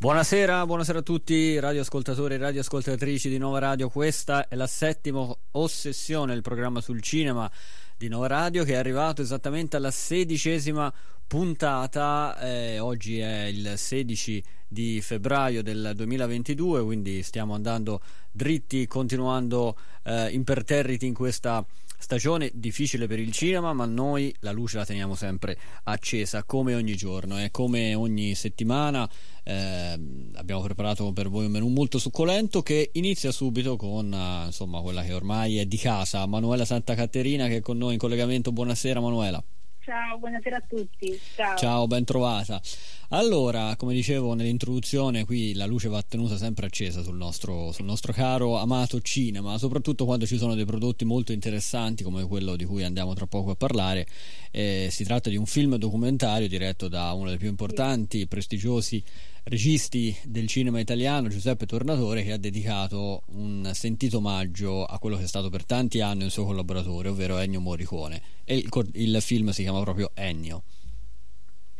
Buonasera, 0.00 0.64
buonasera 0.64 1.00
a 1.00 1.02
tutti, 1.02 1.58
radioascoltatori 1.58 2.32
e 2.32 2.38
radioascoltatrici 2.38 3.28
di 3.28 3.36
Nova 3.36 3.58
Radio. 3.58 3.90
Questa 3.90 4.48
è 4.48 4.54
la 4.54 4.66
settima 4.66 5.30
ossessione, 5.50 6.32
il 6.32 6.40
programma 6.40 6.80
sul 6.80 7.02
cinema 7.02 7.50
di 7.98 8.08
Nova 8.08 8.26
Radio 8.26 8.64
che 8.64 8.72
è 8.72 8.76
arrivato 8.76 9.20
esattamente 9.20 9.76
alla 9.76 9.90
sedicesima 9.90 10.90
puntata. 11.26 12.34
Eh, 12.40 12.78
oggi 12.78 13.18
è 13.18 13.42
il 13.44 13.74
16 13.76 14.42
di 14.66 15.02
febbraio 15.02 15.62
del 15.62 15.92
2022, 15.94 16.82
quindi 16.82 17.22
stiamo 17.22 17.52
andando 17.52 18.00
dritti, 18.32 18.86
continuando 18.86 19.76
eh, 20.04 20.30
imperterriti 20.30 21.04
in 21.04 21.12
questa 21.12 21.62
Stagione 22.02 22.50
difficile 22.54 23.06
per 23.06 23.18
il 23.18 23.30
cinema, 23.30 23.74
ma 23.74 23.84
noi 23.84 24.34
la 24.40 24.52
luce 24.52 24.78
la 24.78 24.86
teniamo 24.86 25.14
sempre 25.14 25.58
accesa 25.84 26.44
come 26.44 26.74
ogni 26.74 26.96
giorno 26.96 27.38
e 27.38 27.50
come 27.50 27.94
ogni 27.94 28.34
settimana. 28.34 29.08
Eh, 29.44 30.00
abbiamo 30.32 30.62
preparato 30.62 31.12
per 31.12 31.28
voi 31.28 31.44
un 31.44 31.52
menù 31.52 31.68
molto 31.68 31.98
succolento 31.98 32.62
che 32.62 32.88
inizia 32.94 33.30
subito 33.30 33.76
con 33.76 34.10
uh, 34.10 34.46
insomma, 34.46 34.80
quella 34.80 35.02
che 35.02 35.12
ormai 35.12 35.58
è 35.58 35.66
di 35.66 35.76
casa, 35.76 36.24
Manuela 36.24 36.64
Santa 36.64 36.94
Caterina 36.94 37.48
che 37.48 37.56
è 37.56 37.60
con 37.60 37.76
noi 37.76 37.92
in 37.92 37.98
collegamento. 37.98 38.50
Buonasera 38.50 38.98
Manuela. 38.98 39.44
Ciao, 39.82 40.18
buonasera 40.18 40.56
a 40.56 40.62
tutti. 40.68 41.18
Ciao. 41.34 41.56
Ciao, 41.56 41.86
ben 41.86 42.04
trovata. 42.04 42.60
Allora, 43.08 43.74
come 43.76 43.94
dicevo 43.94 44.34
nell'introduzione, 44.34 45.24
qui 45.24 45.54
la 45.54 45.64
luce 45.64 45.88
va 45.88 46.02
tenuta 46.02 46.36
sempre 46.36 46.66
accesa 46.66 47.02
sul 47.02 47.16
nostro, 47.16 47.72
sul 47.72 47.86
nostro 47.86 48.12
caro 48.12 48.58
amato 48.58 49.00
cinema, 49.00 49.56
soprattutto 49.56 50.04
quando 50.04 50.26
ci 50.26 50.36
sono 50.36 50.54
dei 50.54 50.66
prodotti 50.66 51.04
molto 51.04 51.32
interessanti 51.32 52.04
come 52.04 52.26
quello 52.26 52.56
di 52.56 52.66
cui 52.66 52.84
andiamo 52.84 53.14
tra 53.14 53.26
poco 53.26 53.52
a 53.52 53.56
parlare. 53.56 54.06
Eh, 54.50 54.88
si 54.90 55.02
tratta 55.02 55.30
di 55.30 55.36
un 55.36 55.46
film 55.46 55.76
documentario 55.76 56.46
diretto 56.46 56.86
da 56.86 57.12
uno 57.12 57.30
dei 57.30 57.38
più 57.38 57.48
importanti, 57.48 58.26
prestigiosi 58.26 59.02
registi 59.50 60.16
del 60.24 60.46
cinema 60.46 60.78
italiano, 60.78 61.26
Giuseppe 61.26 61.66
Tornatore, 61.66 62.22
che 62.22 62.30
ha 62.30 62.38
dedicato 62.38 63.24
un 63.32 63.68
sentito 63.74 64.18
omaggio 64.18 64.84
a 64.84 65.00
quello 65.00 65.16
che 65.16 65.24
è 65.24 65.26
stato 65.26 65.50
per 65.50 65.66
tanti 65.66 66.00
anni 66.00 66.22
un 66.22 66.30
suo 66.30 66.44
collaboratore, 66.44 67.08
ovvero 67.08 67.36
Ennio 67.36 67.60
Morricone. 67.60 68.22
E 68.44 68.56
il, 68.56 68.68
il 68.92 69.20
film 69.20 69.48
si 69.48 69.62
chiama 69.62 69.82
proprio 69.82 70.12
Ennio. 70.14 70.62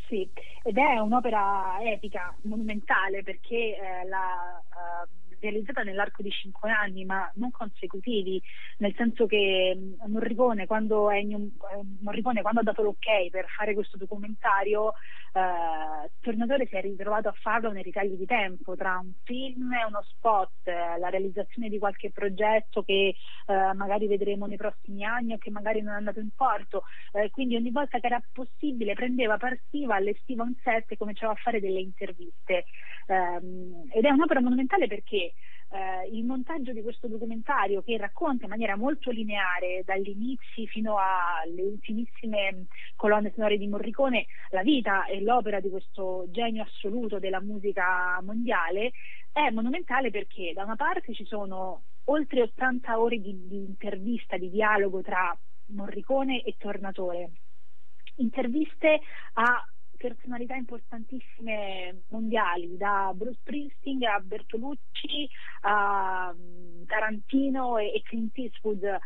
Sì, 0.08 0.28
ed 0.64 0.76
è 0.76 0.98
un'opera 0.98 1.78
epica, 1.80 2.34
monumentale, 2.42 3.22
perché 3.22 3.76
eh, 3.76 4.08
la, 4.08 4.60
uh, 4.68 5.20
realizzata 5.40 5.82
nell'arco 5.82 6.22
di 6.22 6.30
cinque 6.30 6.70
anni, 6.70 7.04
ma 7.04 7.30
non 7.34 7.50
consecutivi, 7.50 8.40
nel 8.78 8.94
senso 8.96 9.26
che 9.26 9.74
mm, 9.76 10.12
Morricone 10.12 10.66
quando, 10.66 11.10
Ennio, 11.10 11.38
eh, 11.38 11.82
Morricone, 12.00 12.42
quando 12.42 12.60
ha 12.60 12.64
dato 12.64 12.82
l'ok 12.82 13.30
per 13.30 13.46
fare 13.56 13.74
questo 13.74 13.96
documentario, 13.96 14.92
eh, 15.32 16.10
Tornatore 16.20 16.66
si 16.66 16.76
è 16.76 16.80
ritrovato 16.80 17.28
a 17.28 17.34
farlo 17.40 17.70
nei 17.70 17.82
ritagli 17.82 18.14
di 18.14 18.26
tempo 18.26 18.76
tra 18.76 18.98
un 19.02 19.12
film 19.24 19.72
e 19.72 19.84
uno 19.84 20.02
spot, 20.02 20.66
eh, 20.66 20.98
la 20.98 21.08
realizzazione 21.08 21.68
di 21.68 21.78
qualche 21.78 22.10
progetto 22.10 22.82
che 22.82 23.14
eh, 23.46 23.72
magari 23.74 24.06
vedremo 24.06 24.46
nei 24.46 24.56
prossimi 24.56 25.04
anni 25.04 25.34
o 25.34 25.38
che 25.38 25.50
magari 25.50 25.80
non 25.80 25.94
è 25.94 25.96
andato 25.96 26.20
in 26.20 26.30
porto. 26.34 26.82
Eh, 27.12 27.30
quindi 27.30 27.56
ogni 27.56 27.70
volta 27.70 27.98
che 27.98 28.06
era 28.06 28.22
possibile 28.32 28.94
prendeva, 28.94 29.36
partiva, 29.36 29.94
allestiva 29.94 30.42
un 30.42 30.54
set 30.62 30.90
e 30.92 30.96
cominciava 30.96 31.32
a 31.32 31.36
fare 31.36 31.60
delle 31.60 31.80
interviste. 31.80 32.64
Ehm, 33.06 33.88
ed 33.92 34.04
è 34.04 34.10
un'opera 34.10 34.40
monumentale 34.40 34.86
perché 34.86 35.32
eh, 35.70 36.08
il 36.12 36.24
montaggio 36.24 36.72
di 36.72 36.82
questo 36.82 37.06
documentario 37.06 37.82
che 37.82 37.96
racconta 37.96 38.44
in 38.44 38.50
maniera 38.50 38.76
molto 38.76 39.10
lineare 39.10 39.82
dagli 39.84 40.08
inizi 40.08 40.66
fino 40.66 40.96
alle 40.98 41.62
ultimissime 41.62 42.66
colonne 42.96 43.32
sonore 43.34 43.56
di 43.56 43.68
Morricone 43.68 44.26
la 44.50 44.62
vita 44.62 45.06
e 45.06 45.20
l'opera 45.20 45.60
di 45.60 45.70
questo 45.70 46.26
genio 46.30 46.64
assoluto 46.64 47.18
della 47.18 47.40
musica 47.40 48.20
mondiale 48.22 48.92
è 49.32 49.50
monumentale 49.50 50.10
perché 50.10 50.52
da 50.54 50.64
una 50.64 50.76
parte 50.76 51.14
ci 51.14 51.24
sono 51.24 51.82
oltre 52.04 52.42
80 52.42 52.98
ore 52.98 53.20
di, 53.20 53.46
di 53.46 53.58
intervista, 53.58 54.36
di 54.36 54.50
dialogo 54.50 55.02
tra 55.02 55.36
Morricone 55.66 56.42
e 56.42 56.56
Tornatore, 56.58 57.30
interviste 58.16 59.00
a 59.34 59.64
personalità 60.00 60.54
importantissime 60.54 62.04
mondiali, 62.08 62.78
da 62.78 63.12
Bruce 63.14 63.36
Springsteen 63.40 64.02
a 64.04 64.18
Bertolucci 64.18 65.28
a 65.60 66.34
mm, 66.34 66.84
Tarantino 66.86 67.76
e, 67.76 68.00
Clint 68.02 68.36
Eastwood 68.38 68.82
eh, 68.82 68.98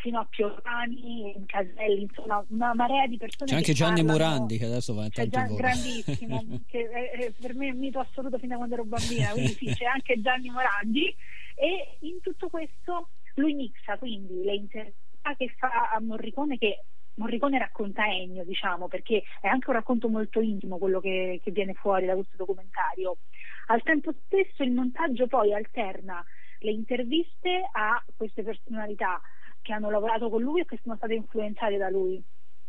fino 0.00 0.20
a 0.20 0.26
Piovani, 0.28 1.42
Caselli, 1.46 2.02
insomma 2.02 2.44
una 2.50 2.74
marea 2.74 3.06
di 3.06 3.16
persone. 3.16 3.50
C'è 3.50 3.56
anche 3.56 3.72
Gianni 3.72 4.04
parlano, 4.04 4.30
Morandi 4.32 4.58
che 4.58 4.66
adesso 4.66 4.92
va 4.92 5.04
in 5.04 5.10
tanto 5.10 5.30
Gian, 5.30 5.54
grandissimo, 5.54 6.44
che 6.68 6.90
è, 6.90 7.10
è 7.12 7.32
per 7.40 7.54
me 7.54 7.68
è 7.68 7.70
un 7.70 7.78
mito 7.78 8.00
assoluto 8.00 8.38
fin 8.38 8.50
da 8.50 8.56
quando 8.56 8.74
ero 8.74 8.84
bambina, 8.84 9.30
quindi 9.30 9.54
sì, 9.54 9.66
c'è 9.72 9.86
anche 9.86 10.20
Gianni 10.20 10.50
Morandi 10.50 11.14
e 11.54 11.96
in 12.00 12.20
tutto 12.20 12.48
questo 12.48 13.08
lui 13.36 13.54
mixa 13.54 13.96
quindi 13.96 14.42
le 14.42 14.54
interviste 14.54 15.02
che 15.38 15.54
fa 15.56 15.90
a 15.94 16.00
Morricone 16.00 16.58
che 16.58 16.84
Morricone 17.16 17.58
racconta 17.58 18.06
Ennio, 18.06 18.44
diciamo, 18.44 18.88
perché 18.88 19.22
è 19.40 19.46
anche 19.46 19.70
un 19.70 19.76
racconto 19.76 20.08
molto 20.08 20.40
intimo 20.40 20.78
quello 20.78 21.00
che, 21.00 21.40
che 21.42 21.50
viene 21.50 21.74
fuori 21.74 22.06
da 22.06 22.14
questo 22.14 22.36
documentario. 22.36 23.18
Al 23.66 23.82
tempo 23.82 24.12
stesso 24.24 24.62
il 24.62 24.72
montaggio 24.72 25.26
poi 25.26 25.54
alterna 25.54 26.24
le 26.58 26.70
interviste 26.70 27.68
a 27.72 28.02
queste 28.16 28.42
personalità 28.42 29.20
che 29.62 29.72
hanno 29.72 29.90
lavorato 29.90 30.28
con 30.28 30.42
lui 30.42 30.60
e 30.60 30.64
che 30.64 30.78
sono 30.82 30.96
state 30.96 31.14
influenzate 31.14 31.76
da 31.76 31.88
lui 31.88 32.22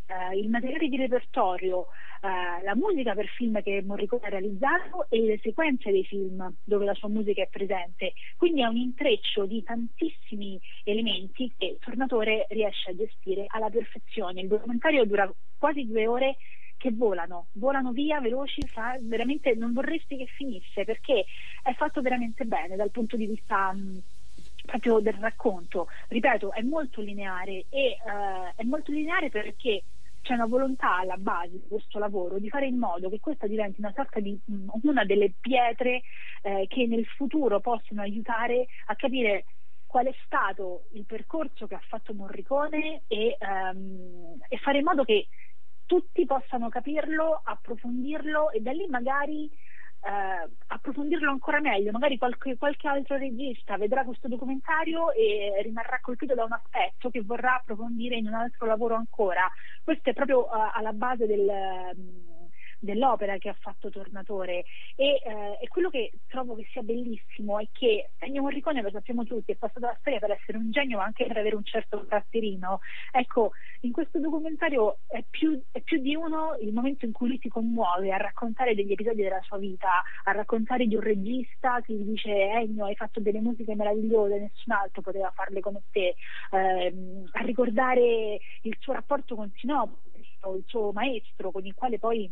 eh, 0.06 0.38
il 0.38 0.48
materiale 0.48 0.88
di 0.88 0.96
repertorio, 0.96 1.86
eh, 2.22 2.62
la 2.64 2.74
musica 2.74 3.14
per 3.14 3.26
film 3.26 3.62
che 3.62 3.82
Morricone 3.82 4.26
ha 4.26 4.30
realizzato 4.30 5.06
e 5.08 5.20
le 5.20 5.38
sequenze 5.42 5.90
dei 5.90 6.04
film 6.04 6.54
dove 6.64 6.84
la 6.84 6.94
sua 6.94 7.08
musica 7.08 7.42
è 7.42 7.48
presente. 7.48 8.14
Quindi 8.36 8.62
è 8.62 8.66
un 8.66 8.76
intreccio 8.76 9.46
di 9.46 9.62
tantissimi 9.62 10.60
elementi 10.84 11.52
che 11.56 11.66
il 11.66 11.78
Tornatore 11.78 12.46
riesce 12.50 12.90
a 12.90 12.96
gestire 12.96 13.44
alla 13.48 13.70
perfezione. 13.70 14.40
Il 14.40 14.48
documentario 14.48 15.04
dura 15.04 15.32
quasi 15.58 15.86
due 15.86 16.06
ore 16.06 16.36
che 16.76 16.90
volano, 16.92 17.46
volano 17.52 17.92
via 17.92 18.20
veloci, 18.20 18.60
fa, 18.66 18.96
veramente 19.00 19.54
non 19.54 19.72
vorresti 19.72 20.16
che 20.16 20.26
finisse 20.26 20.84
perché 20.84 21.24
è 21.62 21.72
fatto 21.74 22.02
veramente 22.02 22.44
bene 22.44 22.76
dal 22.76 22.90
punto 22.90 23.16
di 23.16 23.26
vista 23.26 23.72
mh, 23.72 24.02
proprio 24.66 25.00
del 25.00 25.14
racconto. 25.14 25.88
Ripeto, 26.08 26.52
è 26.52 26.62
molto 26.62 27.00
lineare 27.00 27.64
e 27.70 27.96
uh, 28.04 28.52
è 28.54 28.62
molto 28.64 28.92
lineare 28.92 29.30
perché 29.30 29.82
c'è 30.26 30.34
una 30.34 30.46
volontà 30.46 30.96
alla 30.96 31.16
base 31.16 31.52
di 31.52 31.68
questo 31.68 32.00
lavoro 32.00 32.40
di 32.40 32.48
fare 32.48 32.66
in 32.66 32.78
modo 32.78 33.08
che 33.08 33.20
questa 33.20 33.46
diventi 33.46 33.78
una 33.78 33.92
sorta 33.94 34.18
di 34.18 34.36
una 34.82 35.04
delle 35.04 35.32
pietre 35.40 36.02
eh, 36.42 36.66
che 36.68 36.86
nel 36.86 37.06
futuro 37.06 37.60
possono 37.60 38.02
aiutare 38.02 38.66
a 38.86 38.96
capire 38.96 39.44
qual 39.86 40.06
è 40.06 40.14
stato 40.24 40.86
il 40.94 41.04
percorso 41.06 41.68
che 41.68 41.76
ha 41.76 41.82
fatto 41.86 42.12
Morricone 42.12 43.02
e, 43.06 43.36
um, 43.38 44.36
e 44.48 44.56
fare 44.58 44.78
in 44.78 44.84
modo 44.84 45.04
che 45.04 45.28
tutti 45.86 46.26
possano 46.26 46.68
capirlo, 46.68 47.40
approfondirlo 47.44 48.50
e 48.50 48.60
da 48.60 48.72
lì 48.72 48.88
magari 48.88 49.48
eh, 50.06 50.48
approfondirlo 50.68 51.30
ancora 51.30 51.60
meglio, 51.60 51.90
magari 51.90 52.16
qualche, 52.16 52.56
qualche, 52.56 52.86
altro 52.86 53.16
regista 53.16 53.76
vedrà 53.76 54.04
questo 54.04 54.28
documentario 54.28 55.10
e 55.10 55.60
rimarrà 55.62 55.98
colpito 56.00 56.34
da 56.34 56.44
un 56.44 56.52
aspetto 56.52 57.10
che 57.10 57.22
vorrà 57.22 57.56
approfondire 57.56 58.16
in 58.16 58.28
un 58.28 58.34
altro 58.34 58.66
lavoro 58.66 58.94
ancora. 58.94 59.50
Questo 59.82 60.10
è 60.10 60.12
proprio 60.12 60.44
uh, 60.44 60.70
alla 60.72 60.92
base 60.92 61.26
del... 61.26 61.50
Dell'opera 62.78 63.38
che 63.38 63.48
ha 63.48 63.56
fatto 63.58 63.90
Tornatore. 63.90 64.64
E, 64.94 65.20
eh, 65.24 65.58
e, 65.60 65.68
quello 65.68 65.90
che 65.90 66.12
trovo 66.26 66.54
che 66.54 66.66
sia 66.70 66.82
bellissimo 66.82 67.58
è 67.58 67.66
che 67.72 68.10
Ennio 68.18 68.42
Morricone 68.42 68.82
lo 68.82 68.90
sappiamo 68.90 69.24
tutti 69.24 69.52
è 69.52 69.56
passato 69.56 69.86
la 69.86 69.96
storia 70.00 70.18
per 70.18 70.30
essere 70.30 70.58
un 70.58 70.70
genio 70.70 70.98
ma 70.98 71.04
anche 71.04 71.26
per 71.26 71.36
avere 71.36 71.56
un 71.56 71.64
certo 71.64 72.04
caratterino 72.06 72.80
ecco 73.12 73.52
in 73.80 73.92
questo 73.92 74.18
documentario 74.18 74.98
è 75.06 75.24
più, 75.28 75.60
è 75.70 75.80
più 75.80 76.00
di 76.00 76.14
uno 76.14 76.56
il 76.60 76.72
momento 76.72 77.04
in 77.04 77.12
cui 77.12 77.28
lui 77.28 77.38
si 77.40 77.48
commuove 77.48 78.12
a 78.12 78.16
raccontare 78.16 78.74
degli 78.74 78.92
episodi 78.92 79.22
della 79.22 79.42
sua 79.42 79.58
vita 79.58 80.02
a 80.24 80.32
raccontare 80.32 80.86
di 80.86 80.94
un 80.94 81.02
regista 81.02 81.80
che 81.82 81.92
gli 81.94 82.04
dice 82.04 82.30
Ennio 82.30 82.86
hai 82.86 82.94
fatto 82.94 83.20
delle 83.20 83.40
musiche 83.40 83.74
meravigliose 83.74 84.38
nessun 84.38 84.72
altro 84.72 85.02
poteva 85.02 85.30
farle 85.34 85.60
come 85.60 85.82
te. 85.90 86.14
Eh, 86.50 86.94
a 87.32 87.42
ricordare 87.42 88.38
il 88.62 88.76
suo 88.78 88.92
rapporto 88.92 89.34
con 89.34 89.50
Sinopoli 89.56 90.24
il 90.54 90.64
suo 90.66 90.92
maestro 90.92 91.50
con 91.50 91.66
il 91.66 91.74
quale 91.74 91.98
poi 91.98 92.30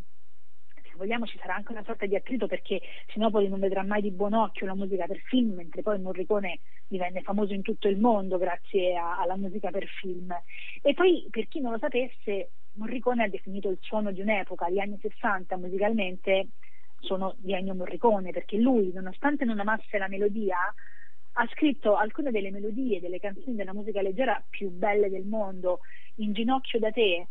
se 0.94 0.96
vogliamo 0.96 1.26
ci 1.26 1.38
sarà 1.38 1.56
anche 1.56 1.72
una 1.72 1.82
sorta 1.84 2.06
di 2.06 2.14
attrito 2.14 2.46
perché 2.46 2.80
Sinopoli 3.12 3.48
non 3.48 3.58
vedrà 3.58 3.82
mai 3.82 4.00
di 4.00 4.12
buon 4.12 4.32
occhio 4.32 4.66
la 4.66 4.74
musica 4.74 5.06
per 5.06 5.18
film, 5.26 5.54
mentre 5.54 5.82
poi 5.82 6.00
Morricone 6.00 6.60
divenne 6.86 7.20
famoso 7.22 7.52
in 7.52 7.62
tutto 7.62 7.88
il 7.88 7.98
mondo 7.98 8.38
grazie 8.38 8.96
a, 8.96 9.18
alla 9.18 9.36
musica 9.36 9.70
per 9.70 9.86
film. 9.86 10.32
E 10.80 10.94
poi, 10.94 11.26
per 11.30 11.48
chi 11.48 11.60
non 11.60 11.72
lo 11.72 11.78
sapesse, 11.78 12.50
Morricone 12.74 13.24
ha 13.24 13.28
definito 13.28 13.68
il 13.68 13.78
suono 13.80 14.12
di 14.12 14.20
un'epoca, 14.20 14.70
gli 14.70 14.78
anni 14.78 14.98
60 15.00 15.56
musicalmente 15.56 16.48
sono 17.00 17.34
di 17.38 17.52
Ennio 17.52 17.74
Morricone, 17.74 18.30
perché 18.30 18.56
lui, 18.56 18.92
nonostante 18.92 19.44
non 19.44 19.60
amasse 19.60 19.98
la 19.98 20.08
melodia, 20.08 20.56
ha 21.36 21.48
scritto 21.52 21.96
alcune 21.96 22.30
delle 22.30 22.52
melodie 22.52 23.00
delle 23.00 23.18
canzoni 23.18 23.56
della 23.56 23.74
musica 23.74 24.00
leggera 24.00 24.42
più 24.48 24.70
belle 24.70 25.10
del 25.10 25.24
mondo, 25.24 25.80
In 26.18 26.32
ginocchio 26.32 26.78
da 26.78 26.92
te, 26.92 27.26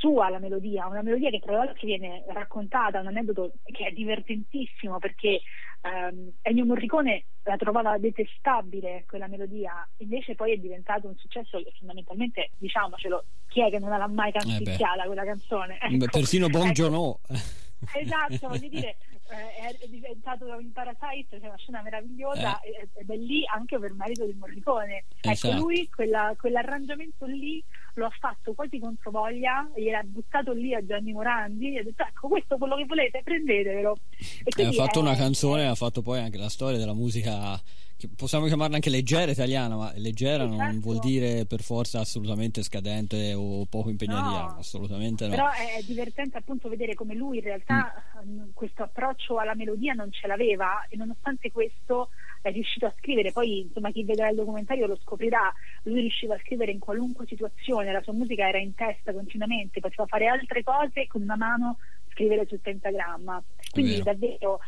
sua 0.00 0.30
la 0.30 0.38
melodia, 0.38 0.86
una 0.86 1.02
melodia 1.02 1.28
che 1.28 1.40
tra 1.40 1.52
l'altro 1.52 1.76
viene 1.82 2.24
raccontata, 2.28 3.00
un 3.00 3.08
aneddoto 3.08 3.52
che 3.64 3.88
è 3.88 3.90
divertentissimo 3.90 4.98
perché 4.98 5.42
ehm, 5.82 6.30
Ennio 6.40 6.64
Morricone 6.64 7.24
la 7.44 7.56
trovava 7.56 7.98
detestabile 7.98 9.04
quella 9.06 9.26
melodia, 9.26 9.86
invece 9.98 10.34
poi 10.34 10.52
è 10.52 10.56
diventato 10.56 11.06
un 11.06 11.16
successo 11.16 11.58
che 11.58 11.72
fondamentalmente, 11.78 12.50
diciamocelo, 12.56 13.24
chi 13.48 13.60
è 13.60 13.68
che 13.68 13.78
non 13.78 13.90
l'ha 13.90 14.08
mai 14.08 14.32
canticchiata 14.32 15.02
eh 15.02 15.06
quella 15.06 15.24
canzone? 15.24 15.78
Ecco, 15.78 16.06
Persino 16.10 16.48
Bon 16.48 16.68
ecco. 16.68 16.72
Jono. 16.72 17.20
Esatto, 17.94 18.48
voglio 18.48 18.68
dire, 18.68 18.96
eh, 19.30 19.76
è 19.78 19.88
diventato 19.88 20.58
in 20.58 20.72
Parasite, 20.72 21.40
c'è 21.40 21.46
una 21.46 21.56
scena 21.56 21.82
meravigliosa 21.82 22.60
eh. 22.60 22.88
ed 22.94 23.10
è 23.10 23.16
lì 23.16 23.42
anche 23.46 23.78
per 23.78 23.92
merito 23.92 24.26
di 24.26 24.34
Morricone. 24.38 25.04
Ecco, 25.20 25.30
esatto. 25.30 25.54
Ecco, 25.54 25.62
lui 25.62 25.88
quella, 25.88 26.34
quell'arrangiamento 26.38 27.26
lì 27.26 27.62
lo 27.94 28.06
ha 28.06 28.12
fatto 28.18 28.52
quasi 28.52 28.78
controvoglia, 28.78 29.70
gliel'ha 29.74 30.02
buttato 30.04 30.52
lì 30.52 30.74
a 30.74 30.84
Gianni 30.84 31.12
Morandi 31.12 31.76
e 31.76 31.80
ha 31.80 31.82
detto 31.82 32.02
ecco 32.02 32.28
questo 32.28 32.54
è 32.54 32.58
quello 32.58 32.76
che 32.76 32.84
volete, 32.86 33.20
prendetevelo. 33.22 33.96
E 34.44 34.64
ha 34.64 34.72
fatto 34.72 34.98
è, 34.98 35.02
una 35.02 35.16
canzone, 35.16 35.66
ha 35.66 35.74
fatto 35.74 36.02
poi 36.02 36.20
anche 36.20 36.38
la 36.38 36.48
storia 36.48 36.78
della 36.78 36.94
musica 36.94 37.60
possiamo 38.08 38.46
chiamarla 38.46 38.76
anche 38.76 38.90
leggera 38.90 39.30
italiana, 39.30 39.76
ma 39.76 39.92
leggera 39.96 40.44
esatto. 40.44 40.56
non 40.56 40.80
vuol 40.80 40.98
dire 40.98 41.44
per 41.46 41.62
forza 41.62 42.00
assolutamente 42.00 42.62
scadente 42.62 43.34
o 43.34 43.64
poco 43.66 43.90
impegnativa, 43.90 44.52
no, 44.52 44.56
assolutamente 44.58 45.24
no. 45.26 45.30
Però 45.30 45.50
è 45.50 45.82
divertente 45.84 46.38
appunto 46.38 46.68
vedere 46.68 46.94
come 46.94 47.14
lui 47.14 47.38
in 47.38 47.44
realtà 47.44 47.92
mm. 48.24 48.50
questo 48.54 48.82
approccio 48.82 49.38
alla 49.38 49.54
melodia 49.54 49.92
non 49.92 50.10
ce 50.12 50.26
l'aveva 50.26 50.86
e 50.88 50.96
nonostante 50.96 51.50
questo 51.50 52.10
è 52.42 52.50
riuscito 52.50 52.86
a 52.86 52.94
scrivere, 52.98 53.32
poi 53.32 53.60
insomma 53.60 53.90
chi 53.90 54.02
vedrà 54.04 54.30
il 54.30 54.36
documentario 54.36 54.86
lo 54.86 54.98
scoprirà, 55.02 55.52
lui 55.82 56.00
riusciva 56.00 56.34
a 56.34 56.40
scrivere 56.44 56.72
in 56.72 56.78
qualunque 56.78 57.26
situazione, 57.26 57.92
la 57.92 58.02
sua 58.02 58.14
musica 58.14 58.48
era 58.48 58.58
in 58.58 58.74
testa 58.74 59.12
continuamente, 59.12 59.80
poteva 59.80 60.06
fare 60.06 60.26
altre 60.26 60.62
cose 60.62 61.06
con 61.06 61.22
una 61.22 61.36
mano 61.36 61.78
scrivere 62.10 62.46
sul 62.46 62.60
pentagramma. 62.60 63.42
Quindi 63.70 64.02
davvero 64.02 64.60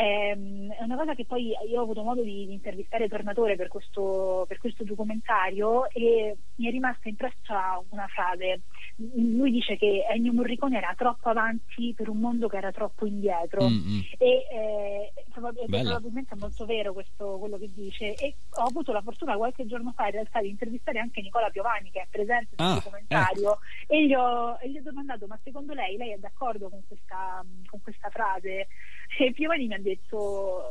è 0.00 0.82
una 0.82 0.96
cosa 0.96 1.14
che 1.14 1.24
poi 1.24 1.52
io 1.68 1.78
ho 1.78 1.82
avuto 1.84 2.02
modo 2.02 2.22
di, 2.22 2.46
di 2.46 2.52
intervistare 2.52 3.08
Tornatore 3.08 3.54
per 3.54 3.68
questo, 3.68 4.44
per 4.48 4.58
questo, 4.58 4.82
documentario 4.82 5.88
e 5.90 6.36
mi 6.56 6.66
è 6.66 6.70
rimasta 6.70 7.08
impressa 7.08 7.80
una 7.90 8.08
frase. 8.08 8.62
Lui 8.96 9.52
dice 9.52 9.76
che 9.76 10.04
Ennio 10.10 10.32
Morricone 10.32 10.78
era 10.78 10.94
troppo 10.96 11.28
avanti 11.28 11.94
per 11.96 12.08
un 12.08 12.18
mondo 12.18 12.48
che 12.48 12.56
era 12.56 12.72
troppo 12.72 13.06
indietro 13.06 13.68
mm-hmm. 13.68 14.00
e 14.18 14.46
eh, 14.50 15.12
probabilmente 15.30 16.34
è 16.34 16.38
molto 16.38 16.64
vero 16.64 16.92
questo, 16.92 17.36
quello 17.38 17.56
che 17.58 17.70
dice 17.72 18.14
e 18.14 18.34
ho 18.50 18.62
avuto 18.62 18.92
la 18.92 19.02
fortuna 19.02 19.36
qualche 19.36 19.66
giorno 19.66 19.92
fa 19.94 20.06
in 20.06 20.12
realtà 20.12 20.40
di 20.40 20.48
intervistare 20.48 21.00
anche 21.00 21.20
Nicola 21.20 21.50
Piovani 21.50 21.90
che 21.90 22.00
è 22.00 22.06
presente 22.08 22.54
nel 22.56 22.68
ah, 22.68 22.74
documentario 22.74 23.52
ecco. 23.52 23.92
e, 23.92 24.06
gli 24.06 24.14
ho, 24.14 24.58
e, 24.60 24.70
gli 24.70 24.78
ho, 24.78 24.82
domandato 24.82 25.26
ma 25.26 25.38
secondo 25.42 25.72
lei 25.72 25.96
lei 25.96 26.12
è 26.12 26.18
d'accordo 26.18 26.68
con 26.68 26.82
questa, 26.86 27.44
con 27.66 27.80
questa 27.82 28.10
frase? 28.10 28.68
E 29.16 29.32
Piovani 29.32 29.66
mi 29.66 29.74
ha 29.74 29.80
detto 29.80 30.70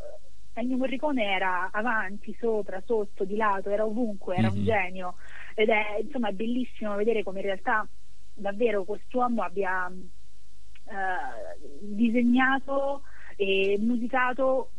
Ennio 0.54 0.78
Morricone 0.78 1.24
era 1.24 1.70
avanti, 1.72 2.36
sopra, 2.40 2.82
sotto, 2.86 3.24
di 3.24 3.36
lato, 3.36 3.70
era 3.70 3.86
ovunque, 3.86 4.36
era 4.36 4.50
mm-hmm. 4.50 4.56
un 4.56 4.62
mhm. 4.62 4.68
genio 4.68 5.16
ed 5.56 5.70
è 5.70 6.00
insomma 6.02 6.30
è 6.30 6.34
bellissimo 6.34 6.96
vedere 6.96 7.24
come 7.24 7.40
in 7.40 7.46
realtà 7.46 7.88
davvero 8.34 8.84
quest'uomo 8.84 9.44
abbia 9.44 9.88
eh, 9.88 11.68
disegnato 11.80 13.04
e 13.36 13.78
musicato 13.80 14.72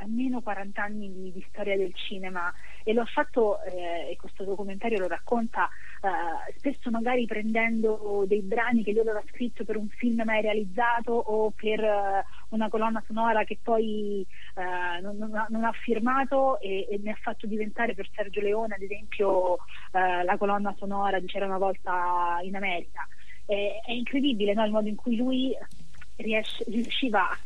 almeno 0.00 0.40
40 0.40 0.82
anni 0.82 1.12
di, 1.12 1.32
di, 1.32 1.46
storia 1.48 1.76
del 1.76 1.94
cinema 1.94 2.52
e 2.82 2.92
lo 2.92 3.02
ha 3.02 3.06
fatto, 3.06 3.62
eh, 3.62 4.10
e 4.10 4.16
questo 4.16 4.44
documentario 4.44 4.98
lo 4.98 5.08
racconta, 5.08 5.68
eh, 6.02 6.52
spesso 6.56 6.90
magari 6.90 7.26
prendendo 7.26 8.24
dei 8.26 8.42
brani 8.42 8.82
che 8.82 8.92
lui 8.92 9.00
aveva 9.00 9.22
scritto 9.28 9.64
per 9.64 9.76
un 9.76 9.88
film 9.88 10.22
mai 10.24 10.42
realizzato 10.42 11.12
o 11.12 11.50
per 11.50 11.80
eh, 11.80 12.24
una 12.50 12.68
colonna 12.68 13.02
sonora 13.06 13.44
che 13.44 13.58
poi 13.62 14.26
eh, 14.54 15.00
non, 15.00 15.16
non, 15.16 15.34
ha, 15.34 15.46
non, 15.50 15.64
ha, 15.64 15.72
firmato 15.72 16.60
e, 16.60 16.86
e, 16.90 16.98
ne 17.02 17.10
ha 17.10 17.18
fatto 17.20 17.46
diventare 17.46 17.94
per 17.94 18.08
Sergio 18.14 18.40
Leone 18.40 18.74
ad 18.74 18.82
esempio 18.82 19.56
eh, 19.92 20.24
la 20.24 20.36
colonna 20.36 20.74
sonora 20.78 21.18
di 21.20 21.26
C'era 21.26 21.46
una 21.46 21.58
volta 21.58 22.38
in 22.42 22.56
America. 22.56 23.06
è 23.46 23.92
incredibile 23.92 24.54
no, 24.54 24.64
il 24.64 24.72
modo 24.72 24.88
in 24.88 24.96
cui 24.96 25.16
lui 25.16 25.56
riesce, 26.16 26.64
riusciva 26.68 27.28
a 27.28 27.36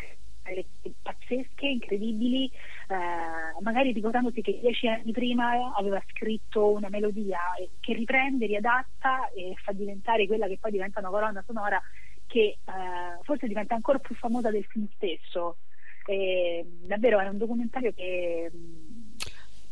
pazzesche, 1.00 1.66
incredibili, 1.66 2.46
eh, 2.88 3.60
magari 3.60 3.92
ricordandosi 3.92 4.40
che 4.42 4.58
dieci 4.60 4.88
anni 4.88 5.12
prima 5.12 5.74
aveva 5.74 6.02
scritto 6.10 6.70
una 6.70 6.88
melodia 6.88 7.38
che 7.80 7.94
riprende, 7.94 8.46
riadatta 8.46 9.30
e 9.30 9.54
fa 9.62 9.72
diventare 9.72 10.26
quella 10.26 10.46
che 10.46 10.58
poi 10.60 10.72
diventa 10.72 11.00
una 11.00 11.10
colonna 11.10 11.42
sonora 11.46 11.80
che 12.26 12.58
eh, 12.64 13.22
forse 13.22 13.46
diventa 13.46 13.74
ancora 13.74 13.98
più 13.98 14.14
famosa 14.14 14.50
del 14.50 14.64
film 14.64 14.88
stesso. 14.94 15.58
E, 16.06 16.64
davvero 16.86 17.20
è 17.20 17.28
un 17.28 17.38
documentario 17.38 17.92
che 17.92 18.50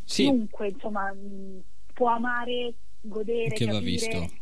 sì. 0.04 0.24
chiunque 0.24 0.68
insomma, 0.68 1.12
può 1.92 2.08
amare, 2.08 2.74
godere, 3.00 3.54
che 3.54 3.64
capire. 3.64 3.72
va 3.72 3.80
visto 3.80 4.38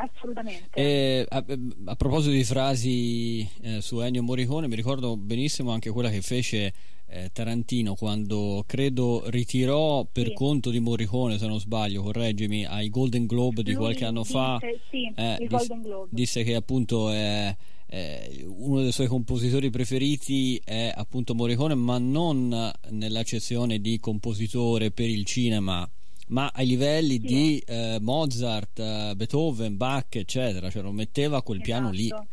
Assolutamente. 0.00 0.70
Eh, 0.72 1.26
a, 1.28 1.44
a, 1.84 1.96
proposito 1.96 2.32
di 2.32 2.44
frasi 2.44 3.46
eh, 3.62 3.82
su 3.82 4.00
Ennio 4.00 4.22
Morricone, 4.22 4.66
mi 4.66 4.74
ricordo 4.74 5.16
benissimo 5.16 5.72
anche 5.72 5.90
quella 5.90 6.08
che 6.08 6.22
fece 6.22 6.72
eh, 7.06 7.30
Tarantino 7.32 7.94
quando 7.94 8.64
credo 8.66 9.24
ritirò 9.26 10.06
per 10.10 10.28
sì. 10.28 10.32
conto 10.32 10.70
di 10.70 10.80
Morricone, 10.80 11.36
se 11.36 11.46
non 11.46 11.60
sbaglio, 11.60 12.02
correggimi, 12.02 12.64
ai 12.64 12.88
Golden 12.88 13.26
Globe 13.26 13.62
di 13.62 13.72
Lui 13.72 13.80
qualche 13.80 14.06
anno 14.06 14.22
disse, 14.22 14.32
fa. 14.32 14.58
Sì, 14.90 15.12
eh, 15.14 15.46
disse, 15.46 15.80
disse, 16.08 16.42
che 16.44 16.54
appunto 16.54 17.10
è, 17.10 17.54
uno 18.46 18.80
dei 18.80 18.92
suoi 18.92 19.08
compositori 19.08 19.68
preferiti 19.68 20.60
è 20.64 20.92
appunto 20.94 21.34
Morricone, 21.34 21.74
ma 21.74 21.98
non 21.98 22.72
nell'accezione 22.90 23.80
di 23.80 23.98
compositore 23.98 24.92
per 24.92 25.10
il 25.10 25.26
cinema 25.26 25.86
ma 26.30 26.50
ai 26.54 26.66
livelli 26.66 27.14
sì. 27.14 27.20
di 27.20 27.62
eh, 27.66 27.98
Mozart, 28.00 28.78
eh, 28.78 29.12
Beethoven, 29.16 29.76
Bach, 29.76 30.14
eccetera, 30.16 30.70
cioè 30.70 30.82
lo 30.82 30.92
metteva 30.92 31.38
a 31.38 31.42
quel 31.42 31.60
esatto. 31.60 31.78
piano 31.78 31.90
lì. 31.92 32.06
Esatto. 32.06 32.26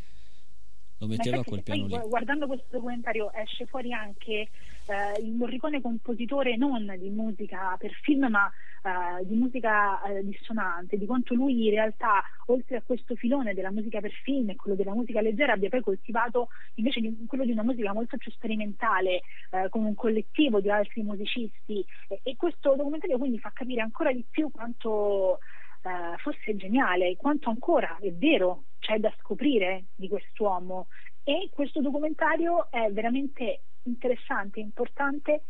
Lo 0.99 1.07
metteva 1.07 1.39
a 1.41 1.43
quel 1.43 1.61
piano 1.61 1.85
lì. 1.85 1.99
Guardando 2.07 2.47
questo 2.47 2.65
documentario 2.71 3.31
esce 3.31 3.67
fuori 3.67 3.93
anche 3.93 4.49
eh, 4.87 5.21
il 5.21 5.31
Morricone 5.33 5.79
compositore 5.79 6.57
non 6.57 6.91
di 6.97 7.09
musica 7.09 7.75
per 7.77 7.91
film 8.01 8.27
ma 8.29 8.51
eh, 8.83 9.25
di 9.25 9.35
musica 9.35 10.01
eh, 10.03 10.23
dissonante, 10.23 10.97
di 10.97 11.05
quanto 11.05 11.33
lui 11.33 11.65
in 11.65 11.71
realtà 11.71 12.23
oltre 12.47 12.77
a 12.77 12.81
questo 12.81 13.15
filone 13.15 13.53
della 13.53 13.71
musica 13.71 13.99
per 13.99 14.11
film 14.11 14.49
e 14.49 14.55
quello 14.55 14.75
della 14.75 14.93
musica 14.93 15.21
leggera 15.21 15.53
abbia 15.53 15.69
poi 15.69 15.81
coltivato 15.81 16.49
invece 16.75 17.01
di, 17.01 17.25
quello 17.27 17.45
di 17.45 17.51
una 17.51 17.63
musica 17.63 17.93
molto 17.93 18.17
più 18.17 18.31
sperimentale 18.31 19.21
eh, 19.51 19.69
con 19.69 19.83
un 19.83 19.95
collettivo 19.95 20.59
di 20.59 20.69
altri 20.69 21.03
musicisti. 21.03 21.85
E, 22.07 22.19
e 22.23 22.35
questo 22.35 22.75
documentario 22.75 23.17
quindi 23.17 23.39
fa 23.39 23.51
capire 23.53 23.81
ancora 23.81 24.11
di 24.11 24.25
più 24.29 24.51
quanto 24.51 25.39
Uh, 25.83 26.17
fosse 26.17 26.55
geniale, 26.57 27.15
quanto 27.15 27.49
ancora 27.49 27.97
è 28.01 28.11
vero 28.11 28.63
c'è 28.79 28.97
da 28.97 29.13
scoprire 29.19 29.85
di 29.95 30.09
quest'uomo. 30.09 30.87
E 31.23 31.49
questo 31.53 31.81
documentario 31.81 32.69
è 32.71 32.91
veramente 32.91 33.61
interessante, 33.83 34.59
importante 34.59 35.43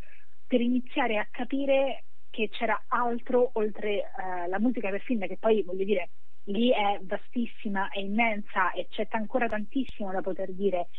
per 0.46 0.62
iniziare 0.62 1.18
a 1.18 1.28
capire 1.30 2.04
che 2.38 2.50
c'era 2.50 2.84
altro 2.90 3.50
oltre 3.54 4.12
uh, 4.16 4.48
la 4.48 4.60
musica 4.60 4.92
per 4.92 5.02
film, 5.02 5.26
che 5.26 5.38
poi 5.40 5.64
voglio 5.64 5.84
dire 5.84 6.10
lì 6.44 6.70
è 6.70 7.00
vastissima, 7.02 7.90
è 7.90 8.00
immensa 8.00 8.72
e 8.74 8.88
c'è 8.92 9.08
ancora 9.10 9.48
tantissimo 9.48 10.12
da 10.12 10.22
poter 10.22 10.52
dire, 10.54 10.90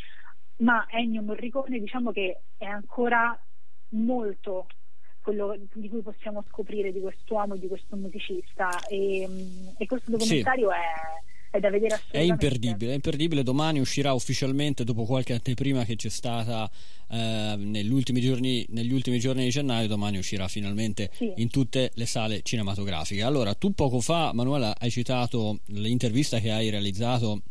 ma 0.57 0.85
Ennio 0.91 1.23
Morricone 1.23 1.79
diciamo 1.79 2.11
che 2.11 2.41
è 2.57 2.65
ancora 2.65 3.41
molto 3.91 4.67
quello 5.23 5.57
di 5.75 5.89
cui 5.89 6.03
possiamo 6.03 6.43
scoprire 6.49 6.91
di 6.91 7.01
quest'uomo 7.01 7.55
e 7.55 7.61
di 7.61 7.69
questo 7.69 7.95
musicista 7.95 8.69
e, 8.89 9.29
e 9.79 9.87
questo 9.87 10.11
documentario 10.11 10.71
sì. 10.71 10.75
è 10.75 11.28
è 11.51 11.61
da 11.61 11.71
vedere 11.71 12.01
È 12.11 12.19
imperdibile, 12.19 12.93
è 12.93 12.95
imperdibile. 12.95 13.43
Domani 13.43 13.81
uscirà 13.81 14.13
ufficialmente 14.13 14.85
dopo 14.85 15.05
qualche 15.05 15.33
anteprima 15.33 15.85
che 15.85 15.97
c'è 15.97 16.09
stata 16.09 16.71
eh, 17.11 17.55
negli, 17.57 17.91
ultimi 17.91 18.21
giorni, 18.21 18.67
negli, 18.71 18.93
ultimi 18.93 19.19
giorni, 19.19 19.45
di 19.45 19.51
gennaio. 19.51 19.89
Domani 19.89 20.19
uscirà 20.19 20.49
finalmente 20.49 21.11
sì. 21.15 21.33
in 21.37 21.49
tutte 21.49 21.91
le 21.95 22.07
sale 22.07 22.43
cinematografiche. 22.43 23.23
Allora, 23.23 23.55
tu 23.55 23.73
poco 23.73 24.01
fa, 24.01 24.33
Manuela, 24.33 24.77
hai 24.79 24.91
citato 24.91 25.61
l'intervista 25.67 26.39
che 26.39 26.51
hai 26.51 26.71
realizzato 26.71 27.43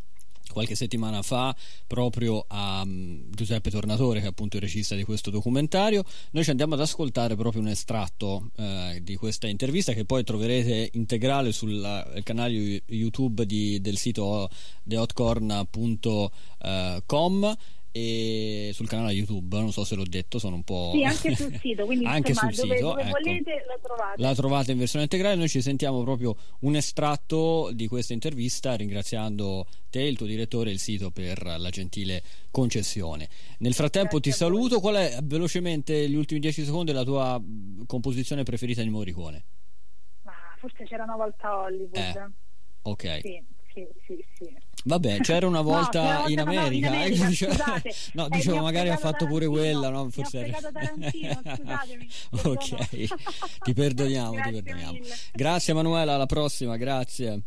qualche 0.52 0.76
settimana 0.76 1.22
fa 1.22 1.56
proprio 1.86 2.44
a 2.48 2.82
um, 2.84 3.30
Giuseppe 3.30 3.70
Tornatore 3.70 4.20
che 4.20 4.26
è 4.26 4.30
appunto 4.30 4.56
il 4.58 4.64
regista 4.64 4.96
di 4.96 5.04
questo 5.04 5.30
documentario. 5.30 6.04
Noi 6.32 6.44
ci 6.44 6.50
andiamo 6.50 6.74
ad 6.74 6.82
ascoltare 6.82 7.36
proprio 7.36 7.62
un 7.62 7.70
estratto 7.70 8.50
eh, 8.58 9.00
di 9.02 9.16
questa 9.16 9.48
intervista 9.48 9.94
che 9.94 10.06
poi 10.06 10.24
troverete 10.24 10.90
integrale 10.94 11.52
sul 11.52 11.74
uh, 11.74 12.24
canale 12.24 12.82
YouTube 12.88 13.46
di, 13.46 13.80
del 13.82 13.98
sito 13.98 14.50
thehotcorn.com 14.88 17.56
e 17.98 18.72
sul 18.74 18.88
canale 18.88 19.14
YouTube, 19.14 19.58
non 19.58 19.72
so 19.72 19.84
se 19.84 19.96
l'ho 19.96 20.06
detto, 20.08 20.38
sono 20.38 20.56
un 20.56 20.64
po'... 20.64 20.92
Sì, 20.94 21.04
anche 21.04 21.36
sul 21.36 21.58
sito, 21.60 21.86
quindi 21.86 22.06
anche 22.08 22.32
insomma, 22.32 22.52
sul 22.52 22.64
dove, 22.64 22.76
sito, 22.76 22.88
dove 22.90 23.02
ecco. 23.02 23.12
volete 23.12 23.66
la 23.68 23.80
trovate. 23.82 24.22
La 24.22 24.36
trovate 24.36 24.72
in 24.72 24.78
versione 24.78 25.04
integrale, 25.06 25.36
noi 25.36 25.50
ci 25.50 25.62
sentiamo 25.62 26.04
proprio 26.04 26.36
un 26.60 26.76
estratto 26.76 27.72
di 27.74 27.88
questa 27.88 28.14
intervista 28.14 28.76
ringraziando 28.76 29.66
te, 29.90 30.02
il 30.02 30.16
tuo 30.16 30.26
direttore 30.26 30.70
e 30.70 30.74
il 30.74 30.80
sito 30.80 31.10
per 31.12 31.44
la 31.44 31.70
gentile 31.70 32.22
concessione. 32.52 33.28
Nel 33.60 33.74
frattempo 33.74 34.20
Grazie 34.20 34.32
ti 34.32 34.38
saluto, 34.38 34.80
qual 34.80 34.96
è 34.96 35.18
velocemente 35.24 36.08
gli 36.08 36.16
ultimi 36.16 36.40
10 36.40 36.66
secondi 36.66 36.92
la 36.92 37.04
tua 37.04 37.42
composizione 37.86 38.44
preferita 38.44 38.82
di 38.84 38.90
Morricone? 38.90 39.44
Ma 40.24 40.34
forse 40.60 40.84
c'era 40.86 41.04
una 41.04 41.16
volta 41.16 41.58
Hollywood. 41.58 41.96
Eh, 41.96 42.46
Ok. 42.88 43.20
Sì, 43.22 43.44
sì, 43.74 43.88
sì, 44.06 44.26
sì. 44.38 44.56
Vabbè, 44.88 45.20
c'era 45.22 45.46
una 45.48 45.62
volta 45.62 46.22
no, 46.24 46.28
in 46.30 46.40
America. 46.40 46.88
eh, 46.88 46.96
America, 46.96 47.30
scusate. 47.32 47.94
no, 48.14 48.26
Eh, 48.26 48.30
dicevo, 48.30 48.58
mi 48.58 48.64
magari 48.64 48.90
ha 48.90 48.98
fatto 48.98 49.26
pure 49.28 49.46
quella, 49.48 49.90
no? 49.90 50.06
mi 50.06 50.12
Forse 50.12 50.40
fregato 50.40 50.70
Tarantino, 50.72 51.42
scusatemi, 51.44 52.08
ok, 52.44 53.62
ti 53.64 53.74
perdoniamo, 53.74 54.32
ti 54.32 54.36
Grazie 54.38 54.62
perdoniamo. 54.62 54.92
mille. 54.94 55.16
Grazie 55.34 55.74
Emanuela, 55.74 56.14
alla 56.16 56.26
prossima, 56.26 56.78
grazie. 56.78 57.42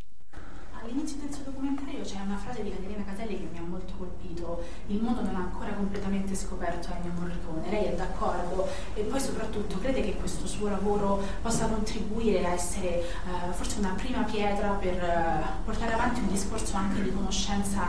All'inizio 0.83 1.19
del 1.21 1.31
suo 1.31 1.43
documentario 1.45 2.01
c'è 2.01 2.21
una 2.25 2.39
frase 2.39 2.63
di 2.63 2.71
Caterina 2.71 3.05
Catelli 3.05 3.37
che 3.37 3.49
mi 3.53 3.59
ha 3.59 3.63
molto 3.69 3.93
colpito. 3.99 4.63
Il 4.87 5.03
mondo 5.03 5.21
non 5.21 5.37
ha 5.37 5.41
ancora 5.41 5.73
completamente 5.73 6.35
scoperto 6.35 6.89
Ennio 6.95 7.13
Morricone. 7.19 7.69
Lei 7.69 7.85
è 7.85 7.95
d'accordo 7.95 8.67
e 8.95 9.03
poi 9.03 9.21
soprattutto 9.21 9.79
crede 9.79 10.01
che 10.01 10.17
questo 10.17 10.47
suo 10.47 10.71
lavoro 10.71 11.23
possa 11.43 11.67
contribuire 11.67 12.47
a 12.47 12.53
essere 12.53 13.01
eh, 13.01 13.53
forse 13.53 13.79
una 13.79 13.95
prima 13.95 14.23
pietra 14.23 14.71
per 14.71 14.95
eh, 14.95 15.43
portare 15.67 15.93
avanti 15.93 16.21
un 16.21 16.29
discorso 16.29 16.75
anche 16.77 17.03
di 17.03 17.13
conoscenza 17.13 17.83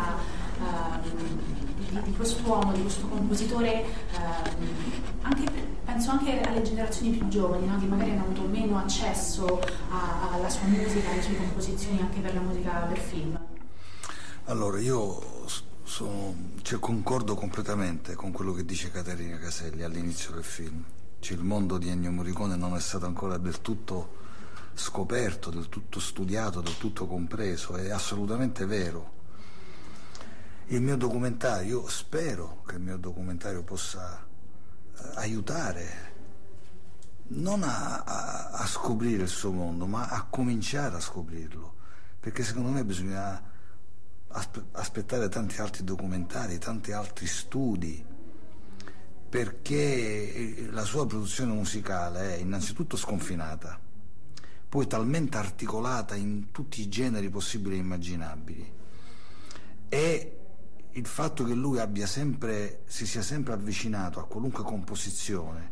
di, 1.04 2.02
di 2.04 2.16
quest'uomo, 2.16 2.72
di 2.74 2.82
questo 2.82 3.08
compositore, 3.08 3.84
ehm, 3.84 4.68
anche 5.22 5.44
per- 5.44 5.68
penso 5.86 6.12
anche 6.12 6.42
alle 6.42 6.62
generazioni 6.62 7.12
più 7.12 7.28
giovani, 7.28 7.68
no? 7.68 7.78
che 7.80 7.86
magari 7.86 8.12
hanno 8.12 8.24
avuto 8.24 8.44
meno 8.44 8.78
accesso 8.78 9.60
a- 9.90 10.30
alla 10.32 10.50
sua 10.50 10.68
musica, 10.68 11.10
alle 11.12 11.22
sue 11.22 11.36
composizioni 11.38 12.00
anche 12.00 12.20
per 12.20 12.34
la 12.34 12.40
musica 12.42 12.72
per 12.88 12.98
film. 12.98 13.40
Allora, 14.46 14.80
io 14.80 15.46
sono- 15.84 16.34
cioè, 16.62 16.80
concordo 16.80 17.36
completamente 17.36 18.16
con 18.16 18.32
quello 18.32 18.54
che 18.54 18.66
dice 18.66 18.90
Caterina 18.92 19.38
Caselli 19.38 19.84
all'inizio 19.84 20.32
del 20.32 20.44
film. 20.44 20.84
Cioè, 21.20 21.38
il 21.38 21.44
mondo 21.44 21.78
di 21.78 21.90
Ennio 21.90 22.12
Morricone 22.12 22.56
non 22.56 22.76
è 22.76 22.80
stato 22.80 23.06
ancora 23.06 23.38
del 23.38 23.62
tutto 23.62 24.20
scoperto, 24.74 25.50
del 25.50 25.70
tutto 25.70 26.00
studiato, 26.00 26.62
del 26.62 26.78
tutto 26.78 27.06
compreso, 27.06 27.76
è 27.76 27.90
assolutamente 27.92 28.66
vero. 28.66 29.20
Il 30.72 30.82
mio 30.82 30.96
documentario, 30.96 31.82
io 31.82 31.88
spero 31.90 32.64
che 32.66 32.76
il 32.76 32.82
mio 32.82 32.96
documentario 32.96 33.62
possa 33.62 34.18
eh, 34.24 35.02
aiutare 35.16 36.10
non 37.28 37.64
a, 37.64 38.04
a- 38.04 38.50
a 38.52 38.66
scoprire 38.66 39.24
il 39.24 39.28
suo 39.28 39.52
mondo, 39.52 39.86
ma 39.86 40.08
a 40.08 40.24
cominciare 40.30 40.96
a 40.96 41.02
scoprirlo. 41.02 41.76
Perché 42.22 42.46
secondo 42.46 42.70
me 42.70 42.86
bisogna 42.86 43.44
aspe- 44.30 44.64
aspettare 44.72 45.28
tanti 45.28 45.60
altri 45.60 45.84
documentari, 45.84 46.58
tanti 46.58 46.94
altri 46.94 47.28
studi, 47.28 48.06
perché 49.28 49.76
eh, 49.76 50.68
la 50.72 50.86
sua 50.86 51.06
produzione 51.06 51.52
musicale 51.52 52.38
è 52.38 52.40
innanzitutto 52.40 52.96
sconfinata, 52.96 53.78
poi 54.70 54.88
talmente 54.88 55.36
articolata 55.36 56.16
in 56.16 56.50
tutti 56.52 56.80
i 56.80 56.88
generi 56.88 57.28
possibili 57.30 57.76
e 57.76 57.80
immaginabili. 57.80 58.74
E 59.90 60.36
il 60.94 61.06
fatto 61.06 61.44
che 61.44 61.54
lui 61.54 61.80
sempre, 62.06 62.84
si 62.86 63.06
sia 63.06 63.22
sempre 63.22 63.54
avvicinato 63.54 64.20
a 64.20 64.26
qualunque 64.26 64.64
composizione, 64.64 65.70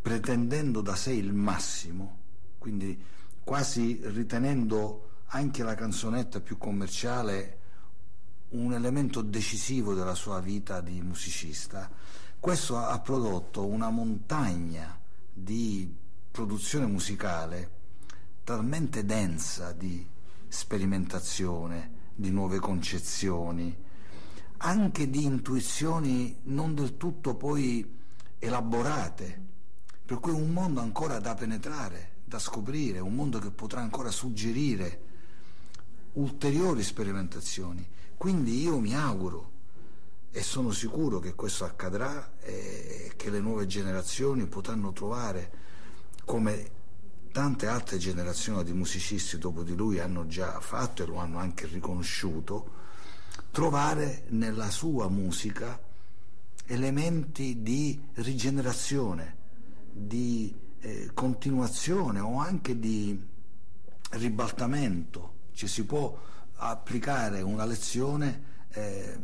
pretendendo 0.00 0.80
da 0.80 0.94
sé 0.94 1.12
il 1.12 1.32
massimo, 1.32 2.18
quindi 2.58 3.00
quasi 3.42 4.00
ritenendo 4.04 5.10
anche 5.26 5.62
la 5.62 5.74
canzonetta 5.74 6.40
più 6.40 6.56
commerciale 6.58 7.58
un 8.50 8.72
elemento 8.72 9.22
decisivo 9.22 9.94
della 9.94 10.14
sua 10.14 10.40
vita 10.40 10.80
di 10.80 11.00
musicista, 11.02 11.90
questo 12.38 12.78
ha 12.78 12.98
prodotto 13.00 13.66
una 13.66 13.90
montagna 13.90 14.98
di 15.32 15.92
produzione 16.30 16.86
musicale 16.86 17.70
talmente 18.44 19.04
densa 19.04 19.72
di 19.72 20.06
sperimentazione, 20.46 21.90
di 22.14 22.30
nuove 22.30 22.58
concezioni, 22.58 23.84
anche 24.58 25.10
di 25.10 25.24
intuizioni 25.24 26.38
non 26.44 26.74
del 26.74 26.96
tutto 26.96 27.34
poi 27.34 27.94
elaborate, 28.38 29.44
per 30.04 30.20
cui 30.20 30.32
un 30.32 30.52
mondo 30.52 30.80
ancora 30.80 31.18
da 31.18 31.34
penetrare, 31.34 32.18
da 32.24 32.38
scoprire, 32.38 32.98
un 33.00 33.14
mondo 33.14 33.38
che 33.38 33.50
potrà 33.50 33.80
ancora 33.80 34.10
suggerire 34.10 35.00
ulteriori 36.12 36.82
sperimentazioni. 36.82 37.86
Quindi 38.16 38.62
io 38.62 38.78
mi 38.78 38.94
auguro 38.94 39.52
e 40.30 40.42
sono 40.42 40.70
sicuro 40.70 41.18
che 41.18 41.34
questo 41.34 41.64
accadrà 41.64 42.34
e 42.40 43.12
che 43.16 43.30
le 43.30 43.40
nuove 43.40 43.66
generazioni 43.66 44.46
potranno 44.46 44.92
trovare, 44.92 45.64
come 46.24 46.70
tante 47.32 47.66
altre 47.66 47.98
generazioni 47.98 48.64
di 48.64 48.72
musicisti 48.72 49.38
dopo 49.38 49.62
di 49.62 49.74
lui 49.74 49.98
hanno 49.98 50.26
già 50.26 50.58
fatto 50.60 51.02
e 51.02 51.06
lo 51.06 51.16
hanno 51.16 51.38
anche 51.38 51.66
riconosciuto, 51.66 52.84
trovare 53.56 54.24
nella 54.28 54.68
sua 54.68 55.08
musica 55.08 55.80
elementi 56.66 57.62
di 57.62 57.98
rigenerazione, 58.16 59.34
di 59.90 60.54
eh, 60.80 61.10
continuazione 61.14 62.20
o 62.20 62.38
anche 62.38 62.78
di 62.78 63.18
ribaltamento. 64.10 65.32
Ci 65.54 65.68
si 65.68 65.86
può 65.86 66.14
applicare 66.56 67.40
una 67.40 67.64
lezione 67.64 68.42
eh, 68.72 69.18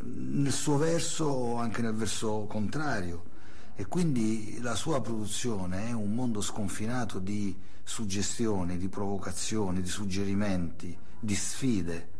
nel 0.00 0.50
suo 0.50 0.76
verso 0.76 1.26
o 1.26 1.58
anche 1.58 1.82
nel 1.82 1.94
verso 1.94 2.46
contrario 2.48 3.22
e 3.76 3.86
quindi 3.86 4.58
la 4.62 4.74
sua 4.74 5.00
produzione 5.00 5.90
è 5.90 5.92
un 5.92 6.12
mondo 6.12 6.40
sconfinato 6.40 7.20
di 7.20 7.56
suggestioni, 7.84 8.78
di 8.78 8.88
provocazioni, 8.88 9.80
di 9.80 9.88
suggerimenti, 9.88 10.98
di 11.20 11.34
sfide 11.36 12.18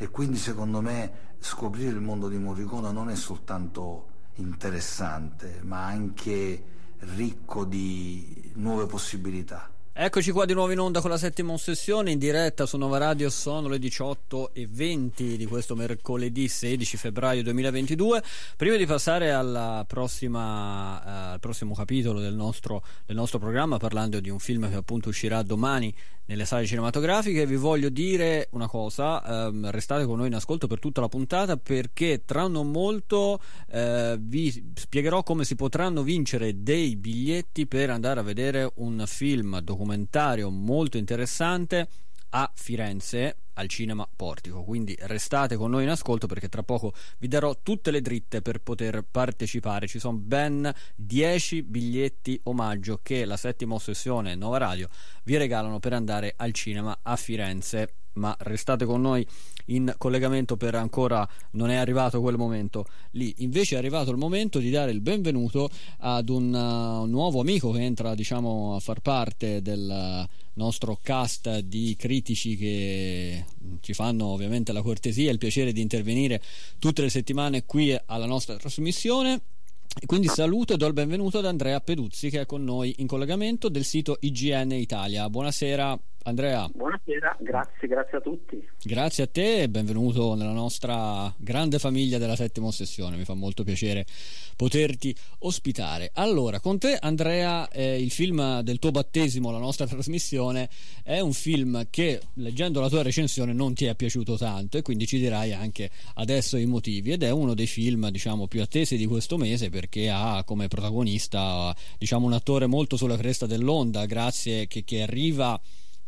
e 0.00 0.08
quindi 0.08 0.38
secondo 0.38 0.80
me 0.80 1.12
scoprire 1.40 1.90
il 1.90 2.00
mondo 2.00 2.28
di 2.28 2.38
Morricone 2.38 2.90
non 2.90 3.10
è 3.10 3.14
soltanto 3.14 4.06
interessante 4.36 5.60
ma 5.62 5.84
anche 5.84 6.64
ricco 7.00 7.66
di 7.66 8.50
nuove 8.54 8.86
possibilità. 8.86 9.68
Eccoci 9.92 10.30
qua 10.30 10.46
di 10.46 10.54
nuovo 10.54 10.72
in 10.72 10.78
onda 10.78 11.02
con 11.02 11.10
la 11.10 11.18
settima 11.18 11.52
ossessione 11.52 12.12
in 12.12 12.18
diretta 12.18 12.64
su 12.64 12.78
Nova 12.78 12.96
Radio 12.96 13.28
sono 13.28 13.68
le 13.68 13.78
18 13.78 14.54
e 14.54 14.66
20 14.66 15.36
di 15.36 15.44
questo 15.44 15.76
mercoledì 15.76 16.48
16 16.48 16.96
febbraio 16.96 17.42
2022 17.42 18.22
prima 18.56 18.76
di 18.76 18.86
passare 18.86 19.36
prossima, 19.86 21.04
eh, 21.04 21.32
al 21.32 21.40
prossimo 21.40 21.74
capitolo 21.74 22.20
del 22.20 22.34
nostro, 22.34 22.82
del 23.04 23.16
nostro 23.16 23.38
programma 23.38 23.76
parlando 23.76 24.20
di 24.20 24.30
un 24.30 24.38
film 24.38 24.70
che 24.70 24.76
appunto 24.76 25.10
uscirà 25.10 25.42
domani 25.42 25.94
nelle 26.30 26.44
sale 26.44 26.64
cinematografiche 26.64 27.44
vi 27.44 27.56
voglio 27.56 27.88
dire 27.88 28.48
una 28.52 28.68
cosa 28.68 29.48
ehm, 29.48 29.68
restate 29.70 30.04
con 30.04 30.18
noi 30.18 30.28
in 30.28 30.34
ascolto 30.34 30.68
per 30.68 30.78
tutta 30.78 31.00
la 31.00 31.08
puntata 31.08 31.56
perché 31.56 32.22
tra 32.24 32.46
non 32.46 32.70
molto 32.70 33.40
eh, 33.68 34.16
vi 34.16 34.70
spiegherò 34.76 35.24
come 35.24 35.44
si 35.44 35.56
potranno 35.56 36.04
vincere 36.04 36.62
dei 36.62 36.94
biglietti 36.94 37.66
per 37.66 37.90
andare 37.90 38.20
a 38.20 38.22
vedere 38.22 38.70
un 38.76 39.02
film 39.06 39.58
documentario 39.58 40.50
molto 40.50 40.98
interessante 40.98 41.88
a 42.30 42.50
Firenze 42.54 43.36
al 43.54 43.68
cinema 43.68 44.08
Portico. 44.14 44.62
Quindi 44.64 44.96
restate 45.00 45.56
con 45.56 45.70
noi 45.70 45.84
in 45.84 45.90
ascolto 45.90 46.26
perché 46.26 46.48
tra 46.48 46.62
poco 46.62 46.92
vi 47.18 47.28
darò 47.28 47.56
tutte 47.62 47.90
le 47.90 48.00
dritte 48.00 48.42
per 48.42 48.60
poter 48.60 49.04
partecipare. 49.08 49.86
Ci 49.86 49.98
sono 49.98 50.16
ben 50.16 50.72
10 50.96 51.62
biglietti 51.62 52.40
omaggio 52.44 53.00
che 53.02 53.24
la 53.24 53.36
settima 53.36 53.74
ossessione 53.74 54.34
Nova 54.34 54.58
Radio 54.58 54.88
vi 55.24 55.36
regalano 55.36 55.78
per 55.78 55.92
andare 55.92 56.34
al 56.36 56.52
cinema 56.52 56.98
a 57.02 57.16
Firenze 57.16 57.94
ma 58.20 58.36
restate 58.40 58.84
con 58.84 59.00
noi 59.00 59.26
in 59.66 59.92
collegamento 59.98 60.56
per 60.56 60.74
ancora 60.76 61.28
non 61.52 61.70
è 61.70 61.76
arrivato 61.76 62.20
quel 62.20 62.36
momento. 62.36 62.86
Lì 63.12 63.34
invece 63.38 63.74
è 63.74 63.78
arrivato 63.78 64.10
il 64.10 64.18
momento 64.18 64.58
di 64.58 64.70
dare 64.70 64.92
il 64.92 65.00
benvenuto 65.00 65.68
ad 65.98 66.28
un 66.28 66.52
uh, 66.52 67.06
nuovo 67.06 67.40
amico 67.40 67.72
che 67.72 67.80
entra 67.80 68.14
diciamo 68.14 68.76
a 68.76 68.80
far 68.80 69.00
parte 69.00 69.62
del 69.62 70.28
nostro 70.54 70.98
cast 71.02 71.60
di 71.60 71.96
critici 71.98 72.56
che 72.56 73.44
ci 73.80 73.94
fanno 73.94 74.26
ovviamente 74.26 74.72
la 74.72 74.82
cortesia 74.82 75.30
e 75.30 75.32
il 75.32 75.38
piacere 75.38 75.72
di 75.72 75.80
intervenire 75.80 76.42
tutte 76.78 77.02
le 77.02 77.08
settimane 77.08 77.64
qui 77.64 77.96
alla 78.06 78.26
nostra 78.26 78.56
trasmissione. 78.56 79.40
E 80.00 80.06
quindi 80.06 80.28
saluto 80.28 80.74
e 80.74 80.76
do 80.76 80.86
il 80.86 80.92
benvenuto 80.92 81.38
ad 81.38 81.46
Andrea 81.46 81.80
Peduzzi 81.80 82.30
che 82.30 82.42
è 82.42 82.46
con 82.46 82.62
noi 82.62 82.94
in 82.98 83.08
collegamento 83.08 83.68
del 83.68 83.84
sito 83.84 84.18
IGN 84.20 84.72
Italia. 84.72 85.28
Buonasera 85.28 85.98
Andrea. 86.24 86.68
Buonasera, 86.72 87.36
grazie, 87.40 87.88
grazie 87.88 88.18
a 88.18 88.20
tutti. 88.20 88.68
Grazie 88.82 89.24
a 89.24 89.26
te 89.26 89.62
e 89.62 89.68
benvenuto 89.70 90.34
nella 90.34 90.52
nostra 90.52 91.32
grande 91.38 91.78
famiglia 91.78 92.18
della 92.18 92.36
settima 92.36 92.66
ossessione. 92.66 93.16
Mi 93.16 93.24
fa 93.24 93.32
molto 93.32 93.64
piacere 93.64 94.04
poterti 94.54 95.16
ospitare. 95.40 96.10
Allora, 96.14 96.60
con 96.60 96.78
te, 96.78 96.98
Andrea, 97.00 97.68
eh, 97.68 98.00
il 98.00 98.10
film 98.10 98.60
del 98.60 98.78
tuo 98.78 98.90
battesimo, 98.90 99.50
la 99.50 99.58
nostra 99.58 99.86
trasmissione, 99.88 100.68
è 101.02 101.20
un 101.20 101.32
film 101.32 101.86
che 101.88 102.20
leggendo 102.34 102.80
la 102.80 102.90
tua 102.90 103.02
recensione 103.02 103.54
non 103.54 103.72
ti 103.72 103.86
è 103.86 103.94
piaciuto 103.94 104.36
tanto 104.36 104.76
e 104.76 104.82
quindi 104.82 105.06
ci 105.06 105.18
dirai 105.18 105.54
anche 105.54 105.90
adesso 106.16 106.58
i 106.58 106.66
motivi. 106.66 107.12
Ed 107.12 107.22
è 107.22 107.30
uno 107.30 107.54
dei 107.54 107.66
film, 107.66 108.10
diciamo, 108.10 108.46
più 108.46 108.60
attesi 108.60 108.98
di 108.98 109.06
questo 109.06 109.38
mese 109.38 109.70
perché 109.70 110.10
ha 110.10 110.44
come 110.44 110.68
protagonista, 110.68 111.74
diciamo, 111.96 112.26
un 112.26 112.34
attore 112.34 112.66
molto 112.66 112.98
sulla 112.98 113.16
cresta 113.16 113.46
dell'onda, 113.46 114.04
grazie 114.04 114.66
che, 114.66 114.84
che 114.84 115.00
arriva 115.00 115.58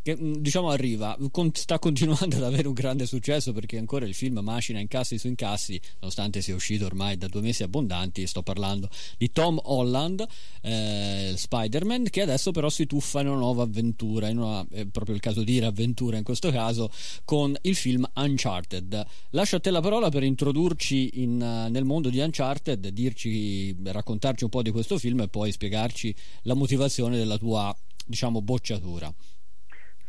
che 0.03 0.15
mm, 0.15 0.33
diciamo 0.35 0.69
arriva, 0.69 1.17
sta 1.53 1.79
continuando 1.79 2.35
ad 2.37 2.43
avere 2.43 2.67
un 2.67 2.73
grande 2.73 3.05
successo 3.07 3.53
perché 3.53 3.77
ancora 3.77 4.05
il 4.05 4.13
film 4.13 4.39
macina 4.39 4.79
incassi 4.79 5.17
su 5.17 5.27
incassi, 5.27 5.79
nonostante 6.01 6.41
sia 6.41 6.53
uscito 6.53 6.85
ormai 6.85 7.17
da 7.17 7.27
due 7.27 7.41
mesi 7.41 7.63
abbondanti. 7.63 8.27
Sto 8.27 8.43
parlando 8.43 8.89
di 9.17 9.31
Tom 9.31 9.59
Holland, 9.63 10.25
eh, 10.61 11.33
Spider-Man, 11.35 12.09
che 12.09 12.21
adesso 12.21 12.51
però 12.51 12.69
si 12.69 12.85
tuffa 12.85 13.21
in 13.21 13.27
una 13.27 13.37
nuova 13.37 13.63
avventura, 13.63 14.27
una, 14.29 14.65
è 14.69 14.85
proprio 14.85 15.15
il 15.15 15.21
caso 15.21 15.39
di 15.39 15.53
dire 15.53 15.65
avventura 15.65 16.17
in 16.17 16.23
questo 16.23 16.51
caso, 16.51 16.91
con 17.23 17.55
il 17.61 17.75
film 17.75 18.05
Uncharted. 18.13 19.05
Lascio 19.29 19.55
a 19.55 19.59
te 19.61 19.71
la 19.71 19.81
parola 19.81 20.09
per 20.09 20.23
introdurci 20.23 21.21
in, 21.21 21.37
nel 21.37 21.85
mondo 21.85 22.09
di 22.09 22.19
Uncharted, 22.19 22.89
dirci, 22.89 23.73
raccontarci 23.83 24.43
un 24.43 24.49
po' 24.49 24.61
di 24.61 24.71
questo 24.71 24.97
film 24.97 25.21
e 25.21 25.29
poi 25.29 25.51
spiegarci 25.51 26.13
la 26.43 26.55
motivazione 26.55 27.15
della 27.15 27.37
tua, 27.37 27.73
diciamo, 28.05 28.41
bocciatura. 28.41 29.13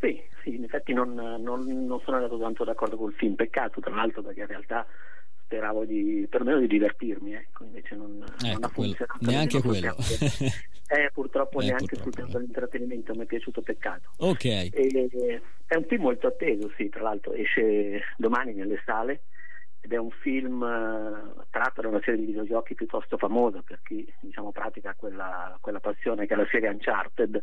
Sì, 0.04 0.22
sì, 0.42 0.54
in 0.56 0.64
effetti 0.64 0.92
non, 0.92 1.14
non, 1.14 1.64
non, 1.64 2.00
sono 2.04 2.16
andato 2.16 2.38
tanto 2.38 2.62
d'accordo 2.62 2.98
col 2.98 3.14
film, 3.14 3.36
peccato 3.36 3.80
tra 3.80 3.94
l'altro 3.94 4.20
perché 4.20 4.40
in 4.40 4.46
realtà 4.48 4.86
speravo 5.44 5.86
di, 5.86 6.26
perlomeno 6.28 6.60
di 6.60 6.66
divertirmi, 6.66 7.32
ecco, 7.32 7.64
invece 7.64 7.94
non, 7.94 8.22
ecco, 8.22 8.52
non 8.52 8.64
ha 8.64 8.68
funzionato. 8.68 9.18
Neanche 9.20 9.62
quello. 9.62 9.96
eh, 10.88 11.10
purtroppo 11.10 11.60
eh, 11.60 11.64
neanche 11.64 11.86
purtroppo, 11.86 12.02
sul 12.02 12.12
piano 12.12 12.30
dell'intrattenimento 12.32 13.14
mi 13.14 13.22
è 13.22 13.26
piaciuto 13.26 13.62
peccato. 13.62 14.10
Ok. 14.18 14.44
E, 14.44 15.40
è 15.64 15.74
un 15.74 15.84
film 15.84 16.02
molto 16.02 16.26
atteso, 16.26 16.70
sì, 16.76 16.90
tra 16.90 17.00
l'altro 17.00 17.32
esce 17.32 18.02
domani 18.18 18.52
nelle 18.52 18.82
sale 18.84 19.22
ed 19.80 19.92
è 19.92 19.96
un 19.96 20.10
film 20.10 20.60
uh, 20.60 21.44
tratto 21.48 21.80
da 21.80 21.88
una 21.88 22.00
serie 22.04 22.20
di 22.20 22.26
videogiochi 22.26 22.74
piuttosto 22.74 23.16
famosa 23.16 23.62
per 23.62 23.80
chi 23.82 24.06
diciamo, 24.20 24.52
pratica 24.52 24.94
quella, 24.94 25.56
quella 25.62 25.80
passione 25.80 26.26
che 26.26 26.34
è 26.34 26.36
la 26.36 26.48
serie 26.50 26.68
Uncharted 26.68 27.42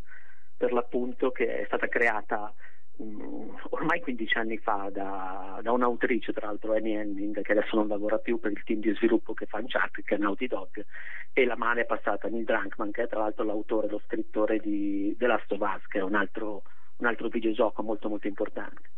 per 0.62 0.74
l'appunto 0.74 1.32
che 1.32 1.62
è 1.62 1.66
stata 1.66 1.88
creata 1.88 2.54
um, 2.98 3.58
ormai 3.72 4.00
15 4.00 4.38
anni 4.38 4.58
fa 4.60 4.90
da, 4.92 5.60
da, 5.60 5.72
un'autrice, 5.72 6.34
tra 6.34 6.46
l'altro 6.46 6.76
Annie 6.76 7.00
Henning, 7.00 7.42
che 7.42 7.52
adesso 7.52 7.76
non 7.76 7.88
lavora 7.88 8.20
più 8.20 8.40
per 8.40 8.52
il 8.52 8.62
team 8.64 8.80
di 8.80 8.94
sviluppo 8.94 9.34
che 9.34 9.48
fa 9.48 9.58
Uncharted, 9.58 10.06
che 10.06 10.14
è 10.14 10.18
Naughty 10.20 10.46
Dog, 10.46 10.86
e 11.34 11.46
la 11.46 11.58
mano 11.58 11.80
è 11.80 11.86
passata 11.86 12.28
a 12.28 12.30
Neil 12.30 12.44
Drunkman, 12.44 12.92
che 12.92 13.02
è 13.02 13.08
tra 13.08 13.22
l'altro 13.22 13.44
l'autore 13.44 13.88
lo 13.88 14.00
scrittore 14.06 14.60
di 14.60 15.16
The 15.18 15.26
Last 15.26 15.52
of 15.52 15.62
Us, 15.62 15.88
che 15.88 15.98
è 15.98 16.04
un 16.04 16.14
altro, 16.14 16.62
un 16.98 17.08
altro 17.08 17.28
videogioco 17.30 17.82
molto 17.82 18.08
molto 18.08 18.28
importante. 18.28 18.90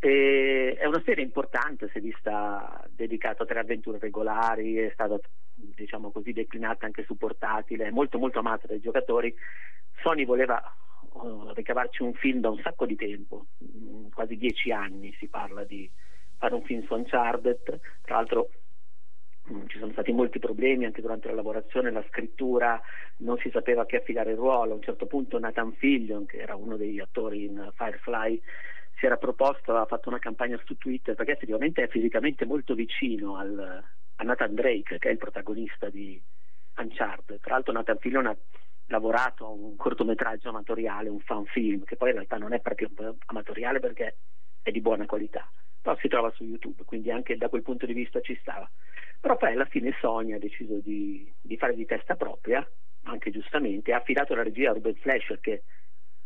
E 0.00 0.76
è 0.76 0.86
una 0.86 1.02
serie 1.04 1.22
importante, 1.22 1.88
si 1.92 1.98
è 1.98 2.00
vista 2.00 2.84
dedicata 2.90 3.44
a 3.44 3.46
tre 3.46 3.60
avventure 3.60 3.98
regolari, 4.00 4.74
è 4.74 4.90
stata 4.92 5.20
diciamo 5.54 6.10
così 6.10 6.32
declinata 6.32 6.86
anche 6.86 7.04
su 7.04 7.16
portatile, 7.16 7.86
è 7.86 7.90
molto 7.90 8.18
molto 8.18 8.40
amata 8.40 8.66
dai 8.66 8.80
giocatori. 8.80 9.32
Sony 10.00 10.24
voleva 10.24 10.62
uh, 11.12 11.52
ricavarci 11.54 12.02
un 12.02 12.14
film 12.14 12.40
da 12.40 12.50
un 12.50 12.60
sacco 12.62 12.86
di 12.86 12.96
tempo, 12.96 13.46
mm, 13.62 14.08
quasi 14.12 14.36
dieci 14.36 14.72
anni 14.72 15.12
si 15.18 15.28
parla 15.28 15.64
di 15.64 15.90
fare 16.36 16.54
un 16.54 16.62
film 16.62 16.84
su 16.84 16.94
Uncharted, 16.94 17.80
tra 18.02 18.16
l'altro 18.16 18.50
mm, 19.50 19.66
ci 19.66 19.78
sono 19.78 19.92
stati 19.92 20.12
molti 20.12 20.38
problemi 20.38 20.84
anche 20.84 21.02
durante 21.02 21.28
la 21.28 21.34
lavorazione, 21.34 21.90
la 21.90 22.04
scrittura, 22.08 22.80
non 23.18 23.36
si 23.38 23.50
sapeva 23.50 23.82
a 23.82 23.86
chi 23.86 23.96
affidare 23.96 24.30
il 24.30 24.36
ruolo, 24.36 24.72
a 24.72 24.76
un 24.76 24.82
certo 24.82 25.06
punto 25.06 25.38
Nathan 25.38 25.72
Fillion, 25.72 26.26
che 26.26 26.38
era 26.38 26.56
uno 26.56 26.76
degli 26.76 27.00
attori 27.00 27.44
in 27.44 27.70
Firefly, 27.74 28.40
si 29.00 29.06
era 29.06 29.16
proposto, 29.16 29.70
aveva 29.70 29.86
fatto 29.86 30.08
una 30.08 30.18
campagna 30.18 30.60
su 30.64 30.76
Twitter 30.76 31.14
perché 31.14 31.32
effettivamente 31.32 31.82
è 31.82 31.88
fisicamente 31.88 32.44
molto 32.44 32.74
vicino 32.74 33.36
al, 33.36 33.82
a 34.16 34.22
Nathan 34.22 34.54
Drake 34.54 34.98
che 34.98 35.08
è 35.08 35.12
il 35.12 35.18
protagonista 35.18 35.88
di 35.88 36.20
Uncharted. 36.76 37.40
Tra 37.40 37.54
l'altro 37.54 37.72
Nathan 37.72 37.98
Fillion 37.98 38.26
ha 38.26 38.36
lavorato 38.90 39.46
a 39.46 39.48
un 39.48 39.76
cortometraggio 39.76 40.48
amatoriale, 40.50 41.08
un 41.08 41.20
fan 41.20 41.44
film, 41.46 41.84
che 41.84 41.96
poi 41.96 42.08
in 42.08 42.16
realtà 42.16 42.36
non 42.36 42.52
è 42.52 42.60
proprio 42.60 42.90
amatoriale 43.26 43.80
perché 43.80 44.16
è 44.62 44.70
di 44.70 44.80
buona 44.80 45.06
qualità, 45.06 45.50
però 45.80 45.96
si 45.98 46.08
trova 46.08 46.30
su 46.30 46.44
YouTube, 46.44 46.84
quindi 46.84 47.10
anche 47.10 47.36
da 47.36 47.48
quel 47.48 47.62
punto 47.62 47.86
di 47.86 47.92
vista 47.92 48.20
ci 48.20 48.36
stava. 48.40 48.68
Però 49.20 49.36
poi 49.36 49.52
alla 49.52 49.66
fine 49.66 49.94
Sony 50.00 50.32
ha 50.32 50.38
deciso 50.38 50.78
di, 50.80 51.32
di 51.40 51.56
fare 51.56 51.74
di 51.74 51.86
testa 51.86 52.16
propria, 52.16 52.66
anche 53.04 53.30
giustamente, 53.30 53.92
ha 53.92 53.98
affidato 53.98 54.34
la 54.34 54.42
regia 54.42 54.70
a 54.70 54.74
Ruben 54.74 54.94
Flasher 54.96 55.40
che 55.40 55.62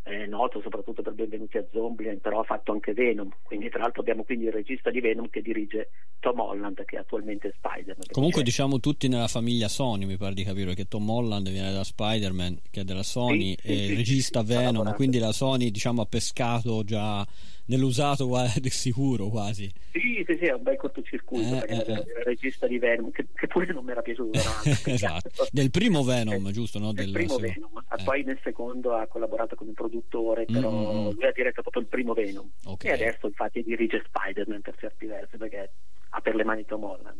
è 0.05 0.27
noto 0.27 0.61
soprattutto 0.61 1.01
per 1.01 1.13
Benvenuti 1.13 1.57
a 1.57 1.65
Zombie, 1.71 2.15
però 2.17 2.41
ha 2.41 2.43
fatto 2.43 2.71
anche 2.71 2.93
Venom, 2.93 3.27
quindi 3.41 3.69
tra 3.69 3.79
l'altro 3.79 4.01
abbiamo 4.01 4.23
quindi 4.23 4.45
il 4.45 4.51
regista 4.51 4.91
di 4.91 5.01
Venom 5.01 5.29
che 5.31 5.41
dirige 5.41 5.89
Tom 6.19 6.39
Holland 6.39 6.85
che 6.85 6.97
è 6.97 6.99
attualmente 6.99 7.51
Spider-Man. 7.57 8.05
Comunque 8.11 8.41
c'è... 8.41 8.45
diciamo 8.45 8.79
tutti 8.79 9.07
nella 9.07 9.27
famiglia 9.27 9.67
Sony, 9.67 10.05
mi 10.05 10.17
pare 10.17 10.35
di 10.35 10.43
capire, 10.43 10.67
perché 10.67 10.85
Tom 10.85 11.09
Holland 11.09 11.49
viene 11.49 11.73
da 11.73 11.83
Spider-Man 11.83 12.59
che 12.69 12.81
è 12.81 12.83
della 12.83 13.01
Sony 13.01 13.55
sì, 13.59 13.67
e 13.67 13.75
sì, 13.75 13.83
il 13.83 13.95
regista 13.97 14.41
sì, 14.41 14.53
Venom, 14.53 14.93
quindi 14.93 15.17
la 15.17 15.31
Sony 15.31 15.71
diciamo 15.71 16.03
ha 16.03 16.05
pescato 16.05 16.83
già 16.83 17.25
nell'usato 17.67 18.29
sicuro 18.69 19.27
quasi. 19.29 19.71
Sì, 19.91 20.23
sì, 20.27 20.37
sì, 20.37 20.45
è 20.45 20.53
un 20.53 20.63
bel 20.63 20.77
cortocircuito, 20.77 21.65
eh, 21.65 21.73
eh, 21.73 21.91
il 21.91 22.23
regista 22.23 22.67
di 22.67 22.77
Venom, 22.77 23.11
che, 23.11 23.27
che 23.33 23.47
pure 23.47 23.71
non 23.73 23.83
mi 23.83 23.91
era 23.91 24.01
piaciuto. 24.01 24.39
esatto, 24.85 25.47
del 25.51 25.71
primo 25.71 26.03
Venom, 26.03 26.51
giusto? 26.51 26.79
No? 26.79 26.91
Del, 26.91 27.11
primo 27.11 27.37
secondo. 27.37 27.53
Venom, 27.53 27.83
eh. 27.97 28.03
poi 28.03 28.23
nel 28.23 28.39
secondo 28.43 28.95
ha 28.95 29.07
collaborato 29.07 29.55
il 29.61 29.73
produttore, 29.73 30.45
però 30.45 30.71
mm-hmm. 30.71 31.13
lui 31.13 31.25
ha 31.25 31.31
diretto 31.31 31.61
proprio 31.61 31.83
il 31.83 31.87
primo 31.87 32.13
Venom. 32.13 32.49
Okay. 32.65 32.91
E 32.91 32.93
adesso 32.93 33.27
infatti 33.27 33.63
dirige 33.63 34.03
Spider-Man 34.05 34.61
per 34.61 34.75
certi 34.77 35.05
versi, 35.05 35.37
perché 35.37 35.71
ha 36.09 36.21
per 36.21 36.35
le 36.35 36.43
mani 36.43 36.65
Tom 36.65 36.83
Holland 36.83 37.19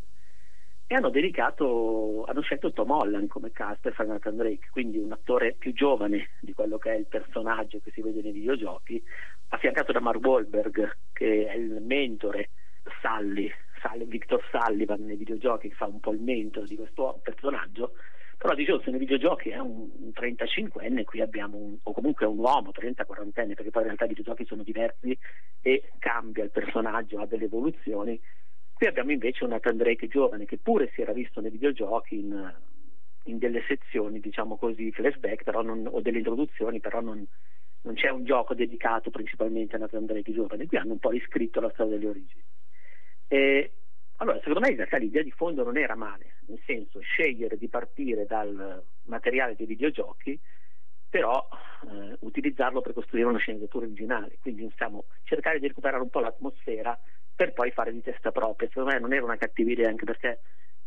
e 0.87 0.93
hanno 0.95 1.09
dedicato, 1.09 2.25
hanno 2.27 2.41
scelto 2.41 2.71
Tom 2.71 2.91
Holland 2.91 3.27
come 3.27 3.51
cast 3.51 3.81
per 3.81 3.93
fare 3.93 4.09
Nathan 4.09 4.35
Drake, 4.35 4.69
quindi 4.71 4.97
un 4.99 5.11
attore 5.11 5.55
più 5.57 5.73
giovane 5.73 6.29
di 6.39 6.53
quello 6.53 6.77
che 6.77 6.91
è 6.91 6.95
il 6.95 7.07
personaggio 7.07 7.79
che 7.83 7.91
si 7.91 8.01
vede 8.01 8.21
nei 8.21 8.31
videogiochi, 8.31 9.01
affiancato 9.49 9.91
da 9.91 9.99
Mark 9.99 10.23
Wahlberg, 10.23 10.97
che 11.11 11.47
è 11.47 11.55
il 11.55 11.81
mentore. 11.81 12.49
Sully, 13.01 13.51
Sully 13.81 14.05
Victor 14.05 14.39
Sullivan 14.51 15.05
nei 15.05 15.15
videogiochi, 15.15 15.69
che 15.69 15.75
fa 15.75 15.87
un 15.87 15.99
po' 15.99 16.11
il 16.11 16.21
mentore 16.21 16.67
di 16.67 16.75
questo 16.75 17.19
personaggio, 17.23 17.93
però 18.37 18.53
dicevo 18.53 18.79
se 18.81 18.91
nei 18.91 18.99
videogiochi 18.99 19.49
è 19.49 19.57
un, 19.57 19.89
un 19.91 20.11
35enne, 20.13 21.03
qui 21.03 21.21
abbiamo 21.21 21.57
un, 21.57 21.77
o 21.81 21.93
comunque 21.93 22.27
un 22.27 22.37
uomo 22.37 22.69
30-40enne, 22.69 23.55
perché 23.55 23.71
poi 23.71 23.81
in 23.81 23.87
realtà 23.87 24.05
i 24.05 24.09
videogiochi 24.09 24.45
sono 24.45 24.61
diversi 24.61 25.17
e 25.61 25.91
cambia 25.97 26.43
il 26.43 26.51
personaggio, 26.51 27.19
ha 27.19 27.25
delle 27.25 27.45
evoluzioni 27.45 28.19
Qui 28.75 28.87
abbiamo 28.87 29.13
invece 29.13 29.45
un 29.45 29.51
Nathan 29.51 29.77
Drake 29.77 30.09
giovane 30.09 30.43
che 30.45 30.57
pure 30.57 30.91
si 30.93 31.01
era 31.01 31.13
visto 31.13 31.39
nei 31.39 31.49
videogiochi 31.49 32.19
in, 32.19 32.53
in 33.23 33.37
delle 33.37 33.63
sezioni, 33.69 34.19
diciamo 34.19 34.57
così, 34.57 34.91
flashback 34.91 35.47
non, 35.63 35.87
o 35.89 36.01
delle 36.01 36.17
introduzioni, 36.17 36.81
però 36.81 36.99
non, 36.99 37.25
non, 37.83 37.93
c'è 37.93 38.09
un 38.09 38.25
gioco 38.25 38.53
dedicato 38.53 39.11
principalmente 39.11 39.77
a 39.77 39.79
Nathan 39.79 40.05
Drake 40.05 40.33
giovane. 40.33 40.67
Qui 40.67 40.75
hanno 40.77 40.91
un 40.91 40.99
po' 40.99 41.11
riscritto 41.11 41.61
la 41.61 41.69
storia 41.69 41.95
delle 41.97 42.09
origini. 42.09 42.43
E, 43.29 43.71
allora, 44.17 44.39
secondo 44.39 44.59
me 44.59 44.71
in 44.71 44.75
realtà 44.75 44.97
l'idea 44.97 45.23
di 45.23 45.31
fondo 45.31 45.63
non 45.63 45.77
era 45.77 45.95
male, 45.95 46.35
nel 46.47 46.61
senso 46.65 46.99
scegliere 46.99 47.55
di 47.55 47.69
partire 47.69 48.25
dal 48.25 48.83
materiale 49.03 49.55
dei 49.55 49.67
videogiochi, 49.67 50.37
però 51.09 51.47
eh, 51.89 52.17
utilizzarlo 52.19 52.81
per 52.81 52.91
costruire 52.91 53.29
una 53.29 53.39
sceneggiatura 53.39 53.85
originale, 53.85 54.37
quindi 54.41 54.63
insomma, 54.63 54.99
cercare 55.23 55.59
di 55.59 55.67
recuperare 55.67 56.03
un 56.03 56.09
po' 56.09 56.19
l'atmosfera 56.19 56.99
per 57.35 57.53
poi 57.53 57.71
fare 57.71 57.91
di 57.91 58.01
testa 58.01 58.31
propria. 58.31 58.67
Secondo 58.69 58.91
me 58.91 58.99
non 58.99 59.13
era 59.13 59.25
una 59.25 59.37
cattiva 59.37 59.71
idea, 59.71 59.89
anche 59.89 60.05
perché 60.05 60.39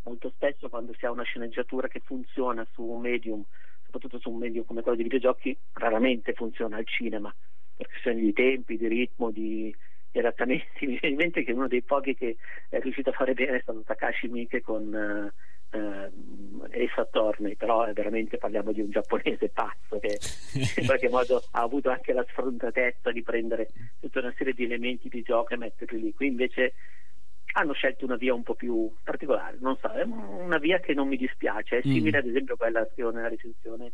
molto 0.04 0.30
spesso 0.30 0.68
quando 0.68 0.94
si 0.94 1.04
ha 1.04 1.10
una 1.10 1.22
sceneggiatura 1.22 1.88
che 1.88 2.00
funziona 2.00 2.66
su 2.72 2.82
un 2.82 3.00
medium, 3.00 3.44
soprattutto 3.84 4.18
su 4.18 4.30
un 4.30 4.38
medium 4.38 4.64
come 4.64 4.82
quello 4.82 4.96
dei 4.96 5.06
videogiochi, 5.06 5.56
raramente 5.74 6.32
funziona 6.32 6.76
al 6.76 6.86
cinema, 6.86 7.34
per 7.76 7.86
questioni 7.86 8.20
di 8.20 8.32
tempi, 8.32 8.76
di 8.76 8.88
ritmo, 8.88 9.30
di, 9.30 9.74
di 10.10 10.18
adattamenti. 10.18 10.86
Mi 10.86 10.98
viene 10.98 11.08
in 11.08 11.16
mente 11.16 11.44
che 11.44 11.52
uno 11.52 11.68
dei 11.68 11.82
pochi 11.82 12.14
che 12.14 12.36
è 12.68 12.80
riuscito 12.80 13.10
a 13.10 13.14
fare 13.14 13.34
bene 13.34 13.58
è 13.58 13.60
stato 13.60 13.82
Takashi 13.82 14.28
Miike 14.28 14.62
con... 14.62 15.32
Uh, 15.32 15.46
eh, 15.70 16.10
Ace 16.84 17.00
Attorney, 17.00 17.56
però 17.56 17.84
è 17.84 17.92
veramente 17.92 18.38
parliamo 18.38 18.72
di 18.72 18.80
un 18.80 18.90
giapponese 18.90 19.48
pazzo 19.48 19.98
che 19.98 20.18
in 20.80 20.86
qualche 20.86 21.08
modo 21.08 21.42
ha 21.52 21.62
avuto 21.62 21.90
anche 21.90 22.12
la 22.12 22.24
sfrontatezza 22.28 23.10
di 23.10 23.22
prendere 23.22 23.70
tutta 24.00 24.20
una 24.20 24.34
serie 24.36 24.52
di 24.52 24.64
elementi 24.64 25.08
di 25.08 25.22
gioco 25.22 25.54
e 25.54 25.58
metterli 25.58 26.00
lì. 26.00 26.14
Qui 26.14 26.26
invece 26.26 26.74
hanno 27.52 27.72
scelto 27.72 28.04
una 28.04 28.16
via 28.16 28.34
un 28.34 28.42
po' 28.42 28.54
più 28.54 28.92
particolare, 29.02 29.56
non 29.60 29.76
so, 29.80 29.88
è 29.88 30.02
una 30.02 30.58
via 30.58 30.78
che 30.80 30.94
non 30.94 31.08
mi 31.08 31.16
dispiace, 31.16 31.78
è 31.78 31.82
simile 31.82 32.18
mm. 32.18 32.20
ad 32.20 32.26
esempio 32.26 32.54
a 32.54 32.56
quella 32.56 32.86
che 32.94 33.02
ho 33.02 33.10
nella 33.10 33.28
recensione 33.28 33.92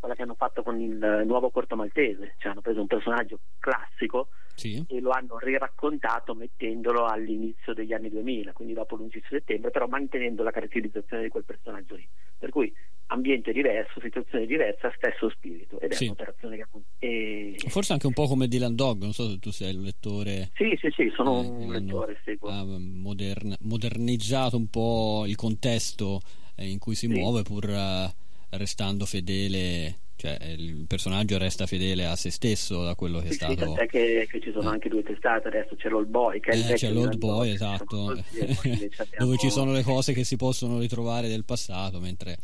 quella 0.00 0.14
che 0.14 0.22
hanno 0.22 0.34
fatto 0.34 0.62
con 0.62 0.80
il 0.80 1.22
nuovo 1.26 1.50
corto 1.50 1.76
maltese, 1.76 2.34
cioè 2.38 2.52
hanno 2.52 2.62
preso 2.62 2.80
un 2.80 2.86
personaggio 2.86 3.38
classico 3.58 4.28
sì. 4.54 4.82
e 4.88 5.00
lo 5.00 5.10
hanno 5.10 5.38
riraccontato 5.38 6.34
mettendolo 6.34 7.04
all'inizio 7.04 7.74
degli 7.74 7.92
anni 7.92 8.08
2000, 8.08 8.52
quindi 8.52 8.74
dopo 8.74 8.96
l'11 8.96 9.20
settembre, 9.28 9.70
però 9.70 9.86
mantenendo 9.86 10.42
la 10.42 10.50
caratterizzazione 10.50 11.24
di 11.24 11.28
quel 11.28 11.44
personaggio 11.44 11.94
lì. 11.94 12.08
Per 12.38 12.50
cui 12.50 12.72
ambiente 13.06 13.52
diverso, 13.52 14.00
situazione 14.00 14.46
diversa, 14.46 14.92
stesso 14.96 15.30
spirito. 15.30 15.78
Ed 15.80 15.92
è 15.92 15.94
sì. 15.94 16.04
un'operazione 16.04 16.56
che 16.56 16.64
e... 16.98 17.54
Forse 17.68 17.92
anche 17.92 18.06
un 18.06 18.12
po' 18.12 18.26
come 18.26 18.48
Dylan 18.48 18.74
Dog, 18.74 19.00
non 19.00 19.12
so 19.12 19.28
se 19.28 19.38
tu 19.38 19.50
sei 19.50 19.74
un 19.74 19.82
lettore. 19.82 20.50
Sì, 20.54 20.76
sì, 20.80 20.90
sì, 20.90 21.10
sono 21.14 21.42
eh, 21.42 21.46
un 21.46 21.72
lettore, 21.72 22.20
seguo. 22.24 22.48
Ha 22.50 22.64
modern, 22.64 23.54
modernizzato 23.60 24.56
un 24.56 24.68
po' 24.68 25.24
il 25.26 25.36
contesto 25.36 26.20
eh, 26.56 26.68
in 26.68 26.78
cui 26.78 26.94
si 26.94 27.06
sì. 27.06 27.12
muove 27.12 27.42
pur 27.42 27.64
uh, 27.64 28.10
restando 28.50 29.04
fedele 29.06 29.96
cioè 30.16 30.36
il 30.56 30.84
personaggio 30.86 31.38
resta 31.38 31.64
fedele 31.64 32.04
a 32.04 32.14
se 32.14 32.30
stesso 32.30 32.82
da 32.82 32.94
quello 32.94 33.20
che 33.20 33.28
sì, 33.28 33.30
è 33.30 33.34
stato 33.34 33.74
sì, 33.78 33.86
che, 33.86 34.28
che 34.30 34.40
ci 34.40 34.52
sono 34.52 34.68
eh. 34.68 34.72
anche 34.74 34.90
due 34.90 35.02
testate 35.02 35.48
adesso 35.48 35.76
c'è 35.76 35.88
l'Old 35.88 36.08
Boy 36.08 36.40
che 36.40 36.50
è 36.50 36.72
eh, 36.72 36.74
c'è 36.74 36.90
l'Old 36.90 37.16
Boy 37.16 37.52
esatto. 37.52 38.14
dove 39.16 39.36
ci 39.38 39.50
sono 39.50 39.72
le 39.72 39.82
cose 39.82 40.12
che 40.12 40.24
si 40.24 40.36
possono 40.36 40.78
ritrovare 40.78 41.28
del 41.28 41.44
passato 41.44 42.00
mentre 42.00 42.36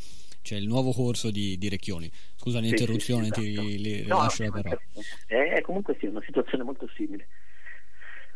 c'è 0.47 0.55
il 0.55 0.69
nuovo 0.69 0.93
corso 0.93 1.33
di, 1.33 1.59
di 1.59 1.69
Recchioni. 1.69 2.09
Scusa 2.37 2.61
l'interruzione 2.61 3.31
sì, 3.33 3.49
esatto. 3.49 3.67
ti 3.67 3.79
li, 3.81 4.07
no, 4.07 4.19
lascio 4.19 4.45
la 4.45 4.51
parola. 4.53 4.79
è 5.27 5.61
comunque 5.61 5.97
sì 5.99 6.07
una 6.07 6.23
situazione 6.25 6.63
molto 6.63 6.89
simile. 6.95 7.27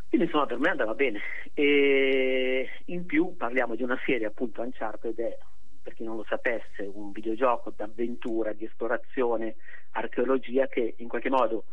Quindi 0.09 0.27
insomma 0.27 0.47
per 0.47 0.59
me 0.59 0.71
andava 0.71 0.95
bene. 0.95 1.21
E 1.55 2.69
in 2.87 3.07
più 3.07 3.37
parliamo 3.37 3.77
di 3.77 3.85
una 3.85 3.97
serie 4.05 4.27
appunto 4.27 4.61
Uncharted 4.61 5.17
è 5.21 5.39
per 5.83 5.95
chi 5.95 6.05
non 6.05 6.17
lo 6.17 6.25
sapesse, 6.29 6.83
un 6.93 7.13
videogioco 7.13 7.73
d'avventura, 7.75 8.53
di 8.53 8.65
esplorazione, 8.65 9.57
archeologia 9.93 10.67
che 10.67 10.95
in 10.99 11.09
qualche 11.09 11.31
modo 11.31 11.65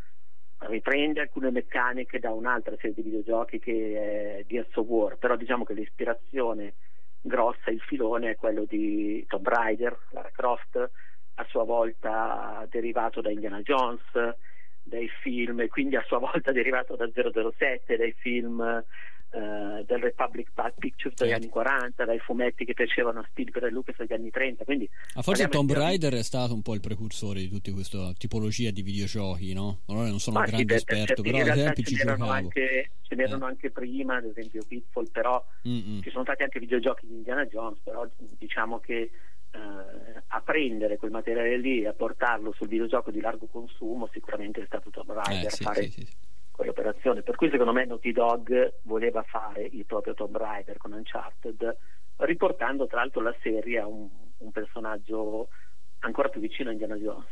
riprende 0.60 1.22
alcune 1.22 1.52
meccaniche 1.52 2.20
da 2.20 2.32
un'altra 2.32 2.76
serie 2.78 2.94
di 2.94 3.04
videogiochi 3.04 3.60
che 3.60 4.40
è 4.40 4.46
Gears 4.46 4.76
of 4.76 4.88
War, 4.88 5.18
però 5.18 5.36
diciamo 5.36 5.64
che 5.64 5.74
l'ispirazione 5.74 6.76
grossa, 7.22 7.70
il 7.70 7.82
filone 7.82 8.32
è 8.32 8.36
quello 8.36 8.66
di 8.66 9.24
Tomb 9.28 9.48
Raider, 9.48 9.98
Lara 10.12 10.32
Croft, 10.32 10.92
a 11.36 11.46
sua 11.50 11.64
volta 11.64 12.66
derivato 12.70 13.22
da 13.22 13.30
Indiana 13.30 13.62
Jones, 13.62 14.02
dai 14.82 15.08
film, 15.22 15.68
quindi 15.68 15.96
a 15.96 16.04
sua 16.08 16.18
volta 16.20 16.52
derivato 16.52 16.96
da 16.96 17.08
007, 17.12 17.98
dai 17.98 18.14
film 18.14 18.84
eh, 19.30 19.84
del 19.86 20.00
Republic 20.00 20.52
Pictures 20.80 21.16
degli 21.18 21.30
certo. 21.30 21.44
anni 21.44 21.50
40, 21.50 22.06
dai 22.06 22.20
fumetti 22.20 22.64
che 22.64 22.74
piacevano 22.74 23.20
a 23.20 23.26
Spielberg 23.30 23.66
e 23.66 23.72
Lucas 23.72 23.98
degli 23.98 24.14
anni 24.14 24.30
30. 24.30 24.64
Quindi, 24.64 24.90
ah, 25.16 25.22
forse 25.22 25.48
Tomb 25.50 25.72
Raider 25.72 26.14
è 26.14 26.24
stato 26.24 26.54
un 26.54 26.62
po' 26.62 26.74
il 26.74 26.80
precursore 26.80 27.42
di 27.42 27.50
tutta 27.50 27.72
questa 27.72 28.14
tipologia 28.18 28.72
di 28.72 28.82
videogiochi, 28.82 29.54
no? 29.54 29.82
Allora 29.88 30.08
non 30.08 30.20
sono 30.20 30.40
un 30.40 30.46
grande 30.46 30.78
sì, 30.78 30.80
esperto, 30.80 31.22
però 31.22 31.40
ad 31.40 31.48
esempio 31.48 31.84
ci 31.84 31.96
giocavo. 31.96 32.30
Anche, 32.30 32.92
ce 33.02 33.16
n'erano 33.16 33.46
eh. 33.46 33.50
anche 33.50 33.70
prima, 33.70 34.16
ad 34.16 34.26
esempio 34.26 34.64
Pitfall, 34.66 35.10
però 35.12 35.46
Mm-mm. 35.68 36.02
ci 36.02 36.10
sono 36.10 36.24
stati 36.24 36.44
anche 36.44 36.60
videogiochi 36.60 37.06
di 37.06 37.16
Indiana 37.16 37.46
Jones, 37.46 37.80
però 37.84 38.08
diciamo 38.38 38.80
che 38.80 39.12
Uh, 39.50 40.20
a 40.28 40.42
prendere 40.42 40.98
quel 40.98 41.10
materiale 41.10 41.58
lì 41.58 41.82
e 41.82 41.88
a 41.88 41.94
portarlo 41.94 42.52
sul 42.52 42.68
videogioco 42.68 43.12
di 43.12 43.22
largo 43.22 43.48
consumo 43.48 44.10
sicuramente 44.12 44.62
è 44.62 44.66
stato 44.66 44.90
Tomb 44.90 45.10
Raider 45.10 45.46
eh, 45.46 45.50
sì, 45.50 45.64
fare 45.64 45.84
sì, 45.84 45.92
sì 46.06 46.27
quell'operazione. 46.58 47.22
Per 47.22 47.36
cui 47.36 47.50
secondo 47.52 47.72
me 47.72 47.86
Naughty 47.86 48.12
Dog 48.12 48.80
voleva 48.82 49.22
fare 49.22 49.62
il 49.64 49.86
proprio 49.86 50.16
Tomb 50.16 50.36
Raider 50.36 50.78
con 50.78 50.92
Uncharted, 50.92 51.78
riportando 52.18 52.88
tra 52.88 53.00
l'altro 53.00 53.22
la 53.22 53.36
serie 53.42 53.80
a 53.80 53.86
un, 53.86 54.10
un 54.40 54.52
personaggio 54.52 55.50
ancora 56.00 56.30
più 56.30 56.42
vicino 56.42 56.70
a 56.70 56.72
Indiana 56.72 56.96
Jones. 56.96 57.30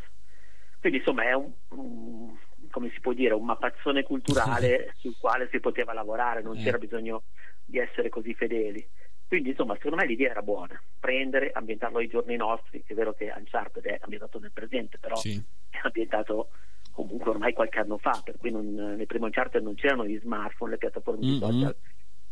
Quindi 0.80 1.00
insomma 1.00 1.24
è 1.24 1.34
un, 1.34 1.52
un, 1.70 2.38
come 2.70 2.92
si 2.92 3.00
può 3.00 3.14
dire, 3.14 3.34
un 3.34 3.46
mappazzone 3.46 4.04
culturale 4.04 4.94
sul 5.02 5.18
quale 5.20 5.50
si 5.52 5.60
poteva 5.60 5.94
lavorare, 5.94 6.44
non 6.44 6.56
eh. 6.58 6.64
c'era 6.64 6.78
bisogno 6.78 7.24
di 7.66 7.80
essere 7.80 8.10
così 8.10 8.36
fedeli. 8.36 8.88
Quindi 9.28 9.50
insomma 9.50 9.74
secondo 9.74 9.96
me 9.96 10.06
l'idea 10.06 10.30
era 10.30 10.44
buona, 10.44 10.80
prendere, 11.00 11.50
ambientarlo 11.52 11.98
ai 11.98 12.08
giorni 12.08 12.36
nostri, 12.36 12.84
è 12.86 12.94
vero 12.94 13.14
che 13.14 13.34
Uncharted 13.36 13.84
è 13.84 13.98
ambientato 14.02 14.38
nel 14.38 14.52
presente, 14.52 15.00
però 15.00 15.16
sì. 15.16 15.44
è 15.72 15.80
ambientato 15.82 16.50
comunque 16.96 17.30
ormai 17.30 17.54
qualche 17.54 17.80
anno 17.80 17.98
fa, 17.98 18.22
per 18.24 18.38
cui 18.38 18.50
non, 18.50 18.74
nel 18.74 19.06
primo 19.06 19.26
Uncharted 19.26 19.62
non 19.62 19.76
c'erano 19.76 20.08
gli 20.08 20.18
smartphone, 20.18 20.72
le 20.72 20.78
piattaforme 20.78 21.26
mm-hmm. 21.26 21.34
di 21.34 21.40
social. 21.40 21.76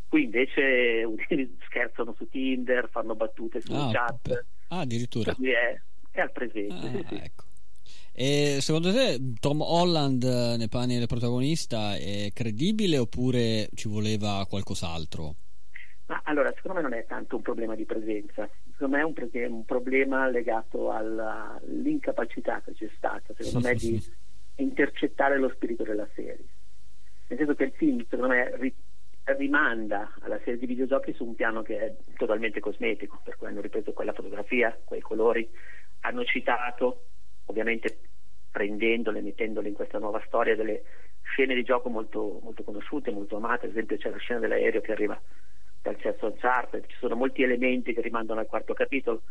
Qui 0.08 0.23
invece 0.23 1.06
scherzano 1.65 2.13
su 2.17 2.30
Tinder, 2.30 2.89
fanno 2.89 3.15
battute 3.15 3.60
su 3.60 3.73
ah, 3.73 3.91
chat. 3.91 4.45
Ah, 4.69 4.80
addirittura. 4.80 5.34
Quindi 5.34 5.54
è, 5.54 5.80
è 6.12 6.21
al 6.21 6.32
presente. 6.32 6.73
Ah, 6.73 6.89
sì, 6.89 7.06
sì. 7.10 7.15
Ecco. 7.15 7.43
E 8.15 8.60
secondo 8.62 8.93
te 8.93 9.34
Tom 9.39 9.62
Holland 9.62 10.23
eh, 10.23 10.56
nei 10.56 10.69
panni 10.69 10.97
del 10.97 11.08
protagonista 11.08 11.95
è 11.95 12.30
credibile 12.32 12.99
oppure 12.99 13.67
ci 13.73 13.89
voleva 13.89 14.45
qualcos'altro? 14.47 15.36
Ma 16.06 16.21
allora, 16.26 16.54
secondo 16.56 16.78
me 16.78 16.84
non 16.84 16.93
è 16.93 17.06
tanto 17.06 17.38
un 17.38 17.41
problema 17.41 17.76
di 17.76 17.86
presenza, 17.86 18.47
secondo 18.71 18.95
me 18.95 19.02
è 19.02 19.06
un, 19.06 19.52
un 19.52 19.65
problema 19.65 20.30
legato 20.30 20.91
all'incapacità 20.91 22.62
che 22.62 22.73
c'è 22.73 22.89
stata, 22.95 23.34
secondo 23.36 23.67
me, 23.67 23.73
di 23.76 24.02
intercettare 24.55 25.37
lo 25.37 25.49
spirito 25.49 25.83
della 25.83 26.07
serie. 26.13 26.45
Nel 27.27 27.37
senso 27.37 27.55
che 27.55 27.63
il 27.63 27.73
film, 27.75 28.03
secondo 28.09 28.33
me, 28.33 28.55
ri- 28.57 28.75
rimanda 29.37 30.13
alla 30.21 30.37
serie 30.39 30.57
di 30.57 30.65
videogiochi 30.65 31.13
su 31.13 31.25
un 31.25 31.35
piano 31.35 31.61
che 31.61 31.79
è 31.79 31.95
totalmente 32.15 32.59
cosmetico, 32.59 33.21
per 33.23 33.37
cui 33.37 33.47
hanno 33.47 33.61
ripreso 33.61 33.93
quella 33.93 34.13
fotografia, 34.13 34.77
quei 34.83 35.01
colori, 35.01 35.49
hanno 36.01 36.23
citato, 36.25 37.05
ovviamente 37.45 37.99
prendendole, 38.51 39.21
mettendole 39.21 39.69
in 39.69 39.73
questa 39.73 39.97
nuova 39.97 40.21
storia, 40.27 40.55
delle 40.55 40.83
scene 41.23 41.55
di 41.55 41.63
gioco 41.63 41.89
molto, 41.89 42.39
molto 42.43 42.63
conosciute, 42.63 43.11
molto 43.11 43.37
amate, 43.37 43.65
ad 43.65 43.71
esempio 43.71 43.97
c'è 43.97 44.09
la 44.09 44.17
scena 44.17 44.39
dell'aereo 44.39 44.81
che 44.81 44.91
arriva 44.91 45.19
dal 45.81 45.99
cesso 45.99 46.27
Uncharted, 46.27 46.85
ci 46.85 46.97
sono 46.99 47.15
molti 47.15 47.43
elementi 47.43 47.93
che 47.93 48.01
rimandano 48.01 48.41
al 48.41 48.47
quarto 48.47 48.73
capitolo, 48.73 49.23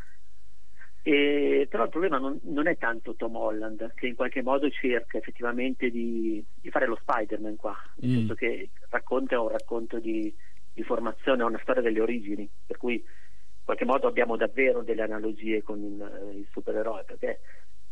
e, 1.04 1.66
però 1.68 1.84
il 1.84 1.90
problema 1.90 2.18
non, 2.18 2.38
non, 2.44 2.68
è 2.68 2.78
tanto 2.78 3.16
Tom 3.16 3.34
Holland, 3.34 3.92
che 3.94 4.06
in 4.06 4.14
qualche 4.14 4.40
modo 4.40 4.70
cerca 4.70 5.18
effettivamente 5.18 5.90
di, 5.90 6.42
di 6.60 6.70
fare 6.70 6.86
lo 6.86 6.96
Spider-Man 7.00 7.56
qua, 7.56 7.76
nel 7.96 8.10
mm. 8.10 8.14
senso 8.14 8.34
che 8.34 8.70
racconta 8.88 9.40
un 9.40 9.48
racconto 9.48 9.98
di, 9.98 10.32
di 10.72 10.82
formazione, 10.84 11.42
una 11.42 11.58
storia 11.60 11.82
delle 11.82 12.00
origini, 12.00 12.48
per 12.64 12.76
cui 12.76 12.94
in 12.94 13.64
qualche 13.64 13.84
modo 13.84 14.06
abbiamo 14.06 14.36
davvero 14.36 14.82
delle 14.82 15.02
analogie 15.02 15.62
con 15.62 15.82
il, 15.82 16.36
il 16.36 16.46
supereroe, 16.52 17.02
perché, 17.04 17.40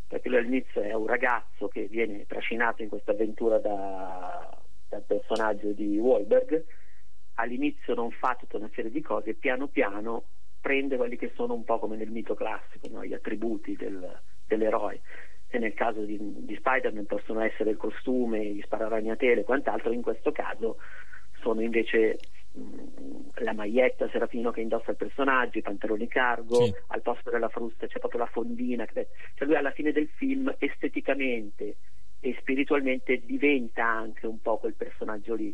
perché 0.07 0.29
lui 0.29 0.39
all'inizio 0.39 0.81
è 0.81 0.93
un 0.93 1.07
ragazzo 1.07 1.67
che 1.67 1.89
viene 1.89 2.27
trascinato 2.27 2.83
in 2.83 2.89
questa 2.89 3.11
avventura 3.11 3.59
da, 3.59 4.57
dal 4.89 5.03
personaggio 5.05 5.73
di 5.73 5.99
Wahlberg, 5.99 6.65
all'inizio 7.35 7.95
non 7.95 8.13
fa 8.13 8.37
tutta 8.39 8.57
una 8.57 8.71
serie 8.73 8.93
di 8.93 9.01
cose, 9.01 9.35
piano 9.35 9.67
piano 9.67 10.25
prende 10.61 10.97
quelli 10.97 11.17
che 11.17 11.33
sono 11.35 11.55
un 11.55 11.65
po' 11.65 11.79
come 11.79 11.97
nel 11.97 12.11
mito 12.11 12.35
classico, 12.35 12.89
no? 12.89 13.05
gli 13.05 13.15
attributi 13.15 13.75
del, 13.77 14.21
dell'eroe. 14.47 15.01
E 15.49 15.59
nel 15.59 15.75
caso 15.75 16.03
di, 16.03 16.17
di, 16.21 16.55
Spider-Man 16.55 17.07
possono 17.07 17.41
essere 17.41 17.71
il 17.71 17.77
costume, 17.77 18.45
gli 18.45 18.61
spararagnatele 18.63 19.41
e 19.41 19.45
quant'altro, 19.45 19.91
in 19.91 20.03
questo 20.03 20.31
caso 20.31 20.77
sono 21.41 21.61
invece 21.61 22.19
mh, 22.53 22.61
mm, 22.61 23.21
la 23.43 23.53
maglietta 23.53 24.09
serafino 24.11 24.53
che 24.53 24.61
indossa 24.61 24.93
il 24.93 24.97
personaggio, 24.97 25.59
i 25.59 25.63
pantaloni 25.63 26.07
cargo, 26.07 26.65
sì. 26.65 26.73
al 26.89 27.03
posto 27.03 27.31
della 27.31 27.49
frusta 27.49 27.87
c'è 27.87 27.99
proprio 27.99 28.21
la 28.21 28.27
fondina. 28.27 28.87
Cioè 28.87 29.07
lui 29.39 29.57
alla 29.57 29.73
fine 29.73 29.91
del 29.91 30.09
film 30.09 30.55
esteticamente 30.59 31.77
e 32.21 32.37
spiritualmente 32.39 33.23
diventa 33.25 33.85
anche 33.85 34.27
un 34.27 34.41
po' 34.41 34.59
quel 34.59 34.75
personaggio 34.75 35.35
lì 35.35 35.53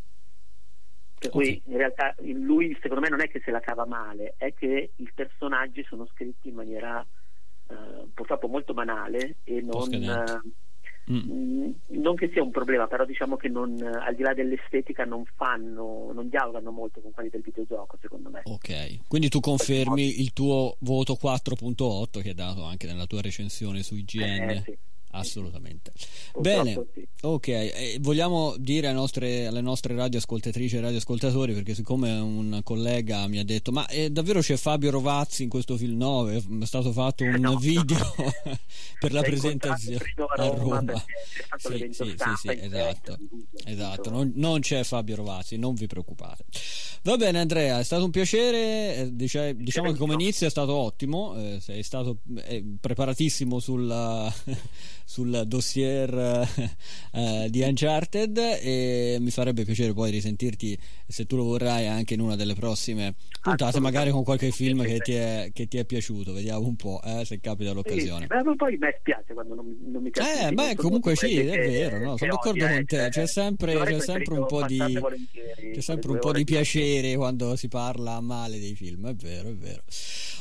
per 1.27 1.31
cui 1.31 1.63
in 1.67 1.77
realtà 1.77 2.15
lui 2.21 2.77
secondo 2.81 3.03
me 3.03 3.09
non 3.09 3.21
è 3.21 3.29
che 3.29 3.41
se 3.45 3.51
la 3.51 3.61
cava 3.61 3.87
male, 3.87 4.35
è 4.37 4.55
che 4.55 4.91
i 4.95 5.11
personaggi 5.15 5.85
sono 5.89 6.07
scritti 6.13 6.49
in 6.49 6.55
maniera 6.55 7.05
uh, 7.69 8.09
purtroppo 8.13 8.49
molto 8.49 8.73
banale 8.73 9.37
e 9.45 9.61
non, 9.61 9.89
uh, 9.93 11.13
mm. 11.13 11.71
non, 11.89 12.15
che 12.15 12.31
sia 12.33 12.43
un 12.43 12.51
problema, 12.51 12.87
però 12.87 13.05
diciamo 13.05 13.37
che 13.37 13.49
non, 13.49 13.81
al 13.83 14.15
di 14.15 14.23
là 14.23 14.35
dell'estetica 14.35 15.05
non 15.05 15.25
fanno, 15.35 16.13
non 16.13 16.29
dialogano 16.29 16.71
molto 16.71 17.01
con 17.01 17.13
quelli 17.13 17.31
del 17.31 17.43
videogioco 17.43 17.97
secondo 18.01 18.31
me. 18.31 18.43
Ok, 18.45 19.07
quindi 19.09 19.29
tu 19.29 19.41
confermi 19.41 20.21
il 20.21 20.33
tuo 20.33 20.77
voto 20.81 21.19
4.8 21.21 22.23
che 22.23 22.29
hai 22.29 22.35
dato 22.35 22.65
anche 22.65 22.87
nella 22.87 23.07
tua 23.07 23.21
recensione 23.21 23.83
su 23.83 23.95
IGN. 23.95 24.51
Eh, 24.51 24.63
sì 24.65 24.79
assolutamente. 25.19 25.93
Bene, 26.39 26.87
sì. 26.93 27.07
ok, 27.23 27.49
eh, 27.49 27.99
vogliamo 28.01 28.55
dire 28.59 28.93
nostre, 28.93 29.47
alle 29.47 29.61
nostre 29.61 29.95
radioascoltatrici 29.95 30.77
e 30.77 30.81
radioascoltatori, 30.81 31.53
perché 31.53 31.75
siccome 31.75 32.13
un 32.13 32.61
collega 32.63 33.27
mi 33.27 33.39
ha 33.39 33.45
detto, 33.45 33.73
ma 33.73 33.87
eh, 33.89 34.11
davvero 34.11 34.41
c'è 34.41 34.57
Fabio 34.57 34.91
Rovazzi 34.91 35.43
in 35.43 35.49
questo 35.49 35.77
film? 35.77 35.97
No, 35.97 36.29
è 36.29 36.41
stato 36.65 36.93
fatto 36.93 37.25
un 37.25 37.37
no, 37.41 37.57
video 37.57 37.99
no. 37.99 38.33
per 39.01 39.13
la 39.13 39.23
presentazione 39.23 40.05
a 40.37 40.47
Roma. 40.49 40.79
Roma. 40.79 41.05
Sì, 41.57 41.89
sì, 41.91 42.15
sì, 42.17 42.31
sì, 42.37 42.49
esatto, 42.49 43.19
esatto. 43.65 44.11
Non, 44.11 44.33
non, 44.35 44.61
c'è 44.61 44.85
Fabio 44.85 45.17
Rovazzi, 45.17 45.57
non 45.57 45.75
vi 45.75 45.87
preoccupate. 45.87 46.45
Va 47.03 47.17
bene 47.17 47.39
Andrea, 47.39 47.79
è 47.79 47.85
stato 47.85 48.05
un 48.05 48.11
piacere, 48.11 48.97
eh, 48.97 49.15
dice, 49.15 49.55
diciamo 49.57 49.93
che 49.93 49.99
come 49.99 50.15
inizio 50.15 50.47
è 50.47 50.51
stato 50.51 50.73
ottimo, 50.73 51.37
eh, 51.37 51.61
sei 51.61 51.83
stato 51.83 52.19
eh, 52.45 52.65
preparatissimo 52.81 53.59
sulla 53.61 54.33
sul 55.07 55.45
dossier 55.47 56.13
uh, 57.13 57.49
di 57.49 57.63
Uncharted 57.63 58.37
e 58.61 59.19
mi 59.21 59.31
farebbe 59.31 59.65
piacere 59.65 59.93
poi 59.93 60.11
risentirti 60.11 60.77
se 61.07 61.27
tu 61.27 61.37
lo 61.37 61.45
vorrai 61.45 61.87
anche 61.87 62.15
in 62.15 62.21
una 62.21 62.35
delle 62.35 62.55
prossime 62.55 63.15
puntate 63.41 63.79
magari 63.79 64.11
con 64.11 64.25
qualche 64.25 64.51
film 64.51 64.83
che 64.83 64.99
ti 64.99 65.15
è, 65.15 65.51
che 65.53 65.69
ti 65.69 65.79
è 65.79 65.85
piaciuto 65.85 66.33
vediamo 66.33 66.67
un 66.67 66.75
po' 66.75 67.01
eh, 67.05 67.25
se 67.25 67.39
capita 67.39 67.73
l'occasione. 67.73 68.27
Sì, 68.29 68.35
ma 68.35 68.57
poi 68.57 68.77
mi 68.77 68.89
spiace 68.99 69.33
quando 69.33 69.55
non, 69.55 69.79
non 69.93 70.03
mi 70.03 70.11
piace 70.11 70.49
eh 70.49 70.53
beh 70.53 70.75
comunque 70.75 71.15
sì 71.15 71.39
è 71.39 71.57
vero 71.57 71.99
no? 72.01 72.17
sono 72.17 72.33
d'accordo 72.33 72.67
con 72.67 72.85
te. 72.85 73.09
c'è 73.09 73.27
sempre, 73.29 73.77
c'è 73.85 74.01
sempre 74.01 74.37
un 74.37 74.47
po' 74.47 74.67
di 74.67 74.79
c'è 75.73 75.81
sempre 75.81 76.11
un 76.11 76.19
po' 76.19 76.33
di 76.33 76.43
piacere 76.43 77.15
quando 77.15 77.55
si 77.55 77.69
parla 77.69 78.21
male 78.21 78.59
dei 78.59 78.75
film 78.75 79.09
è 79.09 79.15
vero 79.15 79.51
è 79.51 79.55
vero. 79.55 79.83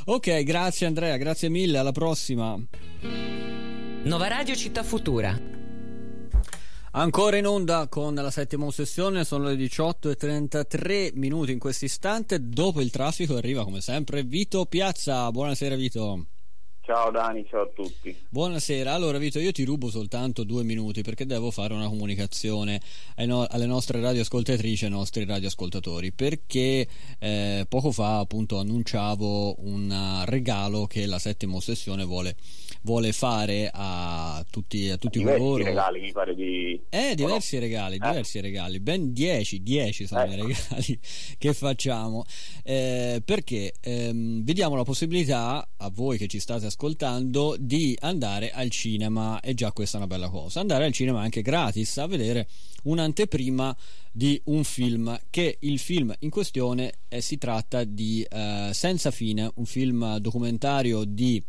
Ok 0.05 0.41
grazie 0.41 0.87
Andrea 0.87 1.17
grazie 1.17 1.49
mille 1.49 1.77
alla 1.77 1.91
prossima 1.91 2.59
Nova 4.05 4.27
Radio 4.27 4.53
Città 4.53 4.83
Futura. 4.83 5.35
Ancora 6.91 7.37
in 7.37 7.47
onda 7.47 7.87
con 7.87 8.13
la 8.13 8.29
settima 8.29 8.69
sessione, 8.69 9.25
sono 9.25 9.45
le 9.45 9.55
18 9.55 10.11
e 10.11 10.15
33 10.15 11.11
minuti 11.15 11.51
in 11.51 11.57
questo 11.57 11.85
istante. 11.85 12.39
Dopo 12.39 12.81
il 12.81 12.91
traffico 12.91 13.35
arriva 13.35 13.63
come 13.63 13.81
sempre 13.81 14.21
Vito 14.21 14.67
Piazza. 14.67 15.31
Buonasera 15.31 15.75
Vito. 15.75 16.27
Ciao 16.85 17.09
Dani, 17.09 17.43
ciao 17.49 17.63
a 17.63 17.69
tutti. 17.73 18.15
Buonasera, 18.29 18.93
allora 18.93 19.17
Vito 19.17 19.39
io 19.39 19.51
ti 19.51 19.63
rubo 19.63 19.89
soltanto 19.89 20.43
due 20.43 20.63
minuti 20.63 21.01
perché 21.01 21.25
devo 21.25 21.49
fare 21.49 21.73
una 21.73 21.87
comunicazione 21.87 22.79
no- 23.25 23.47
alle 23.49 23.65
nostre 23.65 23.99
radioascoltatrici 24.01 24.83
e 24.83 24.87
ai 24.87 24.93
nostri 24.93 25.25
radioascoltatori 25.25 26.11
perché 26.11 26.87
eh, 27.17 27.65
poco 27.67 27.91
fa 27.91 28.19
appunto 28.19 28.59
annunciavo 28.59 29.55
un 29.65 30.21
regalo 30.25 30.85
che 30.85 31.07
la 31.07 31.17
settima 31.17 31.59
sessione 31.59 32.03
vuole 32.03 32.35
vuole 32.85 33.11
fare 33.13 33.69
a 33.73 34.45
tutti, 34.49 34.89
a 34.89 34.97
tutti 34.97 35.17
diversi 35.17 35.39
coloro. 35.39 35.63
regali, 35.63 35.99
mi 35.99 36.11
pare 36.11 36.35
di. 36.35 36.79
Eh, 36.89 37.15
diversi 37.15 37.57
regali, 37.57 37.95
eh? 37.95 37.99
diversi 37.99 38.39
regali, 38.39 38.79
ben 38.79 39.11
10, 39.11 39.63
10 39.63 40.05
sono 40.05 40.23
eh. 40.23 40.33
i 40.33 40.35
regali 40.35 40.99
che 41.37 41.53
facciamo. 41.53 42.23
Eh, 42.63 43.23
perché 43.25 43.73
ehm, 43.81 44.43
vediamo 44.43 44.75
la 44.75 44.83
possibilità 44.83 45.67
a 45.75 45.89
voi 45.91 46.19
che 46.19 46.27
ci 46.27 46.39
state 46.39 46.67
ascoltando 46.67 46.74
di 47.57 47.97
andare 48.01 48.51
al 48.51 48.69
cinema, 48.69 49.39
e 49.39 49.53
già 49.53 49.71
questa 49.71 49.97
è 49.97 49.99
una 49.99 50.07
bella 50.07 50.29
cosa. 50.29 50.59
Andare 50.59 50.85
al 50.85 50.91
cinema 50.91 51.21
anche 51.21 51.41
gratis 51.41 51.97
a 51.97 52.07
vedere 52.07 52.47
un'anteprima 52.83 53.75
di 54.11 54.39
un 54.45 54.63
film 54.63 55.19
che 55.29 55.57
il 55.61 55.79
film 55.79 56.13
in 56.19 56.29
questione 56.29 56.93
eh, 57.07 57.21
si 57.21 57.37
tratta 57.37 57.83
di 57.83 58.25
eh, 58.29 58.69
Senza 58.73 59.11
fine, 59.11 59.51
un 59.55 59.65
film 59.65 60.17
documentario 60.17 61.03
di 61.03 61.41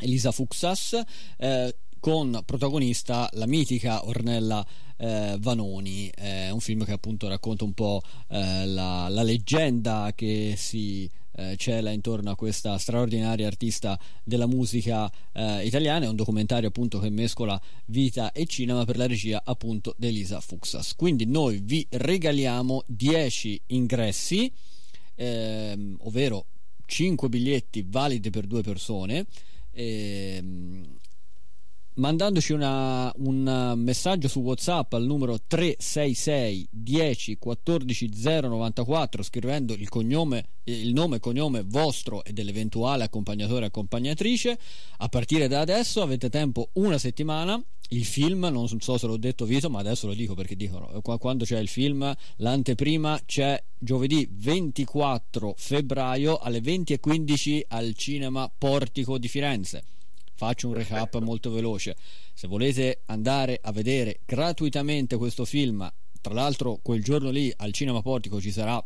Elisa 0.00 0.30
Fuxas 0.30 1.00
eh, 1.38 1.74
con 1.98 2.42
protagonista 2.44 3.28
la 3.32 3.46
mitica 3.46 4.06
Ornella 4.06 4.64
eh, 4.96 5.36
Vanoni, 5.40 6.08
eh, 6.16 6.50
un 6.50 6.60
film 6.60 6.84
che 6.84 6.92
appunto 6.92 7.28
racconta 7.28 7.64
un 7.64 7.72
po' 7.72 8.00
eh, 8.28 8.66
la, 8.66 9.08
la, 9.08 9.22
leggenda 9.22 10.12
che 10.14 10.54
si 10.56 11.10
eh, 11.36 11.56
cela 11.56 11.90
intorno 11.90 12.30
a 12.30 12.36
questa 12.36 12.76
straordinaria 12.78 13.46
artista 13.46 13.98
della 14.24 14.46
musica 14.46 15.10
eh, 15.32 15.64
italiana, 15.64 16.06
è 16.06 16.08
un 16.08 16.16
documentario 16.16 16.68
appunto 16.68 16.98
che 16.98 17.10
mescola 17.10 17.60
vita 17.86 18.32
e 18.32 18.46
cinema 18.46 18.84
per 18.84 18.96
la 18.96 19.06
regia 19.06 19.42
appunto 19.44 19.94
di 19.96 20.08
Elisa 20.08 20.40
Fuxas. 20.40 20.94
Quindi 20.94 21.26
noi 21.26 21.60
vi 21.62 21.86
regaliamo 21.88 22.82
10 22.86 23.60
ingressi, 23.66 24.50
ehm, 25.14 25.98
ovvero 26.00 26.46
5 26.86 27.28
biglietti 27.28 27.84
validi 27.86 28.30
per 28.30 28.46
due 28.46 28.62
persone 28.62 29.26
ehm, 29.72 30.96
mandandoci 31.96 32.52
una, 32.52 33.12
un 33.18 33.74
messaggio 33.76 34.28
su 34.28 34.40
WhatsApp 34.40 34.92
al 34.94 35.04
numero 35.04 35.38
366 35.46 36.68
10 36.70 37.36
14 37.38 38.10
094 38.22 39.22
scrivendo 39.22 39.72
il 39.72 39.88
cognome 39.88 40.48
il 40.64 40.92
nome 40.92 41.16
e 41.16 41.20
cognome 41.20 41.62
vostro 41.64 42.24
e 42.24 42.32
dell'eventuale 42.32 43.04
accompagnatore 43.04 43.64
o 43.64 43.68
accompagnatrice 43.68 44.58
a 44.98 45.08
partire 45.08 45.48
da 45.48 45.60
adesso 45.60 46.02
avete 46.02 46.28
tempo 46.28 46.70
una 46.74 46.98
settimana 46.98 47.62
il 47.90 48.04
film, 48.04 48.44
non 48.46 48.66
so 48.66 48.98
se 48.98 49.06
l'ho 49.06 49.16
detto 49.16 49.44
Vito, 49.44 49.70
ma 49.70 49.78
adesso 49.78 50.08
lo 50.08 50.14
dico 50.14 50.34
perché 50.34 50.56
dicono 50.56 51.00
quando 51.02 51.44
c'è 51.44 51.60
il 51.60 51.68
film, 51.68 52.12
l'anteprima 52.38 53.20
c'è 53.24 53.62
giovedì 53.78 54.28
24 54.28 55.54
febbraio 55.56 56.38
alle 56.38 56.58
20.15 56.58 57.60
al 57.68 57.94
cinema 57.94 58.50
Portico 58.56 59.18
di 59.18 59.28
Firenze. 59.28 59.84
Faccio 60.36 60.68
un 60.68 60.74
recap 60.74 61.18
molto 61.20 61.50
veloce. 61.50 61.96
Se 62.34 62.46
volete 62.46 63.00
andare 63.06 63.58
a 63.62 63.72
vedere 63.72 64.20
gratuitamente 64.26 65.16
questo 65.16 65.46
film, 65.46 65.90
tra 66.20 66.34
l'altro 66.34 66.78
quel 66.82 67.02
giorno 67.02 67.30
lì 67.30 67.50
al 67.56 67.72
cinema 67.72 68.02
Portico 68.02 68.38
ci 68.38 68.52
sarà 68.52 68.84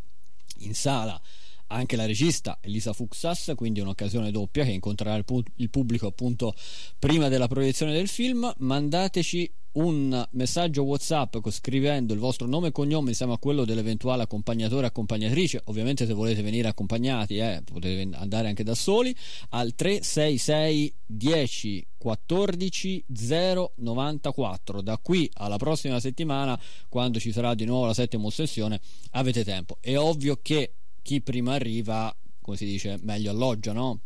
in 0.58 0.74
sala 0.74 1.20
anche 1.70 1.96
la 1.96 2.06
regista 2.06 2.58
Elisa 2.60 2.92
Fuxas, 2.92 3.52
quindi 3.56 3.80
un'occasione 3.80 4.30
doppia 4.30 4.64
che 4.64 4.72
incontrerà 4.72 5.14
il, 5.16 5.24
pu- 5.24 5.42
il 5.56 5.70
pubblico 5.70 6.06
appunto 6.06 6.54
prima 6.98 7.28
della 7.28 7.48
proiezione 7.48 7.92
del 7.92 8.08
film. 8.08 8.52
Mandateci 8.58 9.50
un 9.72 10.26
messaggio 10.32 10.82
WhatsApp 10.82 11.36
scrivendo 11.50 12.12
il 12.12 12.18
vostro 12.18 12.46
nome 12.46 12.68
e 12.68 12.72
cognome 12.72 13.10
insieme 13.10 13.34
a 13.34 13.38
quello 13.38 13.64
dell'eventuale 13.64 14.24
accompagnatore 14.24 14.86
o 14.86 14.88
accompagnatrice. 14.88 15.62
Ovviamente, 15.66 16.06
se 16.06 16.12
volete 16.12 16.42
venire 16.42 16.68
accompagnati, 16.68 17.38
eh, 17.38 17.62
potete 17.64 18.16
andare 18.16 18.48
anche 18.48 18.64
da 18.64 18.74
soli 18.74 19.14
al 19.50 19.74
366 19.74 20.94
10 21.06 21.86
14 21.98 23.04
094. 23.76 24.80
Da 24.80 24.98
qui 24.98 25.30
alla 25.34 25.56
prossima 25.56 26.00
settimana, 26.00 26.58
quando 26.88 27.20
ci 27.20 27.30
sarà 27.30 27.54
di 27.54 27.64
nuovo 27.64 27.86
la 27.86 27.94
settima 27.94 28.28
sessione, 28.30 28.80
avete 29.10 29.44
tempo. 29.44 29.76
È 29.80 29.96
ovvio 29.96 30.38
che 30.42 30.74
chi 31.02 31.20
prima 31.20 31.54
arriva 31.54 32.14
come 32.40 32.56
si 32.56 32.64
dice, 32.64 32.98
meglio 33.02 33.30
alloggia, 33.30 33.72
no? 33.72 34.00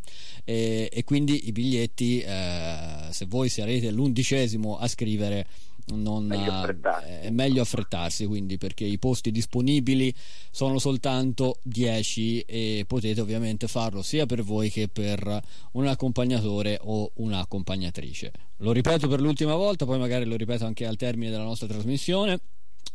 E, 0.44 0.90
e 0.92 1.04
quindi 1.04 1.48
i 1.48 1.52
biglietti, 1.52 2.20
eh, 2.20 3.06
se 3.10 3.26
voi 3.26 3.48
sarete 3.48 3.90
l'undicesimo 3.90 4.76
a 4.76 4.86
scrivere, 4.86 5.46
non, 5.86 6.24
meglio 6.24 6.66
eh, 6.66 7.20
è 7.20 7.30
meglio 7.30 7.60
affrettarsi 7.60 8.24
quindi 8.24 8.56
perché 8.56 8.84
i 8.84 8.98
posti 8.98 9.30
disponibili 9.30 10.14
sono 10.50 10.78
soltanto 10.78 11.58
10 11.62 12.40
e 12.40 12.84
potete 12.86 13.20
ovviamente 13.20 13.68
farlo 13.68 14.00
sia 14.00 14.24
per 14.24 14.42
voi 14.42 14.70
che 14.70 14.88
per 14.88 15.42
un 15.72 15.86
accompagnatore 15.86 16.78
o 16.82 17.10
un'accompagnatrice. 17.16 18.32
Lo 18.58 18.72
ripeto 18.72 19.08
per 19.08 19.20
l'ultima 19.20 19.54
volta 19.56 19.84
poi 19.84 19.98
magari 19.98 20.24
lo 20.24 20.36
ripeto 20.36 20.64
anche 20.64 20.86
al 20.86 20.96
termine 20.96 21.30
della 21.30 21.44
nostra 21.44 21.66
trasmissione 21.66 22.40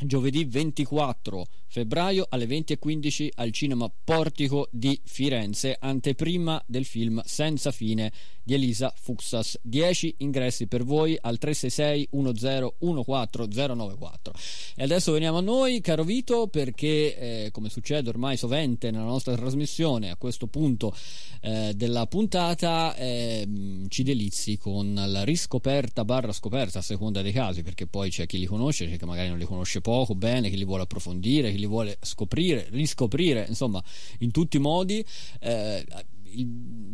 giovedì 0.06 0.46
24 0.46 1.46
febbraio 1.68 2.26
alle 2.30 2.46
20.15 2.46 3.30
al 3.36 3.52
cinema 3.52 3.92
Portico 4.04 4.68
di 4.72 5.00
Firenze, 5.04 5.78
anteprima 5.80 6.62
del 6.66 6.86
film 6.86 7.22
Senza 7.24 7.72
fine 7.72 8.12
di 8.50 8.56
Elisa 8.56 8.92
Fuxas. 9.00 9.60
10 9.62 10.16
ingressi 10.20 10.66
per 10.66 10.84
voi 10.84 11.16
al 11.22 11.38
366 11.38 12.10
1014094. 12.12 14.32
E 14.76 14.84
adesso 14.84 15.12
veniamo 15.12 15.38
a 15.38 15.42
noi, 15.42 15.82
caro 15.82 16.04
Vito, 16.04 16.48
perché 16.48 17.46
eh, 17.46 17.52
come 17.52 17.70
succede 17.70 18.10
ormai 18.10 18.38
sovente 18.38 18.90
nella 18.90 19.04
nostra 19.04 19.36
trasmissione, 19.36 20.10
a 20.10 20.16
questo 20.16 20.48
punto 20.48 20.96
eh, 21.42 21.74
della 21.76 22.08
puntata 22.08 22.96
eh, 22.96 23.48
ci 23.88 24.02
delizi 24.02 24.58
con 24.58 24.96
la 24.96 25.24
riscoperta 25.24 26.04
barra 26.04 26.32
scoperta 26.32 26.80
a 26.80 26.82
seconda 26.82 27.22
dei 27.22 27.32
casi, 27.32 27.62
perché 27.62 27.86
poi 27.86 28.10
c'è 28.10 28.26
chi 28.26 28.40
li 28.40 28.48
conosce, 28.48 28.90
c'è 28.90 28.98
chi 28.98 29.06
magari 29.06 29.30
non 29.30 29.38
li 29.38 29.46
conosce 29.46 29.82
poco, 29.82 30.16
bene, 30.16 30.50
chi 30.50 30.58
li 30.58 30.66
vuole 30.66 30.82
approfondire, 30.84 31.52
chi 31.52 31.60
li 31.60 31.68
vuole 31.68 32.00
scoprire, 32.02 32.66
riscoprire, 32.72 33.46
insomma, 33.48 33.84
in 34.20 34.32
tutti 34.32 34.58
i 34.58 34.60
modi. 34.60 35.06
Eh, 35.40 35.86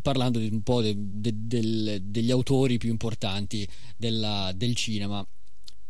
parlando 0.02 0.40
un 0.40 0.62
po' 0.62 0.82
de, 0.82 0.94
de, 0.98 1.32
del, 1.36 2.00
degli 2.04 2.32
autori 2.32 2.78
più 2.78 2.90
importanti 2.90 3.68
della, 3.98 4.52
del 4.56 4.76
cinema 4.76 5.26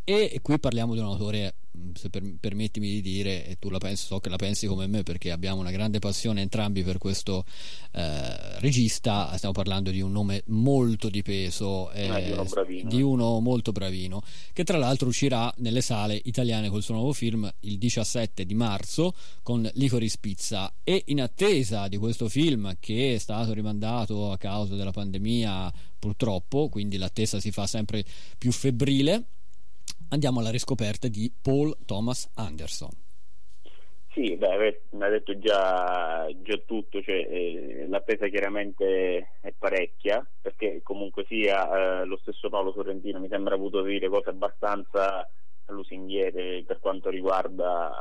e 0.05 0.39
qui 0.41 0.59
parliamo 0.59 0.93
di 0.93 0.99
un 0.99 1.07
autore 1.07 1.55
Mm, 1.75 1.91
se 1.93 2.09
per, 2.09 2.23
permettimi 2.39 2.87
di 2.89 3.01
dire, 3.01 3.45
e 3.45 3.57
tu 3.59 3.69
la 3.69 3.77
pensi, 3.77 4.05
so 4.05 4.19
che 4.19 4.29
la 4.29 4.37
pensi 4.37 4.67
come 4.67 4.87
me 4.87 5.03
perché 5.03 5.31
abbiamo 5.31 5.59
una 5.59 5.71
grande 5.71 5.99
passione 5.99 6.41
entrambi 6.41 6.83
per 6.83 6.97
questo 6.97 7.43
eh, 7.91 8.59
regista, 8.59 9.35
stiamo 9.35 9.53
parlando 9.53 9.91
di 9.91 10.01
un 10.01 10.11
nome 10.11 10.43
molto 10.47 11.09
di 11.09 11.21
peso, 11.21 11.91
eh, 11.91 12.07
eh, 12.07 12.23
di, 12.23 12.31
uno 12.31 12.45
di, 12.83 13.01
uno 13.01 13.39
molto 13.39 13.71
bravino, 13.71 14.21
che 14.53 14.63
tra 14.63 14.77
l'altro 14.77 15.07
uscirà 15.07 15.53
nelle 15.57 15.81
sale 15.81 16.19
italiane 16.23 16.69
col 16.69 16.83
suo 16.83 16.95
nuovo 16.95 17.13
film 17.13 17.51
il 17.61 17.77
17 17.77 18.45
di 18.45 18.53
marzo 18.53 19.13
con 19.43 19.69
Licorice 19.73 20.17
Pizza. 20.19 20.73
E 20.83 21.03
in 21.07 21.21
attesa 21.21 21.87
di 21.87 21.97
questo 21.97 22.29
film 22.29 22.77
che 22.79 23.15
è 23.15 23.17
stato 23.17 23.53
rimandato 23.53 24.31
a 24.31 24.37
causa 24.37 24.75
della 24.75 24.91
pandemia 24.91 25.73
purtroppo, 25.97 26.69
quindi 26.69 26.97
l'attesa 26.97 27.39
si 27.39 27.51
fa 27.51 27.65
sempre 27.67 28.05
più 28.37 28.51
febbrile 28.51 29.25
andiamo 30.09 30.39
alla 30.39 30.51
riscoperta 30.51 31.07
di 31.07 31.31
Paul 31.41 31.75
Thomas 31.85 32.29
Anderson. 32.35 33.03
Sì, 34.15 34.37
beh, 34.37 34.83
mi 34.91 35.03
ha 35.03 35.09
detto 35.09 35.37
già, 35.37 36.25
già 36.41 36.57
tutto, 36.65 37.01
cioè, 37.01 37.15
eh, 37.15 37.85
l'attesa 37.89 38.27
chiaramente 38.27 39.31
è 39.41 39.53
parecchia, 39.57 40.25
perché 40.41 40.79
comunque 40.83 41.25
sia 41.27 42.01
eh, 42.01 42.05
lo 42.05 42.17
stesso 42.21 42.47
Paolo 42.47 42.71
Sorrentino 42.71 43.19
mi 43.19 43.27
sembra 43.27 43.55
avuto 43.55 43.81
dire 43.81 44.07
cose 44.07 44.29
abbastanza 44.29 45.29
lusinghiere 45.67 46.63
per 46.65 46.79
quanto 46.79 47.09
riguarda 47.09 47.91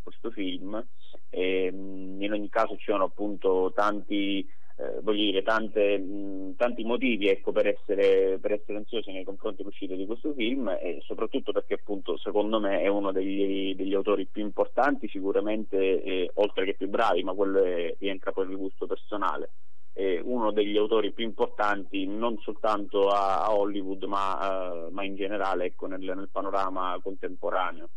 questo 0.00 0.30
film. 0.30 0.80
E, 1.28 1.66
in 1.72 2.30
ogni 2.30 2.48
caso 2.48 2.76
ci 2.76 2.90
sono 2.90 3.04
appunto 3.04 3.72
tanti 3.74 4.46
eh, 4.80 5.00
voglio 5.02 5.24
dire, 5.24 5.42
tante, 5.42 5.98
mh, 5.98 6.54
tanti 6.54 6.84
motivi 6.84 7.26
ecco, 7.26 7.50
per, 7.50 7.66
essere, 7.66 8.38
per, 8.38 8.52
essere, 8.52 8.78
ansiosi 8.78 9.10
nei 9.10 9.24
confronti 9.24 9.62
dell'uscita 9.62 9.96
di 9.96 10.06
questo 10.06 10.32
film 10.34 10.68
e 10.68 11.00
soprattutto 11.04 11.50
perché 11.50 11.74
appunto 11.74 12.16
secondo 12.16 12.60
me 12.60 12.80
è 12.80 12.86
uno 12.86 13.10
degli, 13.10 13.74
degli 13.74 13.94
autori 13.94 14.26
più 14.26 14.42
importanti, 14.42 15.08
sicuramente 15.08 15.76
eh, 15.76 16.30
oltre 16.34 16.64
che 16.64 16.74
più 16.74 16.88
bravi, 16.88 17.24
ma 17.24 17.32
quello 17.32 17.64
è, 17.64 17.96
rientra 17.98 18.30
poi 18.30 18.46
nel 18.46 18.56
gusto 18.56 18.86
personale. 18.86 19.50
È 19.92 20.20
uno 20.22 20.52
degli 20.52 20.76
autori 20.76 21.12
più 21.12 21.24
importanti 21.24 22.06
non 22.06 22.38
soltanto 22.38 23.08
a, 23.08 23.42
a 23.46 23.52
Hollywood 23.52 24.04
ma, 24.04 24.84
uh, 24.86 24.92
ma, 24.92 25.02
in 25.02 25.16
generale 25.16 25.64
ecco, 25.64 25.86
nel, 25.86 26.02
nel 26.02 26.28
panorama 26.30 26.96
contemporaneo. 27.02 27.88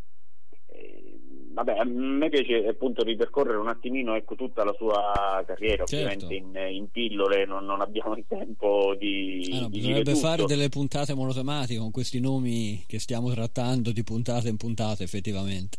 Vabbè, 1.53 1.77
a 1.77 1.83
me 1.83 2.29
piace 2.29 2.65
appunto 2.67 3.03
ripercorrere 3.03 3.57
un 3.57 3.67
attimino 3.67 4.15
ecco, 4.15 4.35
tutta 4.35 4.63
la 4.63 4.73
sua 4.77 5.43
carriera, 5.45 5.83
certo. 5.85 6.25
ovviamente 6.25 6.33
in, 6.33 6.75
in 6.75 6.89
pillole 6.89 7.45
non, 7.45 7.65
non, 7.65 7.81
abbiamo 7.81 8.15
il 8.15 8.23
tempo 8.27 8.95
di... 8.97 9.49
Ah, 9.53 9.61
no, 9.61 9.69
di 9.69 9.77
bisognerebbe 9.79 10.15
fare 10.15 10.45
delle 10.45 10.69
puntate 10.69 11.13
monotematiche 11.13 11.79
con 11.79 11.91
questi 11.91 12.19
nomi 12.19 12.83
che 12.87 12.99
stiamo 12.99 13.31
trattando 13.31 13.91
di 13.91 14.03
puntata 14.03 14.47
in 14.47 14.57
puntata 14.57 15.03
effettivamente. 15.03 15.77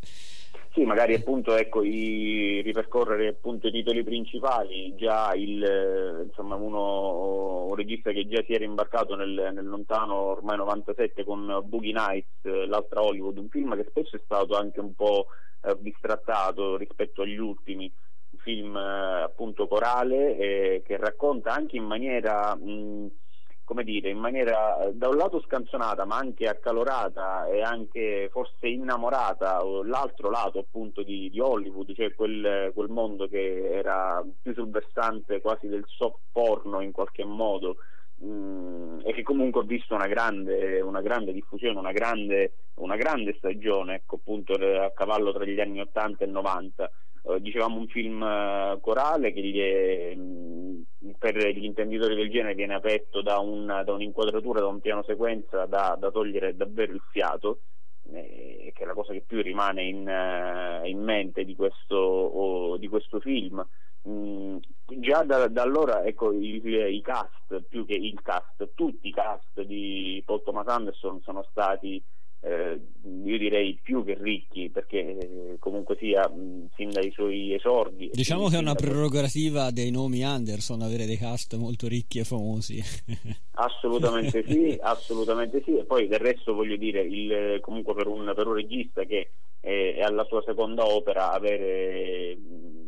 Sì, 0.74 0.84
magari 0.84 1.12
appunto 1.12 1.54
ecco, 1.54 1.82
i, 1.82 2.62
ripercorrere 2.62 3.28
appunto 3.28 3.66
i 3.66 3.70
titoli 3.70 4.02
principali, 4.02 4.94
già 4.94 5.34
il, 5.34 6.24
insomma, 6.24 6.54
uno, 6.54 7.66
un 7.66 7.74
regista 7.74 8.10
che 8.10 8.26
già 8.26 8.42
si 8.46 8.54
era 8.54 8.64
imbarcato 8.64 9.14
nel, 9.14 9.50
nel 9.52 9.66
lontano 9.66 10.14
ormai 10.14 10.56
97 10.56 11.24
con 11.24 11.60
Boogie 11.64 11.92
Nights, 11.92 12.66
l'altra 12.66 13.02
Hollywood, 13.02 13.36
un 13.36 13.50
film 13.50 13.76
che 13.76 13.84
spesso 13.90 14.16
è 14.16 14.20
stato 14.24 14.56
anche 14.56 14.80
un 14.80 14.94
po' 14.94 15.26
eh, 15.60 15.76
bistrattato 15.76 16.78
rispetto 16.78 17.20
agli 17.20 17.36
ultimi 17.36 17.92
un 18.30 18.38
film 18.38 18.74
eh, 18.74 19.22
appunto 19.24 19.68
corale 19.68 20.36
eh, 20.38 20.82
che 20.86 20.96
racconta 20.96 21.52
anche 21.52 21.76
in 21.76 21.84
maniera 21.84 22.56
mh, 22.56 23.08
come 23.64 23.84
dire, 23.84 24.10
in 24.10 24.18
maniera 24.18 24.80
eh, 24.80 24.92
da 24.94 25.08
un 25.08 25.16
lato 25.16 25.40
scanzonata 25.40 26.04
ma 26.04 26.16
anche 26.16 26.48
accalorata 26.48 27.46
e 27.46 27.62
anche 27.62 28.28
forse 28.30 28.68
innamorata 28.68 29.62
l'altro 29.84 30.30
lato 30.30 30.58
appunto 30.58 31.02
di, 31.02 31.30
di 31.30 31.40
Hollywood, 31.40 31.94
cioè 31.94 32.14
quel, 32.14 32.72
quel, 32.74 32.88
mondo 32.88 33.28
che 33.28 33.70
era 33.70 34.22
più 34.40 34.52
sul 34.52 34.70
versante 34.70 35.40
quasi 35.40 35.68
del 35.68 35.84
soft 35.86 36.18
porno 36.32 36.80
in 36.80 36.92
qualche 36.92 37.24
modo 37.24 37.76
mh, 38.22 39.00
e 39.04 39.12
che 39.12 39.22
comunque 39.22 39.62
ha 39.62 39.64
visto 39.64 39.94
una 39.94 40.06
grande, 40.06 40.80
una 40.80 41.00
grande 41.00 41.32
diffusione, 41.32 41.78
una 41.78 41.92
grande, 41.92 42.52
una 42.74 42.96
grande 42.96 43.34
stagione 43.36 43.96
ecco, 43.96 44.16
appunto 44.16 44.54
a 44.54 44.92
cavallo 44.92 45.32
tra 45.32 45.44
gli 45.44 45.60
anni 45.60 45.80
80 45.80 46.24
e 46.24 46.26
90. 46.26 46.90
Uh, 47.22 47.38
dicevamo 47.38 47.78
un 47.78 47.86
film 47.86 48.20
uh, 48.20 48.80
corale 48.80 49.32
che 49.32 50.10
è, 50.10 50.14
mh, 50.16 50.86
per 51.18 51.36
gli 51.36 51.64
intenditori 51.64 52.16
del 52.16 52.30
genere 52.30 52.54
viene 52.54 52.74
aperto 52.74 53.22
da, 53.22 53.38
un, 53.38 53.66
da, 53.84 53.92
un'inquadratura, 53.92 54.58
da 54.58 54.66
un 54.66 54.80
piano 54.80 55.04
sequenza 55.04 55.66
da, 55.66 55.96
da 55.96 56.10
togliere 56.10 56.56
davvero 56.56 56.92
il 56.92 57.02
fiato, 57.12 57.60
eh, 58.12 58.72
che 58.74 58.82
è 58.82 58.86
la 58.86 58.94
cosa 58.94 59.12
che 59.12 59.22
più 59.24 59.40
rimane 59.40 59.84
in, 59.84 60.82
in 60.86 61.00
mente 61.00 61.44
di 61.44 61.54
questo, 61.54 61.96
oh, 61.96 62.76
di 62.76 62.88
questo 62.88 63.20
film. 63.20 63.64
Mm, 64.08 64.56
già 64.98 65.22
da, 65.22 65.46
da 65.46 65.62
allora 65.62 66.04
ecco, 66.04 66.32
i, 66.32 66.60
i, 66.64 67.00
cast, 67.02 67.62
più 67.68 67.86
che 67.86 67.94
il 67.94 68.20
cast, 68.22 68.70
tutti 68.74 69.08
i 69.08 69.12
cast 69.12 69.62
di 69.62 70.20
Paul 70.26 70.42
Thomas 70.42 70.66
Anderson 70.66 71.20
sono 71.22 71.46
stati 71.50 72.02
eh, 72.44 72.80
io 73.24 73.38
direi 73.38 73.78
più 73.80 74.04
che 74.04 74.16
ricchi 74.20 74.68
perché 74.68 75.16
eh, 75.16 75.56
comunque 75.60 75.96
sia 75.96 76.28
mh, 76.28 76.70
sin 76.74 76.90
dai 76.90 77.12
suoi 77.12 77.54
esordi 77.54 78.10
diciamo 78.12 78.48
che 78.48 78.56
è 78.56 78.58
una 78.58 78.74
prerogativa 78.74 79.70
dei 79.70 79.92
nomi 79.92 80.24
Anderson 80.24 80.82
avere 80.82 81.06
dei 81.06 81.16
cast 81.16 81.54
molto 81.54 81.86
ricchi 81.86 82.18
e 82.18 82.24
famosi. 82.24 82.82
Assolutamente 83.54 84.44
sì 84.48 84.76
assolutamente 84.80 85.62
sì. 85.64 85.76
E 85.76 85.84
poi 85.84 86.08
del 86.08 86.18
resto 86.18 86.54
voglio 86.54 86.76
dire 86.76 87.02
il, 87.02 87.60
comunque 87.60 87.94
per 87.94 88.08
un, 88.08 88.32
per 88.34 88.48
un 88.48 88.54
regista 88.54 89.04
che 89.04 89.30
è, 89.60 89.94
è 89.98 90.00
alla 90.00 90.24
sua 90.24 90.42
seconda 90.44 90.84
opera 90.84 91.30
avere 91.30 92.36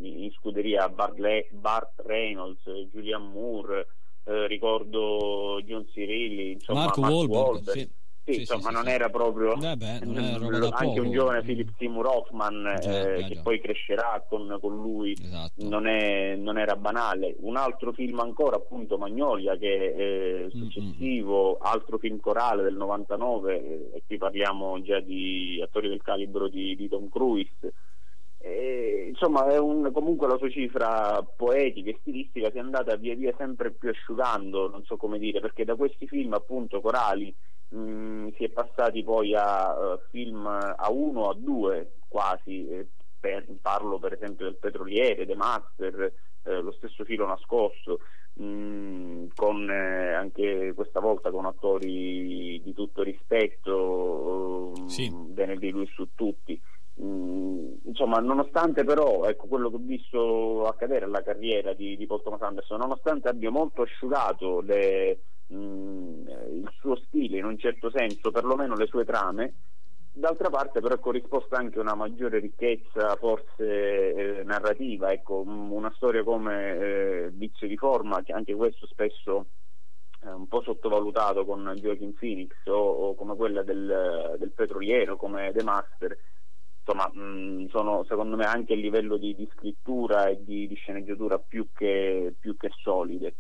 in 0.04 0.30
scuderia 0.32 0.88
Bart, 0.88 1.18
Le- 1.18 1.48
Bart 1.50 2.00
Reynolds, 2.04 2.62
Julian 2.92 3.30
Moore, 3.30 3.86
eh, 4.24 4.46
ricordo 4.46 5.60
John 5.64 5.86
Cirilli, 5.92 6.52
insomma, 6.52 6.84
Marco 6.84 7.00
Wahlberg, 7.00 7.70
sì. 7.70 8.02
Sì, 8.24 8.32
sì, 8.32 8.40
insomma, 8.40 8.70
sì, 8.70 8.74
non 8.76 8.88
era 8.88 9.10
proprio 9.10 9.52
eh 9.52 9.76
beh, 9.76 9.98
non 10.02 10.54
era 10.54 10.68
anche 10.78 10.98
un 10.98 11.12
giovane 11.12 11.42
Philip 11.42 11.74
Seymour 11.76 12.06
Hoffman 12.06 12.78
già, 12.80 13.12
eh, 13.12 13.20
già, 13.20 13.26
che 13.26 13.34
già. 13.34 13.42
poi 13.42 13.60
crescerà 13.60 14.24
con, 14.26 14.56
con 14.62 14.74
lui, 14.74 15.12
esatto. 15.12 15.68
non, 15.68 15.86
è, 15.86 16.34
non, 16.34 16.56
era 16.56 16.74
banale. 16.74 17.36
Un 17.40 17.58
altro 17.58 17.92
film 17.92 18.20
ancora, 18.20 18.56
appunto, 18.56 18.96
Magnolia, 18.96 19.58
che 19.58 19.94
è 19.94 20.00
eh, 20.00 20.50
successivo, 20.52 21.58
mm-hmm. 21.60 21.70
altro 21.70 21.98
film 21.98 22.18
corale 22.18 22.62
del 22.62 22.76
99, 22.76 23.62
eh, 23.62 23.90
e 23.96 24.02
qui 24.06 24.16
parliamo 24.16 24.80
già 24.80 25.00
di 25.00 25.60
attori 25.62 25.90
del 25.90 26.00
calibro 26.00 26.48
di, 26.48 26.74
di 26.76 26.88
Tom 26.88 27.10
Cruise 27.10 27.74
e, 28.46 29.06
insomma, 29.08 29.44
un, 29.58 29.90
comunque 29.90 30.28
la 30.28 30.36
sua 30.36 30.50
cifra 30.50 31.26
poetica 31.34 31.88
e 31.88 31.96
stilistica 32.00 32.50
si 32.50 32.58
è 32.58 32.60
andata 32.60 32.94
via 32.96 33.14
via 33.14 33.34
sempre 33.38 33.70
più 33.70 33.88
asciugando, 33.88 34.68
non 34.68 34.84
so 34.84 34.98
come 34.98 35.18
dire, 35.18 35.40
perché 35.40 35.64
da 35.64 35.76
questi 35.76 36.06
film 36.06 36.34
appunto 36.34 36.82
corali 36.82 37.34
mh, 37.70 37.78
mm, 37.78 38.28
si 38.36 38.44
è 38.44 38.50
passati 38.50 39.02
poi 39.02 39.34
a 39.34 39.94
uh, 39.94 39.98
film 40.10 40.44
a 40.44 40.90
uno, 40.90 41.30
a 41.30 41.34
due 41.34 41.92
quasi, 42.06 42.68
eh, 42.68 42.86
per, 43.18 43.46
parlo 43.62 43.98
per 43.98 44.12
esempio 44.12 44.44
del 44.44 44.56
Petroliere, 44.56 45.24
The 45.24 45.36
Master, 45.36 46.12
eh, 46.42 46.60
lo 46.60 46.72
stesso 46.72 47.02
filo 47.04 47.26
nascosto, 47.26 48.00
mh, 48.34 48.44
mm, 48.44 49.26
con 49.34 49.70
eh, 49.70 50.12
anche 50.12 50.74
questa 50.74 51.00
volta 51.00 51.30
con 51.30 51.46
attori 51.46 52.60
di 52.62 52.74
tutto 52.74 53.02
rispetto, 53.02 54.70
sì. 54.86 55.10
bene 55.10 55.56
di 55.56 55.70
lui 55.70 55.86
su 55.94 56.08
tutti. 56.14 56.60
Mm, 57.02 57.74
insomma, 57.86 58.18
nonostante 58.18 58.84
però 58.84 59.24
ecco, 59.24 59.48
quello 59.48 59.68
che 59.68 59.76
ho 59.76 59.80
visto 59.80 60.64
accadere 60.66 61.04
alla 61.04 61.22
carriera 61.22 61.72
di, 61.72 61.96
di 61.96 62.06
Paul 62.06 62.22
Thomas 62.22 62.42
Anderson, 62.42 62.78
nonostante 62.78 63.28
abbia 63.28 63.50
molto 63.50 63.82
asciugato 63.82 64.60
le, 64.60 65.18
mh, 65.46 65.56
mm, 65.56 66.28
il 66.52 66.70
suo 66.78 66.96
stile 66.96 67.38
in 67.38 67.46
un 67.46 67.58
certo 67.58 67.90
senso, 67.90 68.30
perlomeno 68.30 68.76
le 68.76 68.86
sue 68.86 69.04
trame, 69.04 69.54
d'altra 70.12 70.50
parte 70.50 70.80
però 70.80 70.94
è 70.94 71.00
corrisposta 71.00 71.56
anche 71.56 71.80
una 71.80 71.96
maggiore 71.96 72.38
ricchezza 72.38 73.16
forse 73.16 74.14
eh, 74.38 74.42
narrativa, 74.44 75.10
ecco, 75.10 75.42
una 75.44 75.92
storia 75.96 76.22
come 76.22 76.76
eh, 76.76 77.30
Vizio 77.32 77.66
di 77.66 77.76
forma, 77.76 78.22
che 78.22 78.32
anche 78.32 78.54
questo 78.54 78.86
spesso 78.86 79.48
è 80.20 80.28
un 80.28 80.46
po' 80.46 80.62
sottovalutato 80.62 81.44
con 81.44 81.72
Joaquin 81.76 82.14
Phoenix 82.14 82.52
o, 82.66 82.72
o 82.72 83.14
come 83.16 83.34
quella 83.34 83.62
del, 83.64 84.36
del 84.38 84.52
petroliero, 84.52 85.16
come 85.16 85.52
The 85.52 85.62
Master 85.64 86.16
insomma 86.84 87.10
mh, 87.10 87.68
sono 87.70 88.04
secondo 88.04 88.36
me 88.36 88.44
anche 88.44 88.74
a 88.74 88.76
livello 88.76 89.16
di, 89.16 89.34
di 89.34 89.48
scrittura 89.54 90.28
e 90.28 90.44
di, 90.44 90.68
di 90.68 90.74
sceneggiatura 90.74 91.38
più 91.38 91.68
che, 91.74 92.34
più 92.38 92.56
che 92.56 92.70
solide. 92.82 93.34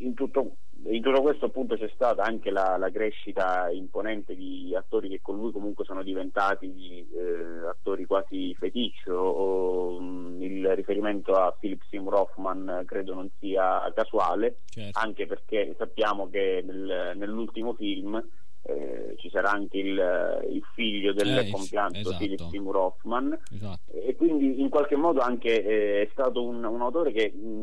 In 0.00 0.14
tutto, 0.14 0.56
in 0.84 1.02
tutto, 1.02 1.20
questo 1.20 1.46
appunto 1.46 1.76
c'è 1.76 1.90
stata 1.94 2.22
anche 2.22 2.50
la, 2.50 2.78
la, 2.78 2.90
crescita 2.90 3.68
imponente 3.70 4.34
di 4.34 4.74
attori 4.74 5.10
che 5.10 5.20
con 5.20 5.36
lui 5.36 5.52
comunque 5.52 5.84
sono 5.84 6.02
diventati 6.02 7.06
eh, 7.06 7.66
attori 7.68 8.06
quasi 8.06 8.54
feticcio 8.54 9.12
o, 9.12 10.00
mh, 10.00 10.42
il 10.42 10.74
riferimento 10.74 11.34
a 11.34 11.54
Philip 11.58 11.82
Seymour 11.90 12.14
Hoffman 12.14 12.82
credo 12.86 13.12
non 13.12 13.28
sia 13.38 13.92
casuale 13.94 14.60
certo. 14.70 14.98
anche 14.98 15.26
perché 15.26 15.74
sappiamo 15.76 16.30
che 16.30 16.62
nel, 16.64 17.12
nell'ultimo 17.14 17.74
film 17.74 18.22
eh, 18.62 19.14
ci 19.16 19.30
sarà 19.30 19.50
anche 19.50 19.78
il, 19.78 20.46
il 20.50 20.62
figlio 20.74 21.12
del 21.12 21.38
eh, 21.38 21.50
compianto 21.50 21.98
esatto. 21.98 22.16
Philip 22.16 22.48
Seymour 22.50 22.76
Hoffman 22.76 23.38
esatto. 23.52 23.92
e 23.92 24.14
quindi 24.16 24.60
in 24.60 24.68
qualche 24.68 24.96
modo 24.96 25.20
anche 25.20 25.64
eh, 25.64 26.02
è 26.02 26.08
stato 26.12 26.42
un, 26.44 26.64
un 26.64 26.80
autore 26.80 27.12
che 27.12 27.32
mh, 27.32 27.62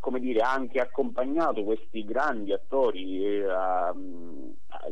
come 0.00 0.20
dire, 0.20 0.40
ha 0.40 0.52
anche 0.52 0.80
accompagnato 0.80 1.62
questi 1.62 2.04
grandi 2.04 2.52
attori, 2.52 3.24
eh, 3.24 3.44
a, 3.48 3.94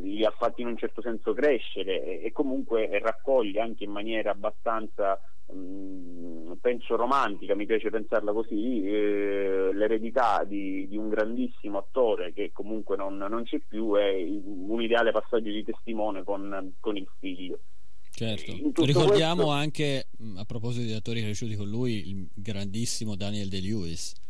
li 0.01 0.25
ha 0.25 0.31
fatti 0.31 0.61
in 0.61 0.69
un 0.69 0.77
certo 0.77 1.01
senso 1.01 1.33
crescere 1.33 2.05
e, 2.05 2.27
e 2.27 2.33
comunque 2.33 2.99
raccoglie 3.01 3.61
anche 3.61 3.85
in 3.85 3.91
maniera 3.91 4.31
abbastanza 4.31 5.21
mh, 5.53 6.53
penso 6.61 6.97
romantica, 6.97 7.55
mi 7.55 7.67
piace 7.67 7.91
pensarla 7.91 8.33
così, 8.33 8.85
eh, 8.85 9.71
l'eredità 9.73 10.45
di, 10.45 10.87
di, 10.89 10.97
un 10.97 11.09
grandissimo 11.09 11.79
attore 11.79 12.33
che 12.33 12.51
comunque 12.53 12.97
non, 12.97 13.17
non, 13.17 13.45
c'è 13.45 13.61
più 13.67 13.95
è 13.95 14.13
un 14.13 14.81
ideale 14.83 15.11
passaggio 15.11 15.51
di 15.51 15.65
testimone 15.65 16.23
con, 16.25 16.75
con 16.81 16.97
il 16.97 17.09
figlio. 17.19 17.59
Certo. 18.11 18.53
Ricordiamo 18.85 19.45
questo... 19.45 19.51
anche, 19.51 20.09
a 20.37 20.45
proposito 20.45 20.87
di 20.87 20.93
attori 20.93 21.23
cresciuti 21.23 21.55
con 21.55 21.69
lui, 21.69 22.11
il 22.11 22.29
grandissimo 22.35 23.15
Daniel 23.15 23.49
De-Lewis 23.49 24.27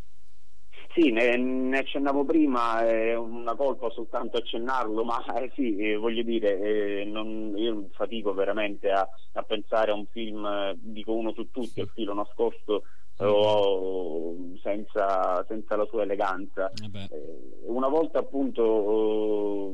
sì, 0.99 1.13
ne, 1.13 1.37
ne, 1.37 1.79
accennavo 1.79 2.25
prima, 2.25 2.85
è 2.85 3.15
una 3.15 3.55
colpa 3.55 3.89
soltanto 3.91 4.39
accennarlo, 4.39 5.05
ma 5.05 5.25
eh, 5.41 5.53
sì, 5.55 5.77
eh, 5.77 5.97
voglio 5.97 6.25
dire, 6.25 6.59
eh, 6.59 7.05
non, 7.05 7.55
io 7.57 7.89
fatico 7.93 8.35
veramente 8.35 8.91
a, 8.91 9.09
a, 9.35 9.43
pensare 9.43 9.93
a 9.93 9.95
un 9.95 10.07
film, 10.07 10.45
eh, 10.45 10.77
dico 10.77 11.13
uno 11.15 11.33
su 11.35 11.51
tutti, 11.51 11.81
il 11.81 11.91
filo 11.95 12.15
nascosto 12.15 12.83
o 13.27 14.37
senza, 14.63 15.45
senza, 15.49 15.77
la 15.77 15.87
sua 15.87 16.03
eleganza. 16.03 16.71
Eh, 16.71 16.91
eh 16.95 17.47
una 17.69 17.89
volta 17.89 18.21
appunto 18.21 19.73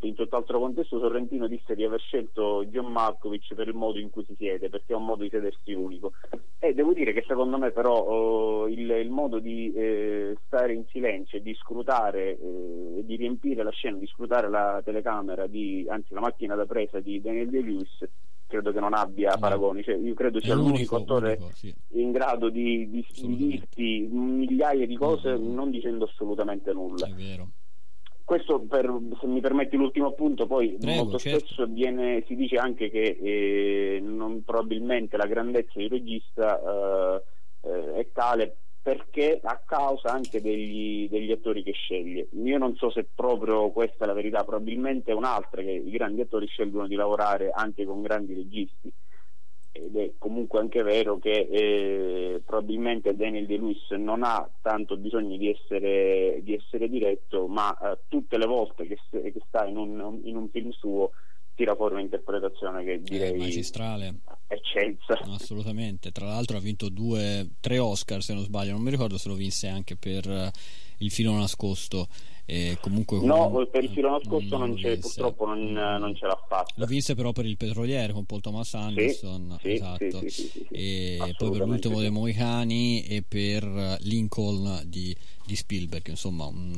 eh, 0.00 0.06
in 0.06 0.14
tutt'altro 0.14 0.60
contesto 0.60 0.98
Sorrentino 0.98 1.48
disse 1.48 1.74
di 1.74 1.84
aver 1.84 2.00
scelto 2.00 2.64
John 2.66 2.92
Malkovich 2.92 3.54
per 3.54 3.68
il 3.68 3.74
modo 3.74 3.98
in 3.98 4.10
cui 4.10 4.24
si 4.24 4.34
siede, 4.36 4.68
perché 4.68 4.92
è 4.92 4.96
un 4.96 5.04
modo 5.04 5.22
di 5.22 5.30
sedersi 5.30 5.72
unico. 5.72 6.12
E 6.58 6.74
devo 6.74 6.92
dire 6.92 7.12
che 7.12 7.24
secondo 7.26 7.58
me 7.58 7.70
però 7.72 8.66
il, 8.66 8.88
il, 8.88 9.10
modo 9.10 9.38
di 9.38 9.72
eh, 9.72 10.36
stare 10.46 10.74
in 10.74 10.84
silenzio 10.88 11.38
e 11.38 11.42
di 11.42 11.54
scrutare, 11.54 12.38
eh, 12.38 13.02
di 13.04 13.16
riempire 13.16 13.62
la 13.62 13.70
scena, 13.70 13.98
di 13.98 14.06
scrutare 14.06 14.48
la 14.48 14.80
telecamera, 14.84 15.46
di, 15.46 15.84
anzi 15.88 16.14
la 16.14 16.20
macchina 16.20 16.54
da 16.54 16.66
presa 16.66 17.00
di 17.00 17.20
Daniel 17.20 17.50
De-Lewis 17.50 18.08
credo 18.54 18.72
che 18.72 18.80
non 18.80 18.94
abbia 18.94 19.30
no. 19.30 19.38
paragoni. 19.38 19.82
Cioè, 19.82 19.96
io 19.96 20.14
credo 20.14 20.40
sia 20.40 20.54
l'unico, 20.54 20.96
attore 20.96 21.36
unico, 21.38 21.50
sì. 21.54 21.74
in 21.94 22.12
grado 22.12 22.48
di, 22.48 22.88
di, 22.88 23.06
di 23.12 23.36
dirti 23.36 24.08
migliaia 24.10 24.86
di 24.86 24.96
cose 24.96 25.36
mm. 25.36 25.54
non 25.54 25.70
dicendo 25.70 26.04
assolutamente 26.04 26.72
nulla. 26.72 27.06
È 27.06 27.10
vero. 27.12 27.48
Questo 28.24 28.60
per, 28.60 28.90
se 29.20 29.26
mi 29.26 29.40
permetti 29.40 29.76
l'ultimo 29.76 30.06
appunto, 30.06 30.46
poi 30.46 30.76
Prego, 30.80 31.02
molto 31.02 31.18
certo. 31.18 31.44
spesso 31.44 31.66
viene, 31.66 32.24
si 32.26 32.34
dice 32.36 32.56
anche 32.56 32.88
che 32.88 33.18
eh, 33.20 34.00
non, 34.00 34.42
probabilmente 34.44 35.18
la 35.18 35.26
grandezza 35.26 35.72
del 35.74 35.90
regista 35.90 36.58
eh, 36.58 37.22
eh, 37.68 37.94
è 37.96 38.08
tale 38.12 38.56
perché 38.84 39.40
a 39.42 39.62
causa 39.64 40.12
anche 40.12 40.42
degli, 40.42 41.08
degli, 41.08 41.32
attori 41.32 41.62
che 41.62 41.72
sceglie. 41.72 42.28
Io 42.32 42.58
non 42.58 42.76
so 42.76 42.90
se 42.90 43.08
proprio 43.14 43.70
questa 43.70 44.04
è 44.04 44.06
la 44.06 44.12
verità, 44.12 44.44
probabilmente 44.44 45.10
è 45.10 45.14
un'altra 45.14 45.62
che 45.62 45.70
i 45.70 45.90
grandi 45.90 46.20
attori 46.20 46.46
scelgono 46.46 46.86
di 46.86 46.94
lavorare 46.94 47.50
anche 47.50 47.86
con 47.86 48.02
grandi 48.02 48.34
registi. 48.34 48.92
Ed 49.72 49.96
è 49.96 50.10
comunque 50.18 50.60
anche 50.60 50.82
vero 50.82 51.16
che 51.16 51.48
eh, 51.50 52.42
probabilmente 52.44 53.16
Daniel 53.16 53.46
De 53.46 53.56
Luis 53.56 53.88
non 53.92 54.22
ha 54.22 54.46
tanto 54.60 54.98
bisogno 54.98 55.38
di 55.38 55.48
essere, 55.48 56.40
di 56.42 56.52
essere 56.52 56.86
diretto, 56.90 57.46
ma 57.46 57.74
eh, 57.78 58.00
tutte 58.08 58.36
le 58.36 58.46
volte 58.46 58.86
che, 58.86 58.98
che 59.10 59.40
sta 59.48 59.64
in 59.64 59.78
un, 59.78 60.20
in 60.24 60.36
un 60.36 60.50
film 60.50 60.68
suo 60.72 61.12
tira 61.54 61.74
fuori 61.74 61.94
un'interpretazione 61.94 62.84
che 62.84 63.00
direi 63.02 63.36
magistrale. 63.36 64.16
eccelsa. 64.46 65.20
Assolutamente. 65.32 66.10
Tra 66.10 66.26
l'altro 66.26 66.56
ha 66.56 66.60
vinto 66.60 66.88
due 66.88 67.48
tre 67.60 67.78
Oscar 67.78 68.22
se 68.22 68.34
non 68.34 68.42
sbaglio. 68.42 68.72
Non 68.72 68.82
mi 68.82 68.90
ricordo 68.90 69.18
se 69.18 69.28
lo 69.28 69.34
vinse 69.34 69.68
anche 69.68 69.96
per 69.96 70.28
uh, 70.28 70.50
il 70.98 71.10
filo 71.10 71.32
nascosto. 71.32 72.08
E 72.46 72.76
comunque 72.82 73.24
no 73.24 73.48
con... 73.48 73.70
per 73.70 73.84
il 73.84 73.90
filo 73.90 74.10
nascosto 74.10 74.58
non, 74.58 74.74
non 74.78 74.98
purtroppo 75.00 75.46
non, 75.46 75.72
non, 75.72 76.14
ce 76.14 76.26
l'ha 76.26 76.38
fatta. 76.46 76.74
Lo 76.76 76.84
vinse 76.84 77.14
però 77.14 77.32
per 77.32 77.46
il 77.46 77.56
petroliere 77.56 78.12
con 78.12 78.26
Paul 78.26 78.42
Thomas 78.42 78.74
Anderson 78.74 79.56
sì, 79.62 79.72
esatto. 79.72 80.28
sì, 80.28 80.28
sì, 80.28 80.66
e 80.70 81.34
poi 81.38 81.50
per 81.52 81.66
l'ultimo 81.66 82.00
dei 82.00 82.10
Moicani 82.10 83.02
e 83.06 83.24
per 83.26 83.96
Lincoln 84.00 84.82
di, 84.84 85.16
di 85.46 85.56
Spielberg 85.56 86.06
insomma 86.08 86.44
un, 86.44 86.76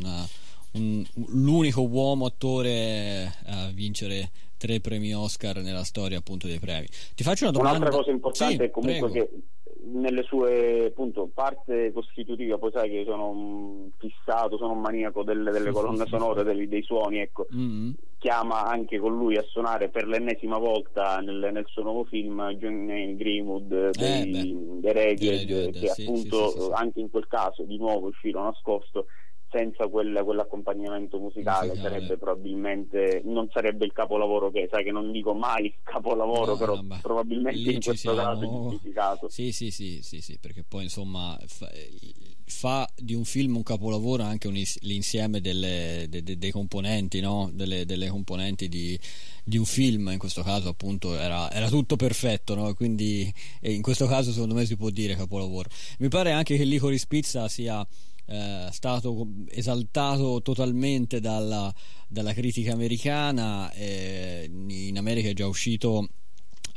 un, 0.72 1.04
l'unico 1.28 1.82
uomo 1.82 2.26
attore 2.26 3.32
a 3.46 3.70
vincere 3.72 4.30
tre 4.56 4.80
premi 4.80 5.14
Oscar 5.14 5.56
nella 5.58 5.84
storia 5.84 6.18
appunto 6.18 6.46
dei 6.46 6.58
premi. 6.58 6.86
Ti 7.14 7.22
faccio 7.22 7.44
una 7.44 7.52
domanda. 7.52 7.78
Un'altra 7.78 7.98
cosa 7.98 8.10
importante 8.10 8.56
sì, 8.56 8.62
è 8.62 8.70
comunque 8.70 9.10
prego. 9.10 9.26
che 9.26 9.42
nelle 9.86 10.22
sue 10.24 10.86
appunto 10.86 11.30
parte 11.32 11.92
costitutiva, 11.92 12.58
poi 12.58 12.72
sai 12.72 12.90
che 12.90 13.04
sono 13.06 13.28
un 13.28 13.90
fissato, 13.98 14.56
sono 14.56 14.72
un 14.72 14.80
maniaco 14.80 15.22
delle, 15.22 15.50
delle 15.50 15.70
colonne 15.70 16.06
sonore, 16.06 16.42
dei, 16.42 16.68
dei 16.68 16.82
suoni, 16.82 17.18
ecco. 17.18 17.46
Mm-hmm. 17.54 17.90
Chiama 18.18 18.64
anche 18.64 18.98
con 18.98 19.16
lui 19.16 19.36
a 19.36 19.44
suonare 19.46 19.88
per 19.88 20.06
l'ennesima 20.06 20.58
volta 20.58 21.18
nel, 21.18 21.50
nel 21.52 21.66
suo 21.68 21.82
nuovo 21.82 22.04
film 22.04 22.50
John 22.54 23.14
Greenwood 23.16 23.72
eh, 23.72 23.90
dei, 23.92 24.78
dei 24.80 24.92
Radiohead, 24.92 25.78
che 25.78 25.88
sì, 25.88 26.02
appunto 26.02 26.48
sì, 26.48 26.70
anche 26.72 27.00
in 27.00 27.10
quel 27.10 27.26
caso 27.28 27.62
di 27.62 27.76
nuovo 27.76 28.08
il 28.08 28.14
filo 28.14 28.42
nascosto 28.42 29.06
senza 29.50 29.86
quel, 29.86 30.22
quell'accompagnamento 30.24 31.18
musicale, 31.18 31.68
musicale, 31.68 31.94
sarebbe 31.94 32.16
probabilmente 32.18 33.22
non 33.24 33.48
sarebbe 33.52 33.84
il 33.84 33.92
capolavoro 33.92 34.50
che 34.50 34.68
sai 34.70 34.84
che 34.84 34.90
non 34.90 35.12
dico 35.12 35.34
mai 35.34 35.72
capolavoro 35.82 36.52
no, 36.52 36.56
però 36.56 36.80
no, 36.80 36.98
probabilmente 37.00 37.70
in 37.70 37.80
questo 37.80 38.14
siamo... 38.14 38.16
caso 38.16 38.42
è 38.42 38.46
giustificato. 38.46 39.28
Sì 39.28 39.52
sì 39.52 39.70
sì 39.70 40.00
sì 40.02 40.20
sì 40.20 40.38
perché 40.40 40.64
poi 40.66 40.84
insomma 40.84 41.38
fa, 41.46 41.70
fa 42.44 42.88
di 42.96 43.14
un 43.14 43.24
film 43.24 43.56
un 43.56 43.62
capolavoro 43.62 44.22
anche 44.24 44.48
un, 44.48 44.60
l'insieme 44.80 45.40
delle, 45.40 46.06
de, 46.08 46.22
de, 46.22 46.38
dei 46.38 46.50
componenti 46.50 47.20
no? 47.20 47.50
delle, 47.52 47.84
delle 47.84 48.08
componenti 48.08 48.68
di, 48.68 48.98
di, 49.44 49.58
un 49.58 49.64
film. 49.64 50.08
In 50.08 50.18
questo 50.18 50.42
caso 50.42 50.68
appunto 50.68 51.16
era, 51.16 51.50
era 51.52 51.68
tutto 51.68 51.96
perfetto 51.96 52.54
no? 52.54 52.74
quindi 52.74 53.32
in 53.62 53.82
questo 53.82 54.06
caso 54.06 54.32
secondo 54.32 54.54
me 54.54 54.66
si 54.66 54.76
può 54.76 54.90
dire 54.90 55.14
capolavoro. 55.14 55.68
Mi 55.98 56.08
pare 56.08 56.32
anche 56.32 56.56
che 56.56 56.64
Licorice 56.64 57.06
Pizza 57.08 57.48
sia 57.48 57.86
eh, 58.26 58.68
stato 58.70 59.28
esaltato 59.48 60.42
totalmente 60.42 61.20
dalla, 61.20 61.72
dalla 62.08 62.32
critica 62.32 62.72
americana, 62.72 63.72
eh, 63.72 64.50
in 64.50 64.98
America 64.98 65.28
è 65.28 65.34
già 65.34 65.46
uscito 65.46 66.08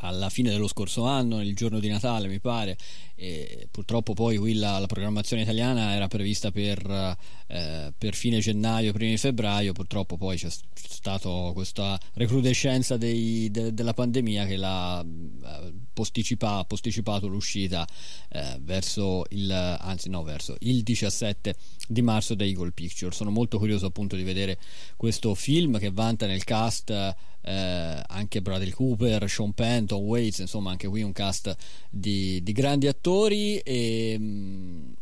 alla 0.01 0.29
fine 0.29 0.49
dello 0.49 0.67
scorso 0.67 1.03
anno, 1.03 1.41
il 1.41 1.55
giorno 1.55 1.79
di 1.79 1.89
Natale 1.89 2.27
mi 2.27 2.39
pare, 2.39 2.77
e 3.15 3.67
purtroppo 3.69 4.13
poi 4.13 4.37
qui 4.37 4.53
la, 4.53 4.79
la 4.79 4.85
programmazione 4.85 5.41
italiana 5.41 5.93
era 5.93 6.07
prevista 6.07 6.51
per, 6.51 7.17
eh, 7.47 7.93
per, 7.97 8.15
fine 8.15 8.39
gennaio, 8.39 8.93
primi 8.93 9.17
febbraio, 9.17 9.73
purtroppo 9.73 10.17
poi 10.17 10.37
c'è 10.37 10.49
stata 10.73 11.29
questa 11.53 11.99
recrudescenza 12.13 12.97
dei, 12.97 13.49
de, 13.51 13.73
della 13.73 13.93
pandemia 13.93 14.45
che 14.45 14.55
l'ha 14.55 15.01
eh, 15.01 15.73
posticipa, 15.99 16.63
posticipato 16.63 17.27
l'uscita 17.27 17.85
eh, 18.29 18.57
verso 18.61 19.25
il, 19.31 19.51
anzi 19.51 20.07
no, 20.07 20.23
verso 20.23 20.55
il 20.59 20.81
17 20.81 21.55
di 21.89 22.01
marzo 22.01 22.35
da 22.35 22.45
Eagle 22.45 22.71
Picture. 22.71 23.13
Sono 23.13 23.31
molto 23.31 23.57
curioso 23.57 23.87
appunto 23.87 24.15
di 24.15 24.23
vedere 24.23 24.57
questo 24.95 25.35
film 25.35 25.77
che 25.77 25.91
vanta 25.91 26.25
nel 26.25 26.45
cast 26.45 26.89
eh, 26.89 28.03
anche 28.07 28.41
Bradley 28.41 28.69
Cooper, 28.69 29.29
Sean 29.29 29.51
Penn, 29.51 29.87
Tom 29.87 30.03
Waits, 30.03 30.39
insomma 30.39 30.71
anche 30.71 30.87
qui 30.87 31.01
un 31.01 31.11
cast 31.11 31.53
di, 31.89 32.41
di 32.43 32.51
grandi 32.53 32.87
attori 32.87 33.57
e 33.57 34.17
mh, 34.17 34.93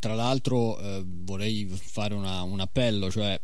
tra 0.00 0.14
l'altro 0.14 0.80
eh, 0.80 1.04
vorrei 1.06 1.64
fare 1.68 2.14
una, 2.14 2.42
un 2.42 2.58
appello, 2.58 3.08
cioè 3.08 3.40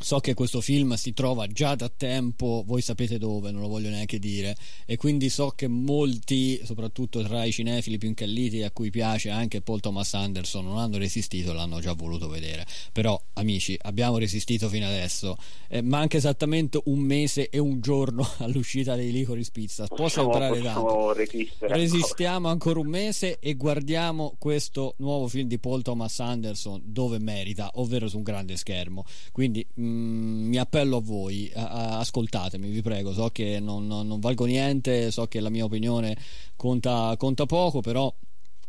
So 0.00 0.18
che 0.18 0.34
questo 0.34 0.60
film 0.60 0.94
si 0.94 1.14
trova 1.14 1.46
già 1.46 1.74
da 1.74 1.88
tempo, 1.88 2.62
voi 2.66 2.82
sapete 2.82 3.16
dove, 3.16 3.50
non 3.50 3.62
lo 3.62 3.68
voglio 3.68 3.88
neanche 3.88 4.18
dire, 4.18 4.54
e 4.84 4.96
quindi 4.96 5.30
so 5.30 5.52
che 5.56 5.66
molti, 5.66 6.60
soprattutto 6.64 7.22
tra 7.22 7.44
i 7.44 7.52
cinefili 7.52 7.96
più 7.96 8.08
incalliti 8.08 8.62
a 8.62 8.70
cui 8.70 8.90
piace 8.90 9.30
anche 9.30 9.62
Paul 9.62 9.80
Thomas 9.80 10.12
Anderson, 10.12 10.64
non 10.66 10.78
hanno 10.78 10.98
resistito, 10.98 11.54
l'hanno 11.54 11.80
già 11.80 11.94
voluto 11.94 12.28
vedere. 12.28 12.66
Però, 12.92 13.18
amici, 13.34 13.78
abbiamo 13.80 14.18
resistito 14.18 14.68
fino 14.68 14.86
adesso. 14.86 15.36
Eh, 15.68 15.80
manca 15.80 16.18
esattamente 16.18 16.80
un 16.84 16.98
mese 16.98 17.48
e 17.48 17.58
un 17.58 17.80
giorno 17.80 18.28
all'uscita 18.38 18.96
dei 18.96 19.10
Licorice 19.10 19.50
Pizza. 19.52 19.86
Può 19.86 20.08
sembrare 20.08 20.60
tanto. 20.60 21.14
Resistiamo 21.60 22.48
ancora 22.48 22.78
un 22.78 22.88
mese 22.88 23.38
e 23.38 23.54
guardiamo 23.54 24.34
questo 24.38 24.96
nuovo 24.98 25.28
film 25.28 25.48
di 25.48 25.58
Paul 25.58 25.82
Thomas 25.82 26.20
Anderson 26.20 26.82
dove 26.84 27.18
merita, 27.18 27.70
ovvero 27.74 28.06
su 28.08 28.18
un 28.18 28.22
grande 28.22 28.56
schermo. 28.56 29.04
Quindi 29.32 29.66
mi 29.84 30.56
appello 30.56 30.98
a 30.98 31.00
voi, 31.00 31.50
ascoltatemi, 31.54 32.68
vi 32.68 32.82
prego. 32.82 33.12
So 33.12 33.28
che 33.30 33.60
non, 33.60 33.86
non, 33.86 34.06
non, 34.06 34.20
valgo 34.20 34.44
niente, 34.44 35.10
so 35.10 35.26
che 35.26 35.40
la 35.40 35.50
mia 35.50 35.64
opinione 35.64 36.16
conta, 36.56 37.14
conta 37.16 37.46
poco, 37.46 37.80
però 37.80 38.12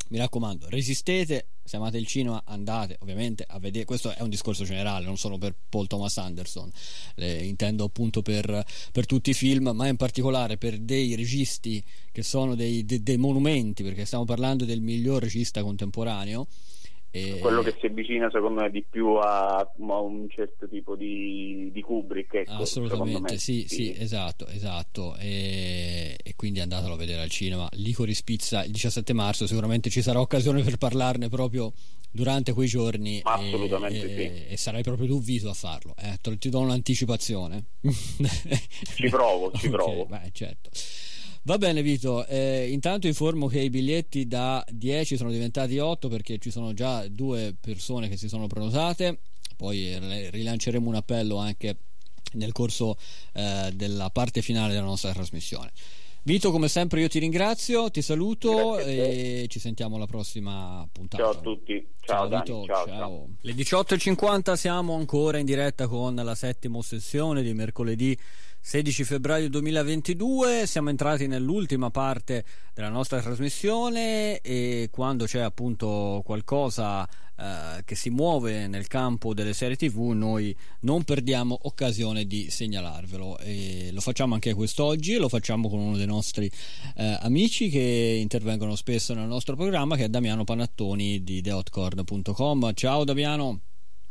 mi 0.09 0.17
raccomando, 0.17 0.67
resistete, 0.69 1.47
se 1.63 1.77
amate 1.77 1.97
il 1.97 2.05
cinema 2.05 2.43
andate 2.45 2.97
ovviamente 2.99 3.43
a 3.47 3.57
vedere, 3.57 3.85
questo 3.85 4.13
è 4.13 4.21
un 4.21 4.29
discorso 4.29 4.63
generale, 4.63 5.05
non 5.05 5.17
solo 5.17 5.39
per 5.39 5.55
Paul 5.67 5.87
Thomas 5.87 6.17
Anderson, 6.17 6.71
eh, 7.15 7.43
intendo 7.43 7.85
appunto 7.85 8.21
per, 8.21 8.63
per, 8.91 9.05
tutti 9.07 9.31
i 9.31 9.33
film, 9.33 9.71
ma 9.73 9.87
in 9.87 9.95
particolare 9.95 10.57
per 10.57 10.77
dei 10.77 11.15
registi 11.15 11.83
che 12.11 12.21
sono 12.21 12.53
dei, 12.53 12.85
dei, 12.85 13.01
dei 13.01 13.17
monumenti, 13.17 13.81
perché 13.81 14.05
stiamo 14.05 14.25
parlando 14.25 14.63
del 14.63 14.81
miglior 14.81 15.23
regista 15.23 15.63
contemporaneo 15.63 16.47
e... 17.15 17.39
Quello 17.39 17.61
che 17.61 17.73
si 17.79 17.85
avvicina 17.85 18.29
secondo 18.29 18.59
me 18.61 18.69
di 18.69 18.83
più 18.83 19.13
a, 19.13 19.59
a 19.59 19.99
un 20.01 20.27
certo 20.29 20.67
tipo 20.67 20.97
di, 20.97 21.69
di 21.71 21.81
Kubrick. 21.81 22.33
Ecco, 22.33 22.51
Assolutamente, 22.51 23.37
sì, 23.37 23.63
sì, 23.69 23.75
sì, 23.75 23.95
esatto, 23.97 24.45
esatto. 24.47 25.15
E, 25.17 26.17
e, 26.21 26.33
quindi 26.35 26.59
andatelo 26.59 26.95
a 26.95 26.97
vedere 26.97 27.21
al 27.21 27.29
cinema. 27.29 27.69
Licori 27.75 28.13
Spizza 28.13 28.65
il 28.65 28.71
17 28.71 29.13
marzo, 29.13 29.47
sicuramente 29.47 29.89
ci 29.89 30.01
sarà 30.01 30.19
occasione 30.19 30.61
per 30.61 30.75
parlarne 30.75 31.29
proprio 31.29 31.71
durante 32.11 32.51
quei 32.51 32.67
giorni. 32.67 33.21
Assolutamente 33.23 34.13
e, 34.13 34.45
sì. 34.47 34.53
E, 34.53 34.57
sarai 34.57 34.83
proprio 34.83 35.07
tu 35.07 35.21
viso 35.21 35.49
a 35.49 35.53
farlo. 35.53 35.95
Eh? 35.97 36.19
Ti 36.37 36.49
do 36.49 36.59
un'anticipazione. 36.59 37.63
ci 38.93 39.07
provo, 39.07 39.53
ci 39.53 39.67
okay, 39.67 39.69
provo. 39.69 40.05
Beh, 40.05 40.31
certo. 40.33 40.69
Va 41.47 41.59
bene 41.59 41.83
Vito, 41.83 42.25
eh, 42.25 42.71
intanto 42.71 43.05
informo 43.05 43.45
che 43.45 43.59
i 43.59 43.69
biglietti 43.69 44.27
da 44.27 44.65
10 44.67 45.15
sono 45.15 45.29
diventati 45.29 45.77
8 45.77 46.07
perché 46.09 46.39
ci 46.39 46.49
sono 46.49 46.73
già 46.73 47.07
due 47.07 47.53
persone 47.61 48.09
che 48.09 48.17
si 48.17 48.27
sono 48.27 48.47
prenotate, 48.47 49.19
poi 49.55 49.95
rilanceremo 50.31 50.89
un 50.89 50.95
appello 50.95 51.35
anche 51.37 51.75
nel 52.33 52.51
corso 52.51 52.97
eh, 53.33 53.69
della 53.75 54.09
parte 54.09 54.41
finale 54.41 54.73
della 54.73 54.87
nostra 54.87 55.13
trasmissione. 55.13 55.71
Vito, 56.23 56.49
come 56.49 56.67
sempre 56.67 57.01
io 57.01 57.07
ti 57.07 57.19
ringrazio, 57.19 57.91
ti 57.91 58.01
saluto 58.01 58.79
e 58.79 59.45
ci 59.47 59.59
sentiamo 59.59 59.97
alla 59.97 60.07
prossima 60.07 60.87
puntata. 60.91 61.21
Ciao 61.21 61.31
a 61.31 61.35
tutti. 61.35 61.87
Ciao, 61.99 62.27
ciao 62.27 62.39
Vito, 62.39 62.65
ciao, 62.65 62.87
ciao. 62.87 63.27
Le 63.41 63.53
18.50 63.53 64.53
siamo 64.53 64.95
ancora 64.95 65.37
in 65.37 65.45
diretta 65.45 65.87
con 65.87 66.15
la 66.15 66.33
settima 66.33 66.81
sessione 66.81 67.43
di 67.43 67.53
mercoledì 67.53 68.17
16 68.65 69.03
febbraio 69.03 69.47
2022, 69.47 70.65
siamo 70.65 70.89
entrati 70.89 71.27
nell'ultima 71.27 71.91
parte 71.91 72.43
della 72.73 72.89
nostra 72.89 73.21
trasmissione 73.21 74.39
e 74.41 74.89
quando 74.91 75.25
c'è 75.25 75.41
appunto 75.41 76.23
qualcosa 76.25 77.07
eh, 77.37 77.83
che 77.85 77.93
si 77.93 78.09
muove 78.09 78.65
nel 78.65 78.87
campo 78.87 79.35
delle 79.35 79.53
serie 79.53 79.75
tv 79.75 80.13
noi 80.15 80.57
non 80.79 81.03
perdiamo 81.03 81.55
occasione 81.61 82.25
di 82.25 82.49
segnalarvelo 82.49 83.37
e 83.37 83.91
lo 83.93 84.01
facciamo 84.01 84.33
anche 84.33 84.55
quest'oggi 84.55 85.17
lo 85.17 85.29
facciamo 85.29 85.69
con 85.69 85.77
uno 85.77 85.95
dei 85.95 86.07
nostri 86.07 86.49
eh, 86.97 87.19
amici 87.21 87.69
che 87.69 88.17
intervengono 88.19 88.75
spesso 88.75 89.13
nel 89.13 89.27
nostro 89.27 89.55
programma 89.55 89.95
che 89.95 90.05
è 90.05 90.09
Damiano 90.09 90.43
Panattoni 90.43 91.23
di 91.23 91.39
theotcord.com. 91.39 92.73
Ciao 92.73 93.03
Damiano. 93.03 93.59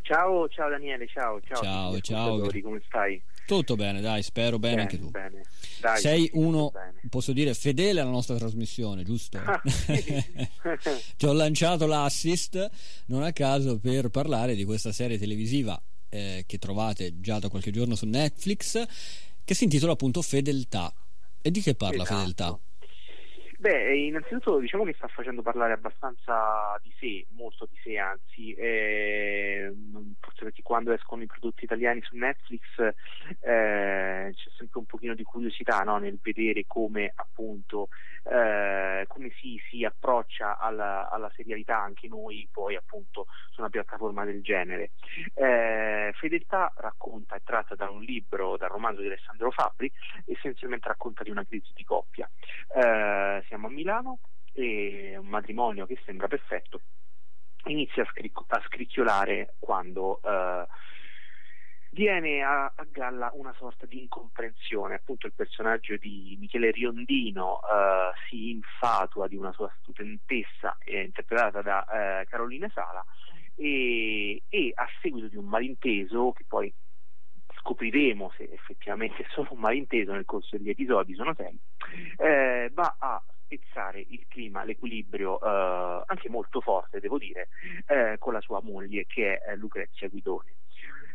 Ciao, 0.03 0.49
ciao 0.49 0.69
Daniele, 0.69 1.09
ciao, 1.09 1.41
ciao. 1.41 1.61
Ciao, 1.61 2.01
ciao. 2.01 2.51
Come 2.63 2.81
stai? 2.87 3.21
Tutto 3.47 3.77
bene, 3.77 4.01
dai, 4.01 4.23
spero 4.23 4.59
bene, 4.59 4.75
bene 4.77 4.83
anche 4.83 4.99
tu. 4.99 5.11
Bene. 5.11 5.43
Dai, 5.81 6.01
Sei 6.01 6.31
uno, 6.35 6.71
bene. 6.71 7.01
posso 7.11 7.33
dire, 7.33 7.53
fedele 7.55 8.01
alla 8.01 8.11
nostra 8.11 8.37
trasmissione, 8.37 9.03
giusto? 9.03 9.39
Ah, 9.39 9.61
Ti 11.17 11.27
ho 11.27 11.33
lanciato 11.33 11.87
l'assist, 11.87 12.71
non 13.07 13.23
a 13.23 13.33
caso, 13.33 13.79
per 13.79 14.09
parlare 14.09 14.55
di 14.55 14.65
questa 14.65 14.93
serie 14.93 15.19
televisiva 15.19 15.81
eh, 16.09 16.45
che 16.47 16.59
trovate 16.59 17.21
già 17.21 17.39
da 17.39 17.49
qualche 17.49 17.71
giorno 17.71 17.95
su 17.95 18.07
Netflix, 18.07 18.83
che 19.45 19.55
si 19.55 19.65
intitola 19.65 19.93
appunto 19.93 20.23
Fedeltà. 20.23 20.93
E 21.43 21.51
di 21.51 21.61
che 21.61 21.75
parla 21.75 22.03
esatto. 22.05 22.19
Fedeltà? 22.19 22.59
Beh, 23.59 23.97
innanzitutto 23.97 24.59
diciamo 24.59 24.85
che 24.85 24.95
sta 24.95 25.07
facendo 25.07 25.43
parlare 25.43 25.73
abbastanza 25.73 26.79
di 26.83 26.93
sé, 26.99 27.27
molto 27.31 27.67
di 27.71 27.79
sé 27.83 27.99
anzi, 27.99 28.53
eh, 28.55 29.73
forse 30.21 30.45
perché 30.45 30.63
quando 30.63 30.93
escono 30.93 31.23
i 31.23 31.27
prodotti 31.27 31.65
italiani 31.65 32.01
su 32.03 32.17
Netflix 32.17 32.63
eh, 32.81 34.33
c'è 34.35 34.51
sempre 34.57 34.79
un 34.81 34.87
pochino 34.87 35.15
di 35.15 35.23
curiosità 35.23 35.81
no? 35.83 35.99
nel 35.99 36.19
vedere 36.21 36.65
come 36.67 37.13
appunto 37.15 37.89
eh, 38.25 39.05
come 39.07 39.31
si, 39.39 39.61
si 39.69 39.85
approccia 39.85 40.59
alla, 40.59 41.09
alla, 41.11 41.31
serialità 41.35 41.79
anche 41.79 42.09
noi 42.09 42.49
poi 42.51 42.75
appunto 42.75 43.27
su 43.51 43.61
una 43.61 43.71
piattaforma 43.71 44.25
del 44.25 44.43
genere. 44.43 44.93
Eh, 45.35 46.13
Fedeltà 46.15 46.73
racconta, 46.77 47.37
è 47.37 47.43
tratta 47.45 47.75
da 47.75 47.91
un 47.91 48.03
libro, 48.03 48.57
dal 48.57 48.71
romanzo 48.71 49.01
di 49.01 49.09
Alessandro 49.09 49.51
Fabri, 49.51 49.93
essenzialmente 50.27 50.89
racconta 50.89 51.23
di 51.23 51.31
una 51.31 51.45
crisi 51.45 51.71
di 51.75 51.85
coppia. 51.85 52.29
Eh, 52.75 53.45
siamo 53.47 53.67
a 53.67 53.71
Milano 53.71 54.21
e 54.53 55.17
un 55.19 55.27
matrimonio 55.27 55.85
che 55.87 56.01
sembra 56.05 56.29
perfetto 56.29 56.81
inizia 57.67 58.03
a, 58.03 58.07
scric- 58.07 58.45
a 58.49 58.63
scricchiolare 58.67 59.55
quando 59.59 60.21
eh, 60.23 60.67
viene 61.95 62.43
a, 62.43 62.65
a, 62.65 62.87
galla 62.91 63.31
una 63.35 63.55
sorta 63.57 63.87
di 63.87 64.03
incomprensione. 64.03 64.97
Appunto 64.97 65.27
il 65.27 65.33
personaggio 65.33 65.97
di 65.97 66.37
Michele 66.39 66.73
Riondino 66.73 67.61
eh, 67.61 68.11
si 68.29 68.51
infatua 68.51 69.29
di 69.29 69.37
una 69.37 69.53
sua 69.53 69.73
studentessa 69.81 70.77
eh, 70.85 71.03
interpretata 71.03 71.63
da 71.63 72.21
eh, 72.21 72.27
Carolina 72.27 72.69
Sala 72.75 73.03
e, 73.55 74.43
e 74.49 74.73
a 74.75 74.87
seguito 75.01 75.29
di 75.29 75.37
un 75.37 75.47
malinteso 75.47 76.33
che 76.33 76.45
poi 76.47 76.73
scopriremo 77.59 78.33
se 78.37 78.51
effettivamente 78.53 79.23
è 79.25 79.27
solo 79.31 79.53
un 79.53 79.61
malinteso 79.61 80.13
nel 80.13 80.25
corso 80.25 80.57
degli 80.57 80.71
episodi, 80.71 81.15
sono 81.15 81.33
sei, 81.35 81.59
eh, 82.17 82.71
va 82.75 82.97
a 82.99 83.23
spezzare 83.45 84.05
il 84.09 84.27
clima, 84.27 84.65
l'equilibrio 84.65 85.41
eh, 85.41 86.03
anche 86.07 86.29
molto 86.29 86.61
forte, 86.61 86.99
devo 86.99 87.19
dire, 87.19 87.49
eh, 87.87 88.17
con 88.19 88.33
la 88.33 88.41
sua 88.41 88.61
moglie 88.61 89.07
che 89.07 89.39
è 89.39 89.55
Lucrezia 89.55 90.09
Guidoni. 90.09 90.53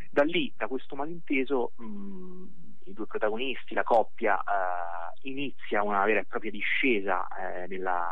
Da 0.10 0.24
lì, 0.24 0.52
da 0.58 0.68
questo 0.68 0.96
malinteso, 0.96 1.74
mh, 1.76 1.84
mm, 1.86 2.46
i 2.86 2.94
due 2.94 3.06
protagonisti, 3.06 3.76
la 3.76 3.84
coppia, 3.84 4.40
eh, 4.40 5.30
inizia 5.30 5.84
una 5.84 6.04
vera 6.06 6.22
e 6.22 6.26
propria 6.26 6.52
discesa 6.52 7.28
eh, 7.28 7.68
nella, 7.68 8.08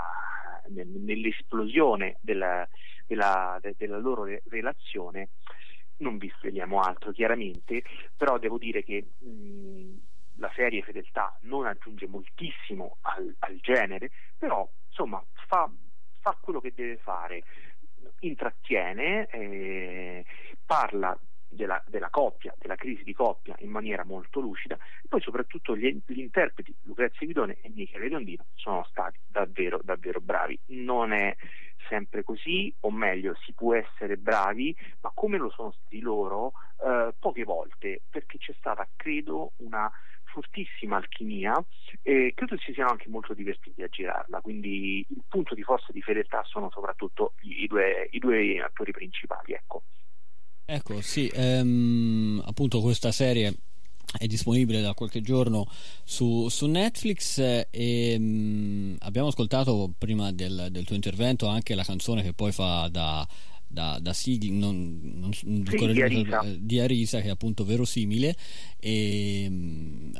nell'esplosione 0.67 2.17
della, 2.21 2.67
della, 3.05 3.57
de, 3.61 3.75
della 3.77 3.97
loro 3.97 4.25
re- 4.25 4.43
relazione. 4.49 5.29
Non 5.97 6.17
vi 6.17 6.31
sveliamo 6.37 6.79
altro 6.79 7.11
chiaramente, 7.11 7.83
però 8.15 8.37
devo 8.37 8.59
dire 8.59 8.83
che 8.83 9.13
mh, 9.17 9.29
mm, 9.29 9.95
la 10.35 10.51
serie 10.53 10.83
Fedeltà 10.83 11.35
non 11.41 11.65
aggiunge 11.65 12.07
moltissimo 12.07 12.97
al, 13.01 13.35
al 13.39 13.57
genere, 13.59 14.11
però 14.37 14.69
insomma 14.87 15.23
fa, 15.47 15.67
fa, 16.19 16.37
quello 16.39 16.59
che 16.59 16.73
deve 16.75 16.97
fare, 16.97 17.43
intrattiene, 18.19 19.25
eh, 19.27 20.25
parla 20.65 21.17
della, 21.49 21.81
della, 21.87 22.09
coppia, 22.09 22.53
della 22.57 22.75
crisi 22.75 23.03
di 23.03 23.13
coppia 23.13 23.55
in 23.59 23.69
maniera 23.69 24.03
molto 24.03 24.39
lucida. 24.39 24.75
E 24.75 25.07
poi 25.07 25.21
soprattutto 25.21 25.75
gli, 25.75 25.99
gli 26.05 26.19
interpreti 26.19 26.73
Lucrezia 26.83 27.25
Guidone 27.25 27.57
e 27.61 27.71
Michele 27.73 28.07
Riondino 28.07 28.45
sono 28.55 28.85
stati 28.89 29.19
davvero 29.25 29.79
davvero 29.83 30.19
bravi. 30.19 30.59
Non 30.67 31.11
è 31.11 31.35
sempre 31.87 32.23
così 32.23 32.73
o 32.81 32.91
meglio 32.91 33.35
si 33.45 33.53
può 33.53 33.73
essere 33.73 34.17
bravi 34.17 34.75
ma 35.01 35.11
come 35.13 35.37
lo 35.37 35.49
sono 35.49 35.71
stati 35.71 35.99
loro 35.99 36.51
eh, 36.83 37.13
poche 37.17 37.43
volte 37.43 38.01
perché 38.09 38.37
c'è 38.37 38.53
stata 38.57 38.85
credo 38.95 39.53
una 39.57 39.89
fortissima 40.23 40.97
alchimia 40.97 41.63
e 42.01 42.33
credo 42.35 42.57
si 42.57 42.73
siano 42.73 42.91
anche 42.91 43.09
molto 43.09 43.33
divertiti 43.33 43.81
a 43.81 43.87
girarla. 43.87 44.41
Quindi 44.41 45.05
il 45.09 45.23
punto 45.27 45.55
di 45.55 45.63
forza 45.63 45.91
di 45.91 46.01
fedeltà 46.01 46.43
sono 46.43 46.69
soprattutto 46.69 47.33
i, 47.41 47.63
i, 47.63 47.67
due, 47.67 48.07
i 48.11 48.19
due 48.19 48.59
attori 48.61 48.91
principali 48.91 49.53
ecco 49.53 49.83
Ecco, 50.69 50.99
sì, 50.99 51.31
ehm, 51.33 52.43
appunto 52.45 52.81
questa 52.81 53.13
serie 53.13 53.55
è 54.19 54.27
disponibile 54.27 54.81
da 54.81 54.93
qualche 54.93 55.21
giorno 55.21 55.65
su, 56.03 56.49
su 56.49 56.65
Netflix 56.65 57.37
e 57.37 57.65
ehm, 57.71 58.97
abbiamo 58.99 59.29
ascoltato 59.29 59.93
prima 59.97 60.33
del, 60.33 60.67
del, 60.69 60.83
tuo 60.83 60.95
intervento 60.95 61.47
anche 61.47 61.73
la 61.73 61.85
canzone 61.85 62.21
che 62.21 62.33
poi 62.33 62.51
fa 62.51 62.89
da 62.89 63.25
da, 63.67 63.99
da 64.01 64.13
sigli, 64.13 64.51
non, 64.51 64.99
non, 65.03 65.33
sì, 65.33 65.45
di, 65.45 66.01
Arisa. 66.01 66.43
di, 66.57 66.79
Arisa. 66.79 67.21
che 67.21 67.27
è 67.27 67.31
appunto 67.31 67.65
verosimile 67.65 68.35
e, 68.79 69.49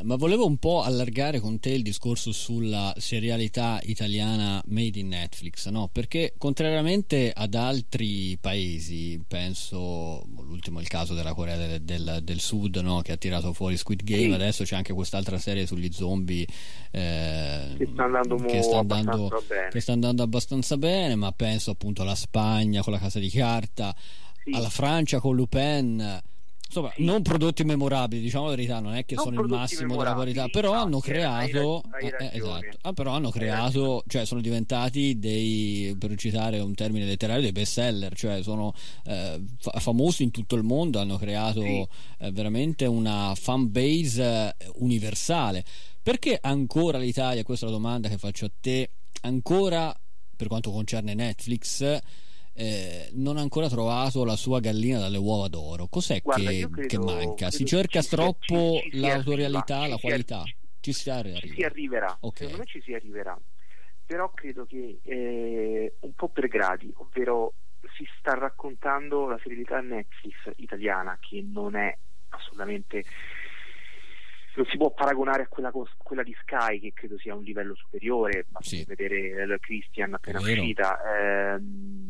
ma 0.03 0.15
volevo 0.15 0.45
un 0.45 0.57
po' 0.57 0.81
allargare 0.81 1.39
con 1.39 1.59
te 1.59 1.69
il 1.69 1.83
discorso 1.83 2.31
sulla 2.31 2.93
serialità 2.97 3.79
italiana 3.83 4.61
made 4.67 4.99
in 4.99 5.09
Netflix 5.09 5.67
no? 5.69 5.89
perché 5.91 6.33
contrariamente 6.37 7.31
ad 7.33 7.53
altri 7.53 8.35
paesi 8.41 9.21
penso 9.27 10.25
l'ultimo 10.41 10.79
è 10.79 10.81
il 10.81 10.87
caso 10.87 11.13
della 11.13 11.33
Corea 11.33 11.55
del, 11.55 11.81
del, 11.81 12.19
del 12.23 12.39
Sud 12.39 12.77
no? 12.77 13.01
che 13.01 13.11
ha 13.11 13.17
tirato 13.17 13.53
fuori 13.53 13.77
Squid 13.77 14.03
Game 14.03 14.29
sì. 14.29 14.33
adesso 14.33 14.63
c'è 14.63 14.75
anche 14.75 14.93
quest'altra 14.93 15.37
serie 15.37 15.67
sugli 15.67 15.91
zombie 15.91 16.45
eh, 16.91 17.75
che 17.77 17.87
sta 17.93 18.05
andando, 18.05 18.35
che 18.37 18.61
sta 18.63 18.79
andando, 18.79 19.43
che 19.69 19.79
sta 19.79 19.93
andando 19.93 20.23
abbastanza 20.23 20.77
bene 20.77 21.13
ma 21.15 21.31
penso 21.31 21.71
appunto 21.71 22.01
alla 22.01 22.15
Spagna 22.15 22.81
con 22.81 22.91
la 22.91 22.99
casa 22.99 23.19
di 23.19 23.29
carta, 23.37 23.95
sì. 24.43 24.51
alla 24.51 24.69
Francia 24.69 25.19
con 25.19 25.35
Lupin, 25.35 26.21
insomma, 26.67 26.91
sì. 26.95 27.03
non 27.03 27.21
prodotti 27.21 27.63
memorabili, 27.63 28.21
diciamo 28.21 28.45
la 28.45 28.51
verità, 28.51 28.79
non 28.79 28.93
è 28.93 29.05
che 29.05 29.15
non 29.15 29.25
sono 29.25 29.41
il 29.41 29.47
massimo 29.47 29.95
della 29.95 30.13
qualità, 30.13 30.47
però 30.47 30.73
no, 30.73 30.81
hanno 30.81 30.99
creato, 30.99 31.83
hai, 31.91 32.05
hai 32.05 32.29
eh, 32.29 32.37
esatto, 32.37 32.77
ah, 32.81 32.93
però 32.93 33.11
hanno 33.11 33.29
creato, 33.29 34.03
cioè 34.07 34.25
sono 34.25 34.41
diventati 34.41 35.17
dei, 35.17 35.95
per 35.97 36.15
citare 36.15 36.59
un 36.59 36.73
termine 36.73 37.05
letterario, 37.05 37.41
dei 37.41 37.51
best 37.51 37.73
seller, 37.73 38.15
cioè 38.15 38.43
sono 38.43 38.73
eh, 39.05 39.41
famosi 39.79 40.23
in 40.23 40.31
tutto 40.31 40.55
il 40.55 40.63
mondo, 40.63 40.99
hanno 40.99 41.17
creato 41.17 41.61
sì. 41.61 41.87
eh, 42.19 42.31
veramente 42.31 42.85
una 42.85 43.33
fan 43.35 43.71
base 43.71 44.55
eh, 44.57 44.71
universale. 44.75 45.63
Perché 46.01 46.37
ancora 46.41 46.97
l'Italia, 46.97 47.43
questa 47.43 47.65
è 47.65 47.69
la 47.69 47.75
domanda 47.75 48.07
che 48.07 48.17
faccio 48.17 48.45
a 48.45 48.51
te, 48.61 48.91
ancora 49.23 49.93
per 50.37 50.47
quanto 50.47 50.71
concerne 50.71 51.13
Netflix, 51.13 51.99
eh, 52.59 53.09
non 53.13 53.37
ha 53.37 53.41
ancora 53.41 53.69
trovato 53.69 54.25
la 54.25 54.35
sua 54.35 54.59
gallina 54.59 54.97
dalle 54.97 55.19
uova 55.19 55.47
d'oro. 55.47 55.85
Cos'è 55.87 56.21
Guarda, 56.21 56.49
che, 56.49 56.67
credo, 56.71 56.87
che, 56.87 56.97
manca? 56.97 57.51
Si 57.51 57.65
cerca 57.65 58.01
ci, 58.01 58.09
troppo 58.09 58.79
ci, 58.81 58.89
ci 58.89 58.99
l'autorialità, 58.99 59.85
la 59.85 59.97
qualità? 59.97 60.43
Ci 60.79 60.91
si, 60.91 61.09
arriva. 61.11 61.37
si 61.37 61.61
arriverà. 61.61 62.17
Okay. 62.19 62.47
Secondo 62.47 62.57
me 62.57 62.65
ci 62.65 62.81
si 62.81 62.93
arriverà. 62.95 63.39
Però 64.05 64.31
credo 64.31 64.65
che 64.65 64.99
eh, 65.03 65.93
un 65.99 66.13
po' 66.13 66.29
per 66.29 66.47
gradi, 66.47 66.91
ovvero 66.95 67.53
si 67.95 68.07
sta 68.17 68.33
raccontando 68.33 69.27
la 69.27 69.37
serialità 69.43 69.79
Netflix 69.79 70.35
italiana 70.55 71.17
che 71.21 71.45
non 71.47 71.75
è 71.75 71.95
assolutamente 72.29 73.03
non 74.55 74.65
si 74.65 74.77
può 74.77 74.91
paragonare 74.91 75.43
a 75.43 75.47
quella, 75.47 75.71
quella, 75.97 76.23
di 76.23 76.35
Sky 76.41 76.79
che 76.79 76.91
credo 76.91 77.19
sia 77.19 77.35
un 77.35 77.43
livello 77.43 77.75
superiore 77.75 78.45
basta 78.49 78.75
sì. 78.75 78.83
vedere 78.85 79.45
Christian 79.59 80.15
appena 80.15 80.39
uscita 80.39 80.99
ehm, 81.53 82.06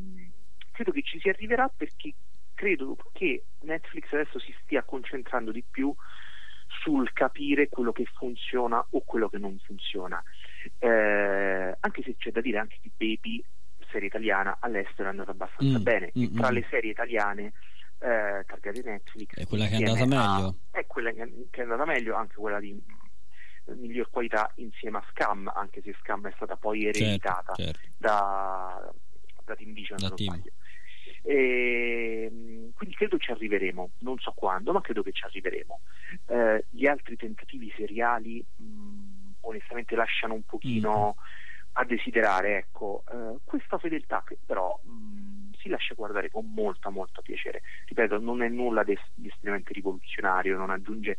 credo 0.78 0.92
che 0.92 1.02
ci 1.02 1.20
si 1.20 1.28
arriverà 1.28 1.68
perché 1.76 2.14
credo 2.54 2.96
che 3.14 3.46
Netflix 3.62 4.12
adesso 4.12 4.38
si 4.38 4.56
stia 4.62 4.84
concentrando 4.84 5.52
di 5.52 5.64
più 5.64 5.92
sul 6.84 7.12
capire 7.14 7.68
quello 7.68 7.92
che 7.92 8.06
funziona 8.06 8.86
o 8.92 9.02
quello 9.02 9.28
che 9.28 9.40
non 9.40 9.58
funziona 9.66 10.22
eh, 10.78 11.76
anche 11.80 12.04
se 12.04 12.16
c'è 12.16 12.30
da 12.30 12.42
dire 12.42 12.60
anche 12.60 12.78
di 12.82 12.92
Baby 12.96 13.44
serie 13.90 14.08
italiana 14.08 14.58
all'estero 14.60 15.08
è 15.08 15.12
andata 15.12 15.32
abbastanza 15.32 15.80
mm, 15.80 15.84
bene 15.84 16.12
mm, 16.16 16.36
tra 16.36 16.52
mm. 16.52 16.54
le 16.54 16.68
serie 16.70 16.92
italiane 16.92 17.54
eh, 18.00 18.44
targate 18.46 18.82
Netflix. 18.84 19.34
È 19.34 19.48
quella 19.48 19.66
che 19.66 19.78
è 19.78 19.88
andata 19.88 20.06
meglio? 20.06 20.56
è 20.70 20.86
quella 20.86 21.12
che 21.12 21.32
è 21.50 21.62
andata 21.62 21.86
meglio, 21.86 22.16
anche 22.16 22.36
quella 22.36 22.60
di 22.60 22.80
miglior 23.76 24.10
qualità 24.12 24.52
insieme 24.58 25.00
a 25.00 25.04
Scam, 25.10 25.52
anche 25.54 25.82
se 25.82 25.96
Scam 26.02 26.28
è 26.28 26.32
stata 26.36 26.56
poi 26.56 26.84
certo, 26.84 27.00
ereditata 27.00 27.54
certo, 27.56 27.80
certo. 27.80 27.96
da, 27.98 28.94
da 29.46 29.56
Team 29.56 29.74
Vision. 29.74 29.98
Da 30.00 30.12
team. 30.12 30.42
E, 31.28 32.30
ehm, 32.32 32.72
quindi 32.74 32.96
credo 32.96 33.18
ci 33.18 33.32
arriveremo, 33.32 33.90
non 34.00 34.18
so 34.20 34.32
quando, 34.32 34.72
ma 34.72 34.80
credo 34.80 35.04
che 35.04 35.12
ci 35.12 35.26
arriveremo. 35.26 35.82
Eh, 36.28 36.66
gli 36.70 36.88
altri 36.88 37.18
tentativi 37.18 37.72
seriali 37.76 38.44
mh, 38.56 39.34
onestamente 39.42 39.96
lasciano 39.96 40.36
un 40.36 40.44
pochino 40.44 41.16
mm. 41.18 41.24
a 41.74 41.84
desiderare. 41.84 42.58
Ecco, 42.58 43.04
eh, 43.12 43.40
questa 43.44 43.78
fedeltà 43.78 44.24
che 44.26 44.38
però 44.46 44.80
mh, 44.82 45.56
si 45.60 45.68
lascia 45.68 45.96
guardare 45.96 46.30
con 46.32 46.50
molta 46.54 46.90
molta 46.90 47.22
piacere. 47.22 47.62
Ripeto, 47.88 48.20
non 48.20 48.42
è 48.42 48.48
nulla 48.48 48.84
di 48.84 48.98
estremamente 49.26 49.74
rivoluzionario, 49.74 50.56
non 50.56 50.70
aggiunge 50.70 51.18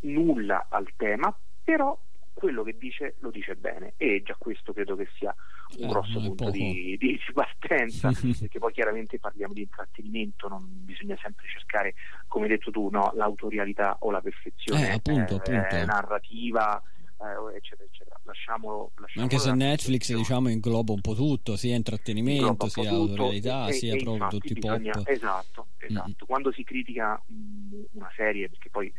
nulla 0.00 0.66
al 0.68 0.88
tema, 0.96 1.34
però 1.64 1.98
quello 2.40 2.62
che 2.62 2.74
dice 2.78 3.16
lo 3.20 3.30
dice 3.30 3.54
bene 3.54 3.92
e 3.98 4.22
già 4.24 4.34
questo 4.38 4.72
credo 4.72 4.96
che 4.96 5.06
sia 5.18 5.34
un 5.76 5.84
eh, 5.84 5.88
grosso 5.88 6.18
punto 6.18 6.50
di, 6.50 6.96
di, 6.98 7.20
partenza 7.34 8.10
perché 8.40 8.58
poi 8.58 8.72
chiaramente 8.72 9.18
parliamo 9.18 9.52
di 9.52 9.60
intrattenimento 9.60 10.48
non 10.48 10.64
bisogna 10.66 11.18
sempre 11.20 11.44
cercare 11.52 11.94
come 12.28 12.46
hai 12.46 12.52
detto 12.52 12.70
tu 12.70 12.88
no, 12.90 13.12
l'autorialità 13.14 13.98
o 14.00 14.10
la 14.10 14.22
perfezione 14.22 14.88
eh, 14.88 14.92
appunto, 14.92 15.42
eh, 15.44 15.56
appunto. 15.56 15.84
narrativa 15.84 16.82
eh, 17.20 17.56
eccetera, 17.56 17.86
eccetera. 17.86 18.18
Lasciamolo, 18.22 18.92
lasciamolo 18.96 19.30
Anche 19.30 19.38
se 19.38 19.52
Netflix 19.52 20.14
diciamo 20.14 20.48
ingloba 20.48 20.92
un 20.92 21.02
po' 21.02 21.14
tutto, 21.14 21.54
sia 21.56 21.76
intrattenimento, 21.76 22.68
sia 22.68 22.88
autorialità, 22.88 23.66
e, 23.66 23.72
sia 23.72 23.94
e 23.94 24.02
proprio 24.02 24.28
tutti 24.28 24.52
i 24.52 24.58
pop. 24.58 24.80
Esatto, 25.04 25.66
esatto. 25.76 26.24
Mm. 26.24 26.26
Quando 26.26 26.50
si 26.50 26.64
critica 26.64 27.20
mh, 27.26 27.82
una 27.92 28.10
serie, 28.16 28.48
perché 28.48 28.70
poi 28.70 28.90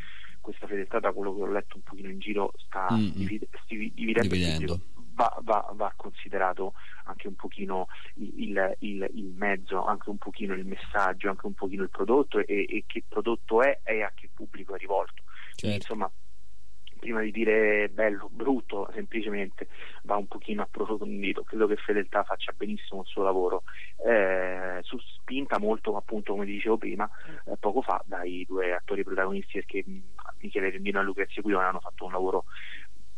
questa 0.41 0.67
fedeltà 0.67 0.99
da 0.99 1.11
quello 1.11 1.33
che 1.33 1.41
ho 1.41 1.47
letto 1.47 1.77
un 1.77 1.83
pochino 1.83 2.09
in 2.09 2.19
giro 2.19 2.51
sta 2.57 2.87
mm. 2.91 3.09
divid- 3.11 3.47
dividendo, 3.67 4.35
dividendo. 4.35 4.79
Va, 5.13 5.37
va, 5.43 5.71
va, 5.75 5.93
considerato 5.95 6.73
anche 7.03 7.27
un 7.27 7.35
pochino 7.35 7.87
il, 8.15 8.75
il, 8.79 9.09
il, 9.13 9.33
mezzo, 9.35 9.83
anche 9.85 10.09
un 10.09 10.17
pochino 10.17 10.53
il 10.53 10.65
messaggio, 10.65 11.29
anche 11.29 11.45
un 11.45 11.53
pochino 11.53 11.83
il 11.83 11.89
prodotto 11.89 12.39
e, 12.39 12.65
e 12.67 12.83
che 12.87 13.03
prodotto 13.07 13.61
è 13.61 13.81
e 13.83 14.01
a 14.03 14.11
che 14.15 14.29
pubblico 14.33 14.73
è 14.73 14.77
rivolto. 14.79 15.21
Certo. 15.23 15.59
Quindi, 15.59 15.75
insomma, 15.75 16.11
prima 17.01 17.21
di 17.21 17.31
dire 17.31 17.89
bello, 17.89 18.29
brutto, 18.31 18.87
semplicemente 18.93 19.67
va 20.03 20.17
un 20.17 20.27
pochino 20.27 20.61
approfondito. 20.61 21.43
Credo 21.43 21.65
che 21.65 21.75
Fedeltà 21.75 22.23
faccia 22.23 22.53
benissimo 22.55 23.01
il 23.01 23.07
suo 23.07 23.23
lavoro, 23.23 23.63
eh, 24.05 24.77
su 24.81 24.97
spinta 24.99 25.57
molto, 25.57 25.97
appunto, 25.97 26.33
come 26.33 26.45
dicevo 26.45 26.77
prima, 26.77 27.09
eh, 27.45 27.57
poco 27.59 27.81
fa, 27.81 28.01
dai 28.05 28.45
due 28.47 28.73
attori 28.73 29.03
protagonisti, 29.03 29.53
perché 29.53 29.83
mm, 29.87 29.99
Michele 30.41 30.69
Rendino 30.71 30.99
e 30.99 31.03
Lucrezia 31.03 31.41
Guidone 31.41 31.65
hanno 31.65 31.79
fatto 31.79 32.05
un 32.05 32.11
lavoro 32.11 32.45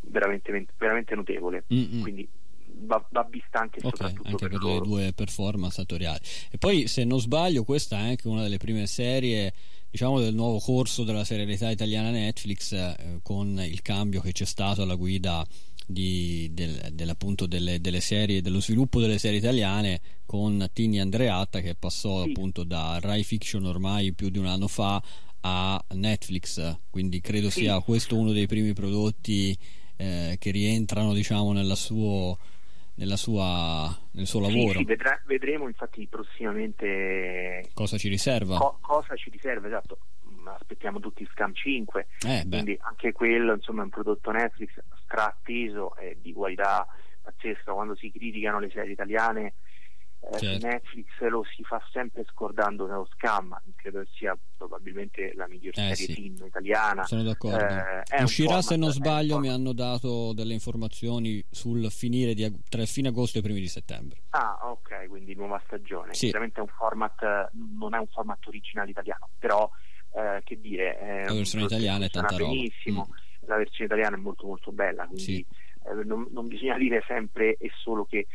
veramente, 0.01 0.65
veramente 0.78 1.15
notevole. 1.15 1.65
Mm-hmm. 1.74 2.01
Quindi 2.01 2.30
Va, 2.76 3.05
va, 3.11 3.24
vista 3.30 3.59
anche 3.59 3.78
okay, 3.78 3.91
soprattutto 3.91 4.28
anche 4.28 4.47
per, 4.47 4.59
per 4.59 4.67
le 4.67 4.80
due 4.80 5.13
performance 5.13 5.80
attoriali 5.80 6.19
e 6.49 6.57
poi 6.57 6.88
se 6.88 7.03
non 7.03 7.19
sbaglio 7.19 7.63
questa 7.63 7.97
è 7.97 8.09
anche 8.09 8.28
una 8.28 8.41
delle 8.41 8.57
prime 8.57 8.88
serie 8.88 9.53
diciamo 9.91 10.19
del 10.19 10.34
nuovo 10.34 10.57
corso 10.57 11.03
della 11.03 11.24
serialità 11.24 11.69
italiana 11.69 12.09
Netflix 12.09 12.71
eh, 12.71 13.19
con 13.21 13.59
il 13.59 13.82
cambio 13.84 14.21
che 14.21 14.32
c'è 14.32 14.45
stato 14.45 14.82
alla 14.82 14.95
guida 14.95 15.45
di, 15.86 16.49
del, 16.51 16.89
delle, 16.91 17.80
delle, 17.80 17.99
serie, 17.99 18.41
dello 18.41 18.59
sviluppo 18.59 18.99
delle 18.99 19.17
serie 19.17 19.38
italiane 19.38 20.01
con 20.26 20.67
Tini 20.74 20.99
Andreatta 20.99 21.59
che 21.59 21.76
passò 21.76 22.24
sì. 22.24 22.30
appunto 22.30 22.63
da 22.63 22.99
Rai 23.01 23.24
Fiction 23.24 23.65
ormai 23.65 24.13
più 24.13 24.30
di 24.30 24.39
un 24.39 24.47
anno 24.47 24.67
fa 24.67 25.01
a 25.46 25.84
Netflix 25.94 26.80
quindi 26.89 27.20
credo 27.22 27.50
sì. 27.50 27.62
sia 27.62 27.80
questo 27.82 28.18
uno 28.18 28.32
dei 28.32 28.48
primi 28.48 28.74
prodotti 28.74 29.58
eh, 29.98 30.38
che 30.39 30.52
rientrano 30.52 31.14
diciamo 31.14 31.52
nella 31.52 31.76
suo 31.76 32.38
nella 32.96 33.16
sua, 33.16 33.96
nel 34.12 34.28
suo 34.28 34.39
lavoro. 34.39 34.74
Sì, 34.74 34.78
sì 34.80 34.84
vedrà, 34.84 35.20
vedremo 35.26 35.68
infatti 35.68 36.06
prossimamente 36.08 37.70
cosa 37.74 37.98
ci 37.98 38.10
riserva. 38.10 38.58
Co- 38.58 38.78
cosa 38.82 39.16
ci 39.16 39.30
riserva, 39.30 39.68
esatto. 39.68 39.98
Aspettiamo 40.46 41.00
tutti 41.00 41.26
Scam 41.32 41.54
5, 41.54 42.08
eh, 42.28 42.46
quindi 42.50 42.78
anche 42.82 43.14
quello 43.14 43.54
insomma 43.54 43.82
è 43.82 43.86
un 43.86 43.89
prodotto 43.89 44.30
Netflix 44.32 44.72
straatteso 45.04 45.96
e 45.96 46.18
di 46.22 46.34
qualità 46.34 46.86
pazzesca. 47.22 47.72
Quando 47.72 47.96
si 47.96 48.12
criticano 48.12 48.60
le 48.60 48.70
serie 48.70 48.91
italiane 48.91 49.54
eh, 50.32 50.38
certo. 50.38 50.67
Netflix 50.67 51.07
lo 51.30 51.43
si 51.43 51.63
fa 51.63 51.82
sempre 51.91 52.24
scordando 52.30 52.88
nello 52.88 53.07
scam 53.13 53.59
credo 53.76 54.05
sia 54.13 54.38
probabilmente 54.57 55.34
la 55.36 55.47
miglior 55.47 55.74
eh, 55.78 55.95
serie 55.95 56.15
sì. 56.15 56.34
italiana 56.45 57.03
sono 57.03 57.24
d'accordo 57.24 57.57
eh, 57.57 58.24
uscirà 58.24 58.61
se 58.61 58.78
non 58.78 58.91
sbaglio 58.91 59.39
mi 59.39 59.49
hanno 59.49 59.74
dato 59.74 60.32
delle 60.34 60.53
informazioni 60.53 61.43
sul 61.49 61.91
finire 61.91 62.34
di, 62.34 62.49
tra 62.69 62.86
fine 62.86 63.09
agosto 63.09 63.38
e 63.38 63.41
i 63.41 63.43
primi 63.43 63.59
di 63.59 63.67
settembre 63.67 64.21
ah 64.30 64.59
ok 64.63 65.07
quindi 65.07 65.36
nuova 65.36 65.61
stagione 65.65 66.13
sì. 66.13 66.28
chiaramente 66.28 66.59
è 66.59 66.63
un 66.63 66.69
format 66.69 67.51
non 67.78 67.93
è 67.93 67.97
un 67.97 68.07
format 68.07 68.45
originale 68.47 68.91
italiano 68.91 69.30
però 69.38 69.69
eh, 70.15 70.41
che 70.45 70.59
dire 70.59 71.26
la 71.26 71.34
versione 71.34 71.65
italiana 71.65 72.05
è 72.05 72.09
tanta 72.09 72.38
benissimo 72.38 73.09
mm. 73.09 73.47
la 73.47 73.57
versione 73.57 73.86
italiana 73.86 74.15
è 74.15 74.19
molto 74.19 74.47
molto 74.47 74.71
bella 74.71 75.05
quindi 75.05 75.24
sì. 75.24 75.45
Eh, 75.86 76.03
non, 76.05 76.28
non 76.32 76.47
bisogna 76.47 76.78
dire 76.78 77.03
sempre 77.05 77.57
e 77.57 77.69
solo 77.76 78.05
che 78.05 78.28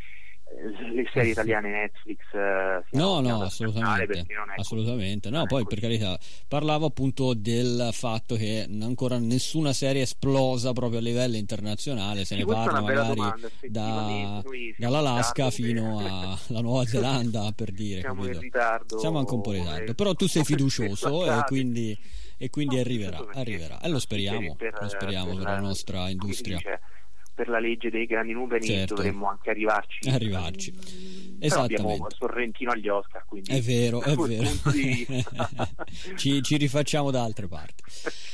le 0.93 1.09
serie 1.13 1.33
italiane 1.33 1.71
Netflix 1.71 2.19
eh, 2.33 2.83
no 2.93 3.21
no 3.21 3.43
assolutamente 3.43 4.25
assolutamente. 4.57 5.31
No 5.31 5.47
poi 5.47 5.65
per 5.65 5.79
carità 5.81 6.19
parlavo 6.47 6.87
appunto 6.87 7.35
del 7.35 7.91
fatto 7.93 8.35
che 8.35 8.67
ancora 8.81 9.19
nessuna 9.19 9.73
serie 9.73 10.01
è 10.01 10.05
esplosa 10.05 10.73
proprio 10.73 10.99
a 10.99 11.03
livello 11.03 11.37
internazionale 11.37 12.25
se 12.25 12.35
sì, 12.35 12.41
ne 12.41 12.45
parla 12.47 12.81
magari 12.81 13.15
domanda, 13.15 13.49
da, 13.69 14.43
dall'Alaska 14.77 15.51
fino 15.51 15.99
alla 15.99 16.39
Nuova 16.61 16.85
Zelanda 16.85 17.53
per 17.55 17.71
dire 17.71 18.01
siamo 18.01 18.27
in 18.27 18.39
ritardo 18.39 18.99
siamo 18.99 19.19
anche 19.19 19.35
un 19.35 19.41
po' 19.41 19.53
in 19.53 19.63
ritardo 19.63 19.95
però 19.95 20.15
tu 20.15 20.27
sei 20.27 20.45
fiducioso 20.45 21.25
e 21.27 21.43
quindi, 21.47 21.99
e 22.37 22.51
quindi 22.51 22.77
no, 22.77 22.81
arriverà 22.81 23.27
arriverà 23.35 23.81
e 23.81 23.89
lo 23.89 23.99
speriamo 23.99 24.57
per, 24.57 24.77
lo 24.81 24.89
speriamo 24.89 25.35
per, 25.35 25.37
per 25.37 25.45
la 25.45 25.61
nostra 25.61 26.09
industria 26.09 26.59
per 27.39 27.49
la 27.49 27.61
legge 27.61 27.89
dei 27.89 28.05
grandi 28.05 28.33
numeri 28.33 28.67
certo. 28.67 28.95
dovremmo 28.95 29.29
anche 29.29 29.51
arrivarci. 29.51 30.09
arrivarci. 30.09 30.75
abbiamo 31.51 32.09
Sorrentino 32.09 32.73
agli 32.73 32.89
Oscar, 32.89 33.25
quindi 33.27 33.53
è 33.53 33.61
vero, 33.61 34.03
è 34.03 34.13
vero. 34.19 34.49
ci, 36.17 36.43
ci, 36.43 36.57
rifacciamo 36.57 37.13
da 37.13 37.23
altre 37.23 37.47
parti. 37.47 37.85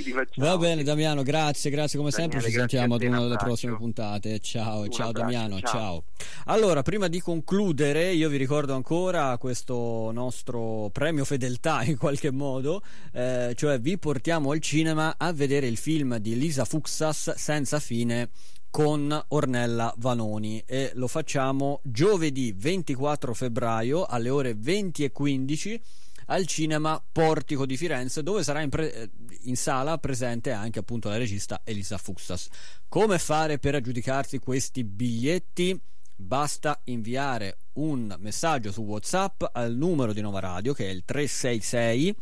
Va 0.41 0.57
bene, 0.57 0.83
Damiano, 0.85 1.23
grazie, 1.23 1.69
grazie 1.69 1.99
come 1.99 2.09
Daniele, 2.09 2.33
sempre. 2.33 2.51
Ci 2.51 2.57
sentiamo 2.57 2.95
ad 2.95 3.03
una 3.03 3.21
delle 3.21 3.37
prossime 3.37 3.77
puntate. 3.77 4.39
Ciao, 4.39 4.81
un 4.81 4.91
ciao 4.91 5.13
Damiano, 5.13 5.61
ciao. 5.61 5.71
ciao. 5.71 6.05
Allora, 6.47 6.81
prima 6.81 7.09
di 7.09 7.21
concludere, 7.21 8.11
io 8.11 8.31
vi 8.31 8.39
ricordo 8.39 8.75
ancora 8.75 9.37
questo 9.37 10.11
nostro 10.13 10.89
premio 10.95 11.27
fedeltà 11.27 11.83
in 11.83 11.99
qualche 11.99 12.31
modo, 12.31 12.81
eh, 13.13 13.53
cioè 13.55 13.79
vi 13.79 13.99
portiamo 13.99 14.53
al 14.53 14.61
cinema 14.61 15.17
a 15.19 15.31
vedere 15.35 15.67
il 15.67 15.77
film 15.77 16.17
di 16.17 16.39
Lisa 16.39 16.65
Fuxas 16.65 17.35
senza 17.35 17.79
fine 17.81 18.31
con 18.75 19.25
Ornella 19.29 19.95
Vanoni 19.99 20.61
e 20.67 20.91
lo 20.95 21.07
facciamo 21.07 21.79
giovedì 21.85 22.51
24 22.51 23.33
febbraio 23.33 24.05
alle 24.05 24.31
ore 24.31 24.55
20 24.57 25.05
e 25.05 25.13
15 25.13 25.83
al 26.27 26.45
cinema 26.49 27.01
Portico 27.13 27.67
di 27.67 27.77
Firenze 27.77 28.25
dove 28.25 28.43
sarà 28.43 28.63
in, 28.63 28.71
pre- 28.71 29.11
in, 29.43 29.57
sala 29.57 29.97
presente 29.99 30.51
anche 30.51 30.81
appunto 30.81 31.09
la 31.09 31.19
regista 31.19 31.61
Elisa 31.63 31.99
Fuxas. 31.99 32.49
Come 32.89 33.21
fare 33.21 33.61
per 33.61 33.77
aggiudicarsi 33.77 34.41
questi 34.41 34.83
biglietti? 34.83 35.81
Basta 36.17 36.81
inviare 36.87 37.59
un 37.75 38.13
messaggio 38.19 38.73
su 38.73 38.81
WhatsApp 38.83 39.45
al 39.53 39.77
numero 39.77 40.13
di 40.13 40.21
Nova 40.21 40.41
Radio 40.41 40.73
che 40.73 40.89
è 40.89 40.91
il 40.91 41.05
366 41.05 42.17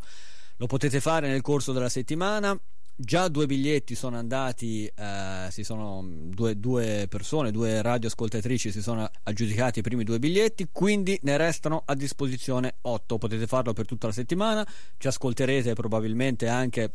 lo 0.58 0.66
potete 0.66 1.00
fare 1.00 1.28
nel 1.28 1.42
corso 1.42 1.72
della 1.72 1.90
settimana. 1.90 2.60
Già 3.00 3.28
due 3.28 3.46
biglietti 3.46 3.94
sono 3.94 4.18
andati 4.18 4.88
eh, 4.88 5.48
si 5.52 5.64
sono 5.64 6.04
due, 6.04 6.60
due, 6.60 7.06
persone 7.08 7.52
due 7.52 7.80
radioascoltatrici 7.84 8.72
si 8.72 8.82
sono 8.82 9.08
aggiudicati 9.22 9.80
i 9.80 9.82
primi 9.84 10.04
due 10.04 10.18
biglietti 10.18 10.70
quindi 10.72 11.20
ne 11.22 11.38
restano 11.38 11.84
a 11.86 11.94
disposizione 11.94 12.78
otto. 12.82 13.20
Potete 13.20 13.46
farlo 13.46 13.74
per 13.74 13.86
tutta 13.86 14.08
la 14.08 14.14
settimana. 14.14 14.68
Ci 14.98 15.08
ascolterete 15.08 15.74
probabilmente 15.74 16.48
anche 16.48 16.92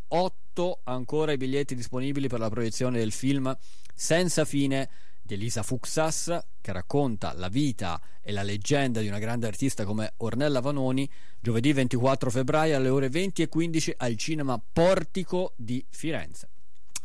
8 0.54 0.82
ancora 0.84 1.32
i 1.32 1.38
biglietti 1.38 1.76
disponibili 1.76 2.28
per 2.28 2.40
la 2.40 2.50
proiezione 2.50 3.00
del 3.00 3.14
film 3.14 3.56
Senza 3.96 4.44
fine 4.44 4.90
di 5.24 5.36
Elisa 5.36 5.64
Fuxas 5.64 6.38
che 6.60 6.72
racconta 6.72 7.34
la 7.34 7.48
vita 7.48 8.00
e 8.22 8.32
la 8.32 8.44
leggenda 8.44 9.00
di 9.00 9.08
una 9.08 9.20
grande 9.20 9.48
artista 9.48 9.86
come 9.86 10.14
Ornella 10.18 10.60
Vanoni 10.60 11.10
giovedì 11.40 11.74
24 11.74 12.30
febbraio 12.30 12.76
alle 12.76 12.90
ore 12.90 13.10
20 13.10 13.42
e 13.42 13.50
15 13.50 13.94
al 13.98 14.16
cinema 14.18 14.62
Portico 14.72 15.54
di 15.56 15.84
Firenze. 15.90 16.50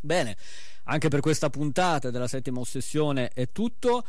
Bene, 0.00 0.36
anche 0.84 1.08
per 1.08 1.20
questa 1.20 1.48
puntata 1.48 2.10
della 2.10 2.28
settima 2.28 2.60
ossessione 2.60 3.28
è 3.28 3.50
tutto. 3.50 4.04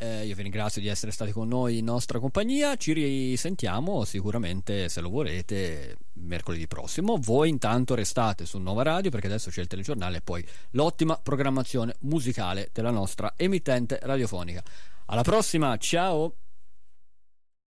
Eh, 0.00 0.26
io 0.26 0.36
vi 0.36 0.42
ringrazio 0.42 0.80
di 0.80 0.86
essere 0.86 1.10
stati 1.10 1.32
con 1.32 1.48
noi 1.48 1.78
in 1.78 1.84
nostra 1.84 2.20
compagnia. 2.20 2.76
Ci 2.76 2.92
risentiamo 2.92 4.04
sicuramente, 4.04 4.88
se 4.88 5.00
lo 5.00 5.08
volete, 5.08 5.96
mercoledì 6.12 6.68
prossimo. 6.68 7.18
Voi 7.18 7.48
intanto 7.48 7.96
restate 7.96 8.46
su 8.46 8.58
Nova 8.58 8.84
Radio 8.84 9.10
perché 9.10 9.26
adesso 9.26 9.50
c'è 9.50 9.60
il 9.60 9.66
telegiornale 9.66 10.18
e 10.18 10.20
poi 10.20 10.46
l'ottima 10.70 11.18
programmazione 11.20 11.96
musicale 12.00 12.70
della 12.72 12.90
nostra 12.90 13.34
emittente 13.36 13.98
radiofonica. 14.00 14.62
Alla 15.06 15.22
prossima, 15.22 15.76
ciao! 15.78 16.47